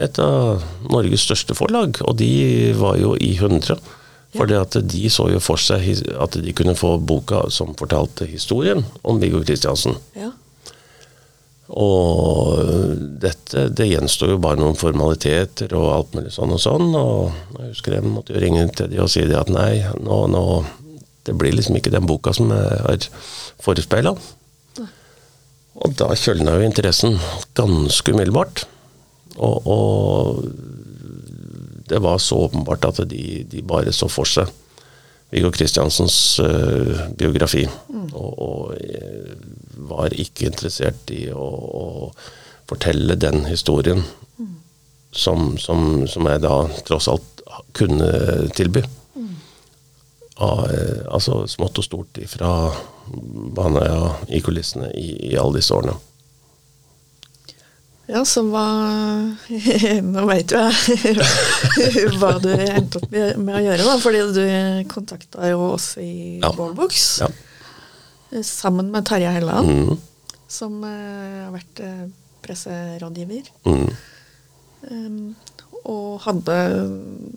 Et 0.00 0.18
av 0.18 0.64
Norges 0.90 1.22
største 1.24 1.54
forlag, 1.56 2.00
og 2.02 2.16
de 2.18 2.72
var 2.78 2.98
jo 3.00 3.14
i 3.20 3.34
100. 3.36 3.78
Fordi 4.34 4.56
at 4.58 4.74
de 4.90 5.10
så 5.12 5.28
jo 5.30 5.38
for 5.38 5.62
seg 5.62 6.08
at 6.18 6.34
de 6.42 6.54
kunne 6.56 6.74
få 6.74 6.96
boka 6.98 7.44
som 7.54 7.70
fortalte 7.78 8.26
historien 8.26 8.82
om 9.06 9.20
Viggo 9.22 9.44
Kristiansen. 9.44 10.00
ja. 10.18 10.32
Og 11.72 12.60
dette, 13.22 13.68
det 13.72 13.86
gjenstår 13.88 14.34
jo 14.34 14.40
bare 14.42 14.60
noen 14.60 14.76
formaliteter 14.76 15.72
og 15.78 15.92
alt 15.94 16.16
mulig 16.16 16.32
sånn 16.34 16.52
og 16.52 16.60
sånn. 16.60 16.90
Og 16.98 17.58
jeg 17.60 17.70
husker 17.70 17.96
jeg 17.96 18.04
måtte 18.08 18.34
jo 18.36 18.42
ringe 18.44 18.66
til 18.76 18.90
de 18.92 19.00
og 19.00 19.10
si 19.12 19.24
det 19.24 19.38
at 19.38 19.52
nei, 19.52 19.80
nå, 20.00 20.24
nå 20.32 20.44
Det 21.24 21.32
blir 21.32 21.54
liksom 21.56 21.78
ikke 21.78 21.88
den 21.88 22.04
boka 22.04 22.34
som 22.36 22.50
jeg 22.52 22.80
har 22.84 23.06
forespeila. 23.64 24.12
Og 25.74 25.94
da 25.96 26.10
kjølna 26.12 26.58
jo 26.58 26.66
interessen 26.66 27.16
ganske 27.56 28.12
umiddelbart. 28.12 28.66
Og, 29.40 29.66
og 29.66 30.44
det 31.88 32.02
var 32.04 32.20
så 32.20 32.44
åpenbart 32.44 32.84
at 32.84 33.00
de, 33.08 33.44
de 33.48 33.62
bare 33.64 33.92
så 33.92 34.08
for 34.12 34.28
seg 34.28 34.52
Viggo 35.32 35.50
Kristiansens 35.50 36.38
uh, 36.44 37.08
biografi. 37.18 37.64
Og, 38.12 38.32
og 38.38 38.76
eh, 38.78 39.32
var 39.76 40.14
ikke 40.14 40.48
interessert 40.50 41.10
i 41.14 41.26
å, 41.32 41.44
å 41.44 41.84
fortelle 42.68 43.16
den 43.20 43.44
historien 43.48 44.04
som, 45.14 45.54
som, 45.58 46.06
som 46.10 46.26
jeg 46.26 46.42
da 46.42 46.56
tross 46.86 47.08
alt 47.12 47.44
kunne 47.76 48.10
tilby. 48.56 48.82
Av, 50.42 50.64
eh, 50.66 51.04
altså 51.14 51.44
smått 51.46 51.78
og 51.78 51.84
stort 51.86 52.18
ifra 52.18 52.48
Baneøya 53.54 54.08
i 54.34 54.40
kulissene 54.42 54.88
i, 54.98 55.12
i 55.30 55.36
alle 55.38 55.60
disse 55.60 55.76
årene. 55.76 55.94
Ja, 58.10 58.20
så 58.28 58.42
hva 58.50 58.64
Nå 60.14 60.24
veit 60.28 60.52
jo 60.52 60.58
jeg 60.60 62.10
hva 62.18 62.34
du 62.42 62.50
endte 62.52 63.00
opp 63.00 63.06
med 63.14 63.38
med 63.40 63.60
å 63.60 63.62
gjøre, 63.64 63.86
da. 63.86 63.94
Fordi 64.02 64.24
du 64.34 64.42
kontakta 64.90 65.48
jo 65.52 65.70
oss 65.70 65.94
i 66.02 66.40
Ja. 66.42 66.50
Ballbox 66.58 67.04
Ja. 67.22 67.30
Sammen 68.42 68.90
med 68.90 69.06
Terje 69.06 69.30
Helland, 69.30 69.68
Mm, 69.68 69.96
som 70.48 70.82
eh, 70.84 71.44
har 71.44 71.52
vært 71.54 71.80
eh, 71.80 72.04
presserådgiver. 72.42 73.50
mm. 73.66 73.88
Um, 74.84 75.34
og 75.88 76.20
hadde 76.26 76.54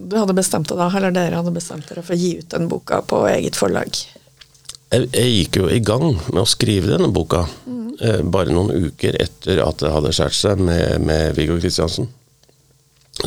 Du 0.10 0.18
hadde 0.18 0.34
bestemt 0.36 0.68
deg 0.68 0.78
da, 0.80 0.89
eller 0.98 1.14
dere 1.16 1.39
hadde 1.39 1.54
bestemt 1.56 1.88
dere 1.88 2.02
for 2.04 2.16
å 2.16 2.20
gi 2.20 2.34
ut 2.41 2.50
den 2.52 2.68
boka 2.68 3.02
på 3.08 3.22
eget 3.28 3.56
forlag. 3.56 3.95
Jeg, 4.91 5.08
jeg 5.14 5.32
gikk 5.32 5.56
jo 5.62 5.70
i 5.72 5.80
gang 5.80 6.10
med 6.34 6.41
å 6.41 6.48
skrive 6.48 6.91
denne 6.93 7.08
boka 7.12 7.45
eh, 8.02 8.20
bare 8.24 8.52
noen 8.56 8.72
uker 8.88 9.16
etter 9.20 9.60
at 9.64 9.80
det 9.80 9.91
hadde 9.91 10.12
skåret 10.16 10.36
seg 10.36 10.60
med, 10.60 11.02
med 11.08 11.36
Viggo 11.39 11.56
Kristiansen. 11.60 12.08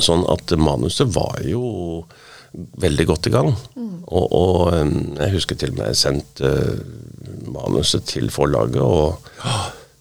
Sånn 0.01 0.25
at 0.31 0.53
manuset 0.57 1.09
var 1.17 1.41
jo 1.45 2.05
veldig 2.53 3.07
godt 3.07 3.29
i 3.31 3.35
gang. 3.35 3.53
Og, 4.11 4.25
og 4.35 4.75
eh, 4.75 4.93
jeg 5.21 5.35
husker 5.37 5.59
til 5.59 5.75
og 5.75 5.81
med 5.81 5.91
jeg 5.93 6.01
sendte 6.01 6.51
eh, 6.51 7.43
manuset 7.51 8.07
til 8.11 8.31
forlaget, 8.35 8.81
og 8.83 9.21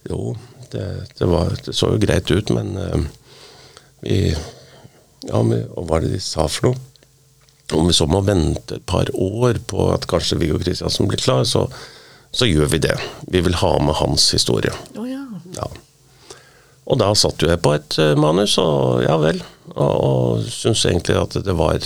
jo, 0.10 0.36
det, 0.72 0.86
det, 1.18 1.28
var, 1.30 1.54
det 1.66 1.76
så 1.78 1.92
jo 1.94 2.02
greit 2.02 2.32
ut, 2.32 2.56
men 2.56 2.78
eh, 2.78 3.04
vi 4.06 4.22
Ja, 5.28 5.42
men, 5.44 5.66
og 5.76 5.90
hva 5.90 5.98
er 5.98 6.06
det 6.06 6.14
de 6.14 6.20
sa 6.24 6.46
for 6.48 6.70
noe? 6.70 6.78
Om 7.76 7.90
vi 7.90 7.94
så 7.98 8.06
må 8.08 8.22
vente 8.24 8.78
et 8.78 8.86
par 8.88 9.10
år 9.12 9.60
på 9.68 9.90
at 9.92 10.08
kanskje 10.08 10.38
Viggo 10.40 10.62
Kristiansen 10.62 11.10
blir 11.12 11.20
klar, 11.20 11.44
så, 11.44 11.66
så 12.32 12.48
gjør 12.48 12.72
vi 12.72 12.80
det. 12.88 12.96
Vi 13.28 13.42
vil 13.44 13.58
ha 13.60 13.74
med 13.84 14.00
hans 14.00 14.30
historie. 14.32 14.72
Å 14.96 15.04
ja. 15.06 15.26
Ja. 15.58 15.68
Og 16.90 16.98
da 16.98 17.10
satt 17.18 17.42
jo 17.42 17.50
jeg 17.52 17.62
på 17.62 17.76
et 17.78 17.98
eh, 18.02 18.16
manus, 18.20 18.58
og 18.62 19.04
ja 19.06 19.16
vel. 19.22 19.42
Og, 19.76 19.94
og 19.94 20.50
syns 20.50 20.86
egentlig 20.90 21.18
at 21.20 21.40
det 21.46 21.56
var 21.58 21.78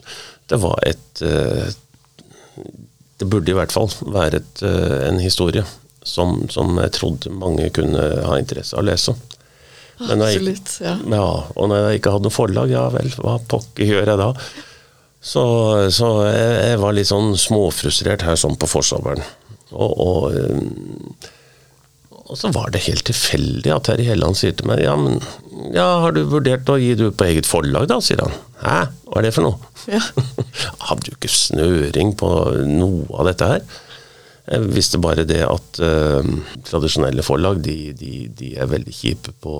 Det 0.52 0.58
var 0.60 0.82
et 0.84 1.22
eh, 1.24 1.70
Det 3.18 3.26
burde 3.30 3.52
i 3.52 3.56
hvert 3.56 3.72
fall 3.72 3.88
være 4.02 4.42
et, 4.42 4.62
eh, 4.66 4.98
en 5.08 5.20
historie 5.22 5.64
som, 6.02 6.48
som 6.50 6.76
jeg 6.82 6.94
trodde 6.98 7.30
mange 7.30 7.68
kunne 7.74 8.02
ha 8.26 8.38
interesse 8.38 8.74
av 8.74 8.82
å 8.82 8.88
lese. 8.88 9.14
Men 10.00 10.24
jeg 10.24 10.40
Absolutt. 10.40 10.72
Ja. 10.82 10.96
ja, 10.98 11.28
og 11.54 11.68
når 11.70 11.84
jeg 11.84 12.00
ikke 12.00 12.14
hadde 12.16 12.26
noe 12.26 12.34
forlag, 12.34 12.72
ja 12.74 12.88
vel, 12.90 13.12
hva 13.22 13.36
pokker 13.48 13.86
gjør 13.86 14.10
jeg 14.10 14.18
da? 14.18 14.32
Så, 15.22 15.44
så 15.94 16.08
jeg, 16.26 16.48
jeg 16.72 16.80
var 16.82 16.96
litt 16.96 17.10
sånn 17.12 17.36
småfrustrert 17.38 18.26
her 18.26 18.38
sånn 18.40 18.58
på 18.58 18.66
forsommeren. 18.66 19.22
Og, 19.70 19.92
og, 20.02 21.30
og 22.30 22.38
så 22.38 22.50
var 22.54 22.70
det 22.72 22.84
helt 22.86 23.04
tilfeldig 23.08 23.72
at 23.74 23.88
Terje 23.88 24.12
Helland 24.12 24.38
sier 24.38 24.54
til 24.56 24.68
meg 24.70 24.82
ja, 24.84 24.94
men 24.98 25.18
ja, 25.74 25.86
har 26.04 26.14
du 26.14 26.22
vurdert 26.30 26.68
å 26.70 26.78
gi 26.80 26.94
det 26.98 27.10
ut 27.10 27.18
på 27.18 27.26
eget 27.28 27.48
forlag 27.48 27.88
da, 27.90 27.98
sier 28.02 28.22
han. 28.22 28.34
Hæ, 28.62 28.76
hva 29.08 29.20
er 29.20 29.26
det 29.26 29.32
for 29.36 29.46
noe? 29.46 29.72
Ja. 29.90 30.00
Hadde 30.88 31.10
jo 31.10 31.16
ikke 31.18 31.32
snøring 31.32 32.14
på 32.18 32.30
noe 32.68 33.06
av 33.18 33.30
dette 33.30 33.48
her. 33.50 33.64
Jeg 34.52 34.72
visste 34.74 35.00
bare 35.02 35.26
det 35.26 35.42
at 35.46 35.82
uh, 35.82 36.30
tradisjonelle 36.66 37.24
forlag 37.26 37.60
de, 37.62 37.76
de, 37.98 38.14
de 38.38 38.54
er 38.58 38.70
veldig 38.70 38.94
kjipe 38.96 39.34
på 39.42 39.56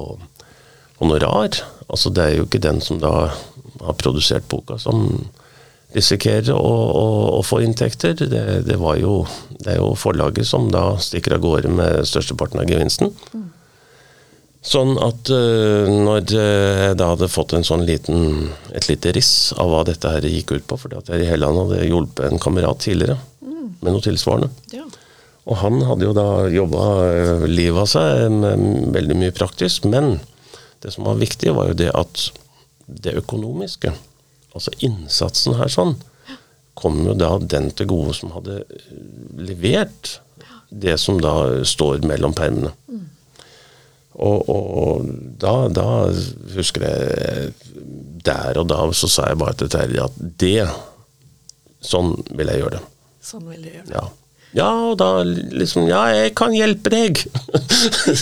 honorar. 1.02 1.60
Altså 1.88 2.10
Det 2.14 2.24
er 2.24 2.36
jo 2.38 2.48
ikke 2.48 2.62
den 2.62 2.82
som 2.82 2.98
da 3.02 3.12
har 3.82 3.98
produsert 3.98 4.48
boka 4.50 4.78
som 4.82 5.06
risikerer 5.94 6.52
å, 6.54 6.74
å, 6.98 7.06
å 7.38 7.40
få 7.46 7.60
inntekter. 7.64 8.14
Det, 8.18 8.44
det, 8.66 8.76
var 8.80 8.98
jo, 9.00 9.22
det 9.58 9.74
er 9.74 9.80
jo 9.80 9.92
forlaget 9.98 10.48
som 10.48 10.70
da 10.72 10.92
stikker 11.02 11.36
av 11.36 11.44
gårde 11.44 11.72
med 11.72 12.08
størsteparten 12.08 12.62
av 12.62 12.70
gevinsten. 12.70 13.12
Sånn 14.62 14.94
at 15.02 15.30
uh, 15.34 15.90
når 15.90 16.34
jeg 16.36 16.96
da 17.00 17.08
hadde 17.12 17.30
fått 17.32 17.56
en 17.58 17.66
sånn 17.66 17.82
liten, 17.88 18.52
et 18.70 18.86
lite 18.86 19.10
riss 19.16 19.50
av 19.58 19.72
hva 19.72 19.82
dette 19.88 20.10
her 20.12 20.26
gikk 20.30 20.54
ut 20.54 20.68
på, 20.70 20.78
fordi 20.84 21.00
at 21.00 21.10
jeg 21.10 21.24
i 21.24 21.30
Helland 21.32 21.64
hadde 21.64 21.86
hjulpet 21.88 22.28
en 22.28 22.42
kamerat 22.42 22.84
tidligere 22.84 23.18
med 23.42 23.90
noe 23.90 24.04
tilsvarende. 24.04 24.52
ja. 24.74 24.86
Og 25.50 25.58
han 25.58 25.80
hadde 25.82 26.06
jo 26.06 26.12
da 26.14 26.26
jobba 26.54 26.84
livet 27.50 27.80
av 27.82 27.88
seg 27.90 28.28
med 28.30 28.92
veldig 28.94 29.16
mye 29.18 29.34
praktisk, 29.34 29.88
men 29.90 30.20
det 30.82 30.92
som 30.94 31.06
var 31.06 31.18
viktig, 31.18 31.50
var 31.54 31.72
jo 31.72 31.78
det 31.80 31.88
at 31.98 32.28
det 32.86 33.16
økonomiske 33.18 33.90
Altså 34.52 34.74
innsatsen 34.84 35.56
her 35.58 35.70
sånn 35.72 35.96
kom 36.78 37.02
jo 37.04 37.14
da 37.16 37.34
den 37.38 37.70
til 37.76 37.88
gode 37.90 38.14
som 38.16 38.32
hadde 38.36 38.62
eh, 38.64 38.92
levert 39.36 40.18
det 40.72 40.96
som 41.00 41.18
da 41.20 41.64
står 41.68 42.04
mellom 42.08 42.32
permene. 42.36 42.72
Og, 44.12 44.48
og 44.52 45.06
da, 45.40 45.68
da 45.72 45.86
husker 46.52 46.82
jeg 46.84 47.52
Der 48.24 48.58
og 48.60 48.66
da 48.68 48.82
så 48.92 49.08
sa 49.08 49.30
jeg 49.30 49.38
bare 49.40 49.56
til 49.56 49.70
Terje 49.72 50.04
at 50.04 50.18
det 50.42 50.66
Sånn 51.82 52.12
vil 52.30 52.46
jeg 52.52 52.60
gjøre 52.60 52.76
det. 52.76 52.82
Sånn 53.24 53.48
vil 53.48 53.64
jeg 53.64 53.80
gjøre 53.80 53.88
det. 53.88 53.96
Ja. 53.96 54.04
Ja, 54.52 54.68
og 54.90 54.98
da 55.00 55.22
liksom 55.24 55.86
Ja, 55.88 56.02
jeg 56.12 56.34
kan 56.36 56.52
hjelpe 56.56 56.92
deg! 56.92 57.22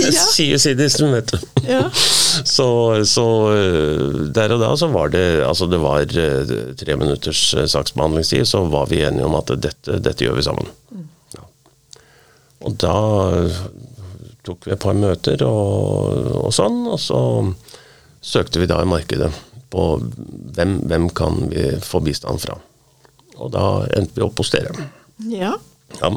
Ja. 0.01 0.23
Sier 0.35 0.61
Sidisen, 0.63 1.11
vet 1.13 1.33
du. 1.35 1.39
Ja. 1.67 1.83
Så, 2.47 2.65
så 3.05 3.25
øh, 3.53 4.29
der 4.33 4.53
og 4.55 4.61
da 4.63 4.69
så 4.79 4.87
var 4.89 5.11
det 5.11 5.43
Altså 5.43 5.67
det 5.67 5.81
var 5.83 6.05
øh, 6.07 6.53
tre 6.79 6.95
minutters 6.97 7.41
øh, 7.55 7.67
saksbehandlingstid, 7.69 8.45
så 8.47 8.63
var 8.71 8.87
vi 8.87 9.03
enige 9.03 9.27
om 9.27 9.35
at 9.35 9.51
dette, 9.51 9.99
dette 9.99 10.25
gjør 10.25 10.39
vi 10.39 10.45
sammen. 10.47 10.71
Ja. 11.35 11.43
Og 12.65 12.77
da 12.81 12.95
tok 14.47 14.69
vi 14.69 14.73
et 14.77 14.83
par 14.87 14.97
møter 14.97 15.43
og, 15.45 16.31
og 16.47 16.55
sånn, 16.55 16.85
og 16.87 17.01
så 17.03 17.21
søkte 18.23 18.63
vi 18.63 18.71
da 18.71 18.79
i 18.85 18.89
markedet 18.89 19.33
på 19.75 19.89
hvem, 20.55 20.79
hvem 20.87 21.11
kan 21.11 21.51
vi 21.51 21.67
få 21.83 22.01
bistand 22.07 22.41
fra. 22.47 22.61
Og 23.43 23.51
da 23.57 23.67
endte 23.99 24.17
vi 24.17 24.25
opp 24.25 24.39
hos 24.41 24.55
dere. 24.55 24.89
ja. 25.35 25.57
Ja. 25.99 26.11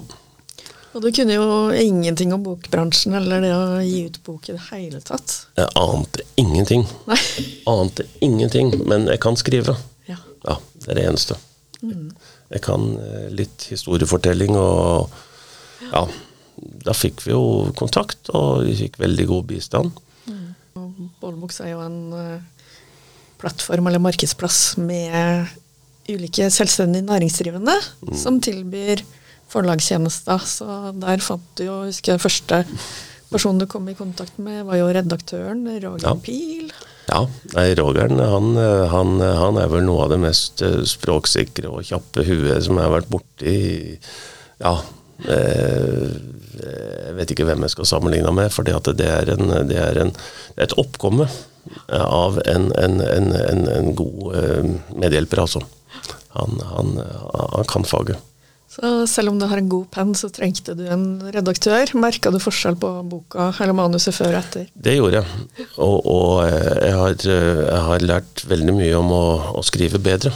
Og 0.93 1.01
du 1.01 1.07
kunne 1.09 1.33
jo 1.33 1.45
ingenting 1.73 2.35
om 2.35 2.43
bokbransjen 2.45 3.15
eller 3.17 3.41
det 3.41 3.53
å 3.57 3.79
gi 3.81 4.03
ut 4.05 4.19
bok 4.27 4.49
i 4.51 4.53
det 4.53 4.61
hele 4.67 4.99
tatt. 5.01 5.39
Jeg 5.57 5.71
ante 5.79 6.25
ingenting. 6.37 6.85
Nei. 7.09 7.17
Ante 7.71 8.05
ingenting, 8.21 8.69
men 8.85 9.07
jeg 9.09 9.21
kan 9.23 9.37
skrive. 9.39 9.73
Ja. 10.09 10.19
Ja, 10.45 10.59
det 10.83 10.93
er 10.93 10.99
det 10.99 11.07
eneste. 11.09 11.39
Jeg 11.83 12.61
kan 12.63 12.85
eh, 13.01 13.27
litt 13.33 13.67
historiefortelling 13.73 14.55
og 14.59 15.09
Ja. 15.89 16.05
Da 16.85 16.93
fikk 16.95 17.25
vi 17.25 17.33
jo 17.33 17.71
kontakt, 17.75 18.29
og 18.31 18.61
vi 18.67 18.75
fikk 18.77 18.99
veldig 19.01 19.25
god 19.27 19.47
bistand. 19.49 19.97
Og 20.77 21.09
Bollebooks 21.19 21.59
er 21.65 21.73
jo 21.73 21.81
en 21.83 21.97
eh, 22.13 22.69
plattform 23.41 23.89
eller 23.89 24.01
markedsplass 24.01 24.77
med 24.79 25.49
ulike 26.07 26.47
selvstendig 26.53 27.01
næringsdrivende 27.07 27.75
som 28.19 28.39
tilbyr 28.43 29.01
forlagstjenester. 29.53 30.47
Så 30.49 30.67
der 31.01 31.23
fant 31.23 31.45
du 31.59 31.67
jo, 31.67 31.81
husker 31.87 32.15
jeg, 32.15 32.23
første 32.23 32.63
personen 33.33 33.61
du 33.63 33.67
kom 33.69 33.87
i 33.89 33.95
kontakt 33.97 34.37
med, 34.41 34.63
var 34.67 34.77
jo 34.77 34.89
redaktøren, 34.93 35.63
Roger 35.83 36.09
Ja. 36.09 36.17
Pil. 36.21 36.73
Ja, 37.09 37.25
nei, 37.51 37.65
Rogeren 37.75 38.19
han, 38.21 38.53
han, 38.93 39.17
han 39.19 39.57
er 39.59 39.71
vel 39.73 39.83
noe 39.83 40.05
av 40.05 40.13
det 40.13 40.21
mest 40.23 40.61
eh, 40.63 40.83
språksikre 40.87 41.67
og 41.67 41.83
kjappe 41.89 42.23
huet 42.23 42.63
som 42.63 42.79
jeg 42.79 42.87
har 42.87 42.93
vært 42.93 43.09
borti. 43.11 43.55
Ja, 44.63 44.77
eh, 45.27 46.13
jeg 46.63 47.15
vet 47.17 47.33
ikke 47.33 47.47
hvem 47.49 47.65
jeg 47.65 47.73
skal 47.73 47.89
sammenligne 47.89 48.31
med, 48.31 48.53
for 48.55 48.63
det, 48.63 48.77
er 49.03 49.33
en, 49.35 49.51
det 49.67 49.79
er 49.81 49.99
en, 50.05 50.13
et 50.55 50.75
oppkomme 50.79 51.27
av 51.91 52.39
en, 52.47 52.69
en, 52.79 52.99
en, 53.03 53.31
en, 53.35 53.63
en 53.75 53.91
god 53.99 54.37
eh, 54.39 54.71
medhjelper, 54.95 55.43
altså. 55.43 55.63
Han, 56.33 56.55
han, 56.71 56.95
han 57.03 57.67
kan 57.69 57.85
faget. 57.85 58.17
Så 58.73 58.91
selv 59.05 59.29
om 59.29 59.37
du 59.37 59.45
har 59.45 59.59
en 59.61 59.67
god 59.69 59.85
penn, 59.93 60.15
så 60.17 60.31
trengte 60.33 60.73
du 60.73 60.87
en 60.89 61.03
redaktør. 61.35 61.91
Merka 62.01 62.31
du 62.33 62.39
forskjell 62.41 62.73
på 62.81 62.89
boka 63.11 63.51
eller 63.61 63.75
manuset 63.77 64.15
før 64.17 64.31
og 64.33 64.39
etter? 64.39 64.65
Det 64.73 64.95
gjorde 64.97 65.19
jeg. 65.21 65.67
Og, 65.77 65.99
og 66.09 66.31
eh, 66.47 66.87
jeg, 66.87 66.95
har, 66.97 67.13
eh, 67.35 67.61
jeg 67.67 67.83
har 67.89 68.07
lært 68.07 68.43
veldig 68.49 68.75
mye 68.79 68.95
om 68.97 69.11
å, 69.13 69.21
å 69.59 69.63
skrive 69.67 70.01
bedre. 70.01 70.33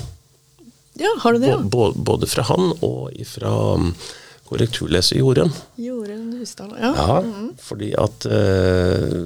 Ja, 1.01 1.09
har 1.23 1.33
du 1.33 1.41
det? 1.43 1.49
Ja? 1.55 1.57
Bå- 1.61 1.95
Både 1.97 2.29
fra 2.29 2.45
han 2.51 2.71
og 2.85 3.17
fra 3.29 3.51
korrekturleser 4.47 5.17
Jorunn. 5.19 5.51
Jorunn 5.81 6.29
Husdal. 6.39 6.71
Ja. 6.79 6.93
Ja, 6.95 7.17
fordi 7.61 7.89
at 7.99 8.25
eh, 8.29 9.17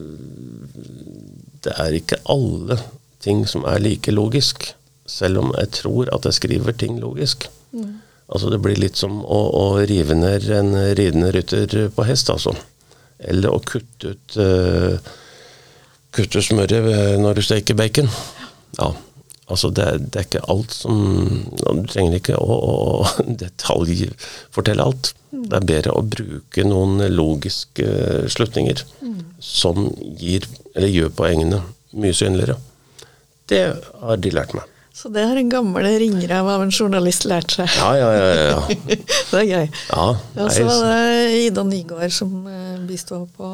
det 1.61 1.75
er 1.77 1.97
ikke 1.99 2.17
alle 2.31 2.79
ting 3.21 3.43
som 3.47 3.67
er 3.69 3.83
like 3.83 4.11
logisk, 4.15 4.71
selv 5.05 5.43
om 5.43 5.51
jeg 5.59 5.69
tror 5.77 6.09
at 6.15 6.25
jeg 6.25 6.39
skriver 6.39 6.73
ting 6.79 6.95
logisk. 7.03 7.49
Altså 8.31 8.51
Det 8.51 8.61
blir 8.63 8.79
litt 8.79 8.99
som 8.99 9.19
å, 9.21 9.39
å 9.59 9.65
rive 9.87 10.15
ned 10.15 10.47
en 10.55 10.75
ridende 10.97 11.31
rytter 11.35 11.89
på 11.95 12.05
hest, 12.07 12.31
altså. 12.31 12.55
Eller 13.19 13.53
å 13.53 13.61
kutte 13.61 14.15
ut 14.15 14.37
uh, 14.41 15.11
Kutte 16.11 16.41
smøret 16.43 17.19
når 17.23 17.37
du 17.37 17.41
steker 17.45 17.77
bacon. 17.79 18.09
Ja, 18.75 18.89
altså 19.47 19.69
det, 19.71 19.85
det 20.11 20.19
er 20.19 20.25
ikke 20.25 20.41
alt 20.51 20.73
som 20.75 20.97
Du 21.55 21.85
trenger 21.87 22.17
ikke 22.17 22.35
å, 22.35 22.57
å 22.57 23.05
detaljfortelle 23.43 24.83
alt. 24.83 25.13
Det 25.31 25.55
er 25.55 25.69
bedre 25.69 25.95
å 25.95 26.03
bruke 26.03 26.65
noen 26.67 26.99
logiske 27.13 27.85
eh, 27.87 28.25
slutninger 28.27 28.83
som 29.41 29.87
gir, 30.19 30.45
gjør 30.75 31.13
poengene 31.15 31.61
mye 31.97 32.15
synligere. 32.15 32.57
Det 33.47 33.63
har 34.03 34.19
de 34.21 34.35
lært 34.35 34.53
meg. 34.55 34.70
Så 34.93 35.09
det 35.09 35.23
har 35.23 35.37
en 35.39 35.49
gammel 35.49 35.85
ringrev 36.01 36.47
av 36.51 36.61
en 36.65 36.71
journalist 36.71 37.23
lært 37.29 37.53
seg. 37.55 37.69
Ja, 37.79 37.91
ja, 37.95 38.09
ja. 38.11 38.31
ja, 38.51 38.95
det 39.31 39.39
er 39.39 39.45
gøy. 39.47 39.67
ja 39.71 40.07
og 40.43 40.49
så 40.51 40.65
var 40.67 40.81
det 40.83 41.43
Ida 41.45 41.63
Nygaard 41.63 42.15
som 42.15 42.33
eh, 42.51 42.79
bisto 42.89 43.21
på 43.37 43.51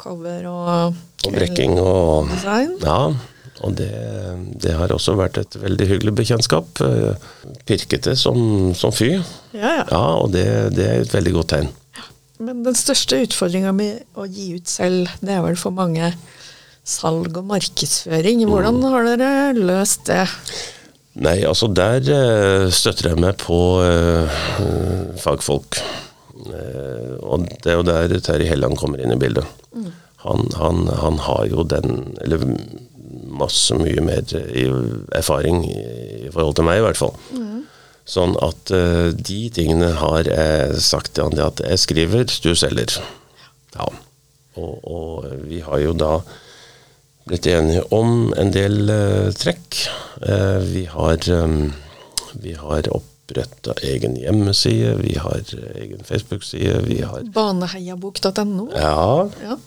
cover 0.00 0.48
og, 0.50 0.96
og 1.26 1.36
brekking 1.36 1.78
og 1.78 2.32
design. 2.32 2.74
Ja, 2.82 3.12
og 3.60 3.76
det, 3.78 3.90
det 4.64 4.72
har 4.76 4.92
også 4.92 5.14
vært 5.20 5.38
et 5.40 5.56
veldig 5.62 5.86
hyggelig 5.92 6.14
bekjentskap. 6.22 6.82
Eh, 6.82 7.28
Pirkete 7.68 8.16
som, 8.18 8.72
som 8.74 8.92
fy. 8.94 9.12
Ja, 9.54 9.76
ja. 9.82 9.84
Ja, 9.84 10.02
og 10.24 10.34
det, 10.34 10.46
det 10.74 10.88
er 10.88 11.04
et 11.04 11.14
veldig 11.14 11.36
godt 11.38 11.52
tegn. 11.54 11.70
Men 12.40 12.64
den 12.64 12.76
største 12.78 13.20
utfordringa 13.20 13.72
med 13.76 14.02
å 14.16 14.24
gi 14.24 14.54
ut 14.56 14.68
selv, 14.70 15.12
det 15.20 15.36
er 15.36 15.42
vel 15.44 15.58
for 15.60 15.76
mange 15.76 16.08
salg 16.88 17.36
og 17.36 17.46
markedsføring. 17.50 18.42
Hvordan 18.48 18.80
har 18.88 19.10
dere 19.12 19.32
løst 19.54 20.08
det? 20.08 20.24
Nei, 21.20 21.42
altså 21.44 21.68
der 21.68 22.06
eh, 22.14 22.66
støtter 22.72 23.10
jeg 23.10 23.20
meg 23.20 23.36
på 23.42 23.58
eh, 23.84 24.38
fagfolk. 25.20 25.80
Eh, 26.48 27.16
og 27.20 27.44
det 27.60 27.74
er 27.74 27.76
jo 27.76 27.84
der 27.84 28.14
Terje 28.24 28.48
Helland 28.48 28.78
kommer 28.80 29.02
inn 29.02 29.12
i 29.12 29.20
bildet. 29.20 29.44
Han, 30.24 30.48
han, 30.56 30.86
han 31.00 31.20
har 31.24 31.44
jo 31.48 31.64
den, 31.68 32.14
eller 32.24 32.44
masse 33.40 33.76
mye 33.76 34.02
mer 34.04 34.24
i 34.32 34.66
erfaring 35.16 35.62
i, 35.68 36.28
forhold 36.32 36.56
til 36.58 36.68
meg, 36.68 36.80
i 36.80 36.84
hvert 36.88 37.00
fall. 37.00 37.14
Sånn 38.10 38.34
at 38.42 38.72
de 39.16 39.40
tingene 39.54 39.92
har 40.00 40.28
jeg 40.28 40.80
sagt 40.82 41.14
til 41.14 41.28
han 41.28 41.40
at 41.44 41.62
jeg 41.62 41.80
skriver, 41.80 42.24
du 42.44 42.52
selger. 42.58 42.96
Ja. 43.76 43.86
Og, 44.60 44.72
og 44.82 45.28
vi 45.46 45.60
har 45.64 45.80
jo 45.84 45.94
da 45.96 46.14
blitt 47.30 47.46
enige 47.50 47.82
om 47.94 48.32
en 48.38 48.50
del 48.54 48.90
eh, 48.90 49.30
trekk. 49.38 49.80
Eh, 50.22 50.58
vi 50.66 50.84
har, 50.90 51.18
um, 51.32 51.72
vi 52.42 52.54
har 52.58 52.88
oppretta 52.94 53.74
egen 53.86 54.16
hjemmeside, 54.18 54.96
vi 55.00 55.14
har 55.22 55.38
eh, 55.54 55.82
egen 55.84 56.02
Facebook-side, 56.06 56.80
vi 56.88 57.00
har 57.06 57.22
Baneheiabok.no. 57.34 58.68
Ja, 58.74 59.28
Ja. 59.44 59.58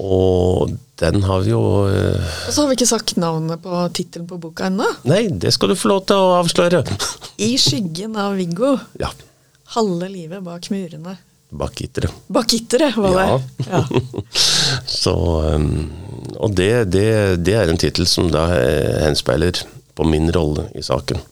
og 0.00 0.72
den 1.00 1.22
har 1.24 1.40
vi 1.44 1.52
jo 1.52 1.60
eh, 1.88 2.16
Og 2.48 2.52
så 2.52 2.62
har 2.64 2.68
vi 2.72 2.76
ikke 2.80 2.88
sagt 2.90 3.16
navnet 3.20 3.62
på 3.64 3.84
tittelen 3.96 4.26
på 4.28 4.40
boka 4.40 4.66
ennå. 4.70 4.88
Nei, 5.08 5.26
det 5.30 5.52
skal 5.54 5.72
du 5.72 5.76
få 5.78 5.92
lov 5.92 6.02
til 6.08 6.16
å 6.20 6.34
avsløre. 6.40 6.82
I 7.44 7.54
skyggen 7.60 8.16
av 8.20 8.36
Viggo. 8.40 8.76
ja. 9.00 9.12
Halve 9.74 10.06
livet 10.08 10.44
bak 10.46 10.68
murene. 10.70 11.16
Bak 11.50 11.74
gitteret. 11.78 12.12
Bak 12.26 12.48
gitteret, 12.50 12.96
var 12.96 13.16
det. 13.16 13.66
Ja. 13.70 13.84
Så, 14.86 15.14
um, 15.54 15.92
og 16.36 16.56
det, 16.58 16.90
det, 16.90 17.06
det 17.46 17.54
er 17.54 17.70
en 17.70 17.78
tittel 17.80 18.06
som 18.10 18.28
da 18.34 18.48
eh, 18.56 18.98
henspeiler 19.04 19.62
på 19.96 20.04
min 20.08 20.28
rolle 20.34 20.66
i 20.74 20.82
saken. 20.84 21.22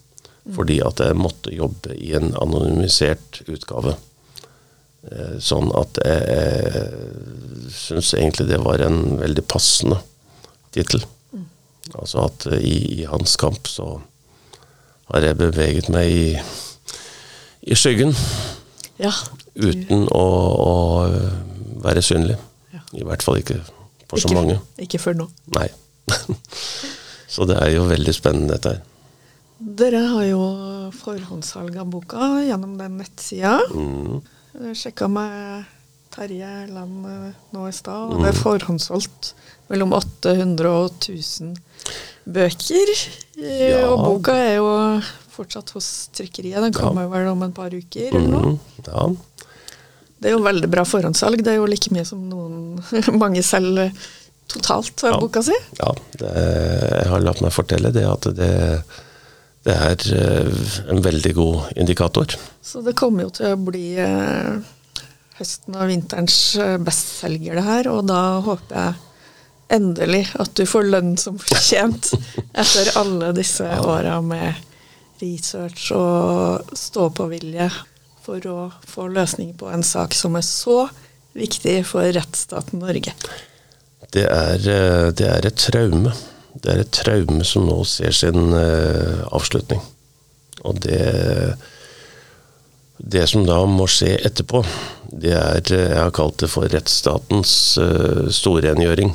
Fordi 0.54 0.78
at 0.84 1.00
jeg 1.00 1.16
måtte 1.16 1.52
jobbe 1.54 1.96
i 1.96 2.12
en 2.16 2.34
anonymisert 2.36 3.42
utgave. 3.48 3.96
Eh, 5.10 5.36
Sånn 5.42 5.70
at 5.76 5.98
jeg, 6.04 6.22
jeg 6.30 7.74
syns 7.74 8.14
egentlig 8.14 8.48
det 8.52 8.60
var 8.64 8.84
en 8.84 9.18
veldig 9.20 9.44
passende 9.50 9.98
tittel. 10.76 11.02
Altså 11.92 12.26
at 12.28 12.46
eh, 12.52 12.60
i, 12.64 12.76
i 13.00 13.06
hans 13.10 13.36
kamp 13.40 13.68
så 13.68 13.96
har 15.12 15.26
jeg 15.26 15.40
beveget 15.40 15.90
meg 15.92 16.08
i, 16.08 16.28
i 17.68 17.76
skyggen 17.76 18.14
ja. 18.96 19.10
Uten 19.54 20.06
å, 20.10 20.24
å 20.64 20.74
være 21.84 22.02
synlig. 22.02 22.36
Ja. 22.74 22.80
I 22.98 23.04
hvert 23.06 23.22
fall 23.26 23.38
ikke 23.42 23.60
for 24.08 24.18
så 24.20 24.28
Ikke- 24.28 24.38
mange. 24.40 24.58
Ikke 24.82 24.98
før 25.02 25.14
nå. 25.22 25.28
Nei. 25.56 25.68
så 27.34 27.46
det 27.48 27.56
er 27.62 27.74
jo 27.76 27.86
veldig 27.88 28.14
spennende, 28.14 28.54
dette 28.56 28.74
her. 28.74 28.82
Dere 29.64 30.00
har 30.10 30.24
jo 30.26 30.40
forhåndssalg 30.98 31.76
av 31.80 31.86
boka 31.88 32.26
gjennom 32.44 32.74
den 32.78 32.98
nettsida. 33.00 33.56
Mm. 33.72 34.18
Sjekka 34.76 35.06
med 35.10 35.64
Terje 36.14 36.50
Land 36.70 37.06
eh, 37.10 37.30
nå 37.54 37.64
i 37.70 37.72
stad, 37.74 38.12
og 38.12 38.20
det 38.22 38.32
er 38.34 38.38
forhåndssolgt 38.38 39.32
mellom 39.72 39.94
800 39.96 40.68
og 40.70 40.90
1000 41.00 41.54
bøker. 42.36 42.92
Eh, 43.38 43.70
Ja. 43.72 43.88
Og 43.90 44.02
boka 44.04 44.34
er 44.36 44.56
jo 44.60 44.68
fortsatt 45.34 45.72
hos 45.74 45.88
trykkeriet. 46.14 46.60
Den 46.62 46.74
kommer 46.76 47.08
vel 47.10 47.26
om 47.32 47.42
et 47.42 47.54
par 47.56 47.72
uker 47.74 48.12
eller 48.14 48.28
noe. 48.30 48.52
Mm. 48.52 48.58
ja. 48.86 49.06
Det 50.20 50.30
er 50.30 50.36
jo 50.36 50.44
veldig 50.44 50.68
bra 50.72 50.84
forhåndssalg. 50.88 51.42
Det 51.44 51.52
er 51.54 51.58
jo 51.60 51.66
like 51.68 51.90
mye 51.92 52.04
som 52.08 52.20
noen, 52.30 52.78
mange 53.22 53.42
selger 53.44 53.90
totalt 54.48 55.02
av 55.04 55.14
Ja. 55.16 55.18
boka 55.20 55.42
si. 55.42 55.54
ja 55.80 55.90
det, 56.20 56.30
jeg 56.36 57.08
har 57.10 57.22
latt 57.24 57.40
meg 57.40 57.52
fortelle 57.56 57.90
det 57.94 58.04
at 58.06 58.26
det, 58.36 58.50
det 59.64 59.74
er 59.74 60.04
eh, 60.18 60.66
en 60.92 61.00
veldig 61.04 61.32
god 61.34 61.72
indikator. 61.80 62.36
Så 62.62 62.82
det 62.84 62.94
kommer 63.00 63.24
jo 63.26 63.32
til 63.34 63.54
å 63.54 63.60
bli 63.64 63.86
eh, 64.00 64.58
høsten 65.40 65.74
og 65.80 65.88
vinterens 65.90 66.36
eh, 66.60 66.76
bestselger, 66.78 67.56
det 67.58 67.64
her. 67.66 67.88
Og 67.92 68.04
da 68.08 68.20
håper 68.44 68.76
jeg 68.78 69.00
endelig 69.74 70.26
at 70.38 70.52
du 70.60 70.66
får 70.68 70.90
lønn 70.92 71.16
som 71.18 71.40
fortjent 71.40 72.12
etter 72.62 72.92
alle 73.00 73.32
disse 73.34 73.64
åra 73.80 74.20
med 74.22 74.60
research 75.24 75.88
og 75.96 76.68
stå-på-vilje 76.76 77.70
for 78.24 78.44
å 78.48 78.58
få 78.88 79.08
løsning 79.12 79.52
på 79.60 79.68
en 79.72 79.84
sak 79.84 80.16
som 80.16 80.36
er 80.38 80.46
så 80.46 80.86
viktig 81.36 81.82
for 81.88 82.08
rettsstaten 82.14 82.82
Norge. 82.82 83.14
Det 84.14 84.24
er, 84.30 84.60
eh, 84.70 85.10
det 85.12 85.28
er 85.28 85.46
et 85.46 85.58
traume. 85.58 86.12
Det 86.54 86.70
er 86.70 86.82
et 86.84 86.92
traume 86.94 87.44
som 87.44 87.66
nå 87.66 87.80
ser 87.88 88.14
sin 88.14 88.52
eh, 88.54 89.24
avslutning. 89.34 89.82
Og 90.64 90.80
det 90.80 91.56
Det 92.96 93.26
som 93.28 93.42
da 93.44 93.56
må 93.66 93.88
skje 93.90 94.14
etterpå, 94.24 94.62
det 95.10 95.32
er 95.34 95.72
eh, 95.74 95.90
Jeg 95.90 95.98
har 95.98 96.12
kalt 96.14 96.38
det 96.38 96.48
for 96.48 96.70
rettsstatens 96.70 97.76
storrengjøring. 98.30 99.12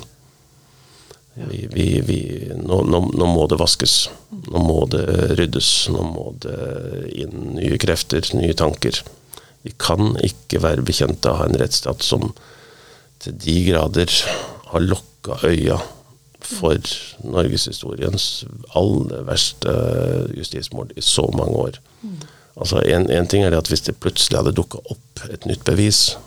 Vi, 1.33 1.67
vi, 1.71 1.87
vi, 2.03 2.19
nå, 2.55 2.81
nå, 2.83 2.99
nå 3.15 3.27
må 3.29 3.45
det 3.47 3.59
vaskes. 3.61 4.09
Nå 4.49 4.63
må 4.63 4.81
det 4.91 5.05
ryddes. 5.39 5.69
Nå 5.93 6.03
må 6.03 6.33
det 6.43 6.57
inn 7.21 7.53
nye 7.55 7.79
krefter, 7.81 8.25
nye 8.35 8.55
tanker. 8.57 9.01
Vi 9.63 9.73
kan 9.79 10.15
ikke 10.23 10.61
være 10.63 10.85
bekjent 10.87 11.25
av 11.29 11.43
en 11.45 11.57
rettsstat 11.59 12.03
som 12.05 12.31
til 13.19 13.35
de 13.35 13.55
grader 13.67 14.11
har 14.71 14.85
lokka 14.85 15.41
øya 15.47 15.79
for 16.49 16.79
norgeshistoriens 17.27 18.45
aller 18.79 19.25
verste 19.27 19.73
justismord 20.37 20.93
i 20.95 21.03
så 21.03 21.27
mange 21.35 21.65
år. 21.67 21.79
Altså 22.59 22.81
en, 22.87 23.09
en 23.11 23.27
ting 23.27 23.43
er 23.43 23.53
det 23.53 23.59
at 23.59 23.71
hvis 23.71 23.85
det 23.87 23.99
plutselig 23.99 24.39
hadde 24.39 24.55
dukka 24.55 24.81
opp 24.91 25.23
et 25.27 25.45
nytt 25.47 25.63
bevis, 25.67 26.17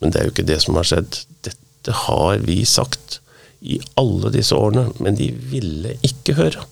men 0.00 0.10
det 0.10 0.20
er 0.20 0.28
jo 0.28 0.34
ikke 0.34 0.48
det 0.48 0.58
som 0.64 0.78
har 0.78 0.88
skjedd. 0.90 1.22
Dette 1.46 1.94
har 2.06 2.42
vi 2.46 2.60
sagt 2.68 3.20
i 3.60 3.80
alle 4.00 4.32
disse 4.32 4.56
årene, 4.56 4.88
men 5.00 5.18
de 5.18 5.30
ville 5.52 5.96
ikke 6.06 6.36
høre. 6.38 6.64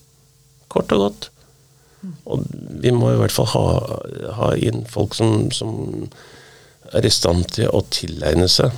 Kort 0.69 0.91
og 0.95 1.05
godt. 1.05 1.29
Og 2.25 2.45
vi 2.81 2.91
må 2.95 3.11
i 3.11 3.19
hvert 3.19 3.35
fall 3.35 3.49
ha, 3.53 3.65
ha 4.37 4.51
inn 4.55 4.85
folk 4.89 5.17
som, 5.17 5.49
som 5.51 6.07
er 6.95 7.05
i 7.05 7.11
stand 7.13 7.45
til 7.53 7.69
å 7.75 7.83
tilegne 7.91 8.47
seg 8.49 8.73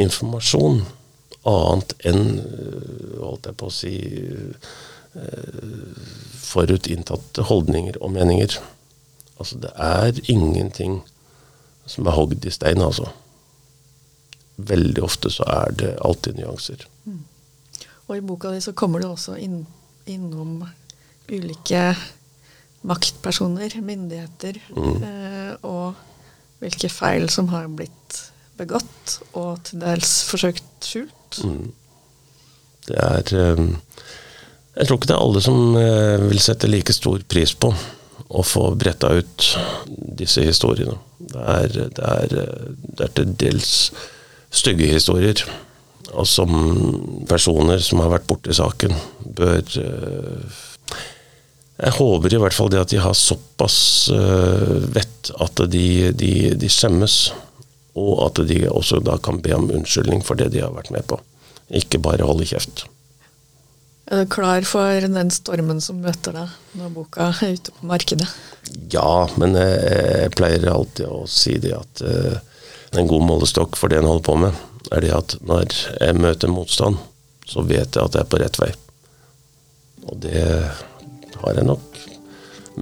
informasjon 0.00 0.84
annet 1.48 1.94
enn, 2.06 2.38
øh, 2.38 3.16
holdt 3.22 3.48
jeg 3.48 3.58
på 3.58 3.68
å 3.68 3.74
si, 3.74 3.94
øh, 5.18 5.96
forutinntatte 6.38 7.48
holdninger 7.48 7.98
og 8.00 8.14
meninger. 8.14 8.58
Altså, 9.40 9.58
det 9.58 9.72
er 9.74 10.20
ingenting 10.30 11.00
som 11.86 12.06
er 12.06 12.16
hogd 12.16 12.46
i 12.46 12.54
stein, 12.54 12.82
altså. 12.82 13.10
Veldig 14.56 15.02
ofte 15.02 15.32
så 15.34 15.46
er 15.50 15.74
det 15.80 15.96
alltid 16.04 16.38
nyanser. 16.38 16.86
Og 18.12 18.18
i 18.18 18.24
boka 18.28 18.50
di 18.52 18.60
så 18.60 18.74
kommer 18.76 19.00
du 19.00 19.06
også 19.08 19.38
inn, 19.40 19.62
innom 20.04 20.58
ulike 21.32 21.94
maktpersoner, 22.84 23.72
myndigheter, 23.80 24.58
eh, 24.76 25.54
og 25.64 25.94
hvilke 26.60 26.90
feil 26.92 27.24
som 27.32 27.48
har 27.54 27.70
blitt 27.72 28.18
begått, 28.60 29.16
og 29.32 29.62
til 29.64 29.80
dels 29.80 30.12
forsøkt 30.28 30.84
skjult. 30.84 31.40
Det 32.90 33.00
er 33.00 33.32
eh, 33.38 33.64
Jeg 34.76 34.86
tror 34.88 35.00
ikke 35.00 35.08
det 35.08 35.16
er 35.16 35.24
alle 35.24 35.44
som 35.48 35.80
eh, 35.80 36.28
vil 36.28 36.44
sette 36.44 36.68
like 36.68 36.92
stor 36.92 37.24
pris 37.24 37.56
på 37.56 37.72
å 38.28 38.44
få 38.44 38.68
bretta 38.76 39.08
ut 39.16 39.48
disse 40.20 40.44
historiene. 40.44 41.00
Det 41.32 41.48
er, 41.56 41.80
det 41.96 42.12
er, 42.12 42.38
øh, 42.44 42.72
det 42.92 43.08
er 43.08 43.16
til 43.16 43.36
dels 43.40 43.74
stygge 44.52 44.92
historier. 44.92 45.48
Og 46.10 46.26
som 46.28 46.50
personer 47.28 47.80
som 47.84 48.02
har 48.02 48.10
vært 48.12 48.28
borti 48.28 48.54
saken, 48.56 48.94
bør 49.38 49.62
øh, 49.80 50.60
Jeg 51.82 51.94
håper 51.96 52.34
i 52.34 52.40
hvert 52.42 52.54
fall 52.54 52.70
det 52.70 52.82
at 52.82 52.90
de 52.92 53.00
har 53.00 53.14
såpass 53.16 54.10
øh, 54.12 54.82
vett 54.94 55.32
at 55.40 55.62
de, 55.72 56.12
de, 56.12 56.32
de 56.58 56.68
skjemmes. 56.70 57.32
Og 57.98 58.26
at 58.26 58.42
de 58.48 58.64
også 58.70 59.02
da 59.04 59.18
kan 59.22 59.40
be 59.44 59.54
om 59.56 59.70
unnskyldning 59.70 60.24
for 60.24 60.38
det 60.38 60.52
de 60.54 60.64
har 60.64 60.74
vært 60.74 60.92
med 60.94 61.06
på. 61.08 61.20
Ikke 61.72 62.00
bare 62.02 62.26
holde 62.28 62.48
kjeft. 62.48 62.86
Er 64.12 64.24
du 64.24 64.30
klar 64.32 64.64
for 64.66 65.00
den 65.00 65.30
stormen 65.32 65.80
som 65.80 66.00
møter 66.02 66.34
deg 66.34 66.78
når 66.78 66.90
boka 66.92 67.30
er 67.30 67.54
ute 67.54 67.72
på 67.72 67.86
markedet? 67.88 68.26
Ja, 68.92 69.28
men 69.40 69.54
jeg, 69.56 69.78
jeg 69.86 70.32
pleier 70.36 70.66
alltid 70.72 71.06
å 71.06 71.22
si 71.30 71.54
det 71.62 71.72
at 71.76 72.02
uh, 72.04 72.34
en 72.98 73.08
god 73.08 73.24
målestokk 73.28 73.78
for 73.78 73.92
det 73.92 74.00
en 74.02 74.08
holder 74.10 74.26
på 74.26 74.36
med, 74.42 74.58
er 74.90 75.04
det 75.04 75.12
at 75.14 75.36
når 75.46 75.74
jeg 76.00 76.18
møter 76.18 76.52
motstand, 76.52 76.98
så 77.46 77.64
vet 77.66 77.94
jeg 77.96 78.02
at 78.02 78.16
jeg 78.16 78.24
er 78.24 78.30
på 78.30 78.40
rett 78.42 78.58
vei. 78.60 78.70
Og 80.10 80.18
det 80.22 80.42
har 81.42 81.58
jeg 81.58 81.66
nok 81.68 81.98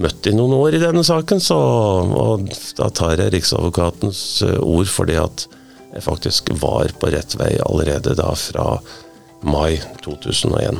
møtt 0.01 0.27
i 0.29 0.35
noen 0.35 0.55
år 0.55 0.77
i 0.77 0.81
denne 0.81 1.03
saken, 1.05 1.41
så 1.43 1.57
og 1.57 2.47
da 2.77 2.87
tar 2.95 3.19
jeg 3.19 3.33
Riksadvokatens 3.35 4.21
eh, 4.47 4.59
ord 4.63 4.89
for 4.89 5.09
det 5.09 5.19
at 5.21 5.47
jeg 5.91 6.05
faktisk 6.05 6.53
var 6.61 6.93
på 6.99 7.11
rett 7.11 7.35
vei 7.35 7.51
allerede 7.65 8.15
da 8.15 8.31
fra 8.39 8.77
mai 9.43 9.81
2001. 10.05 10.79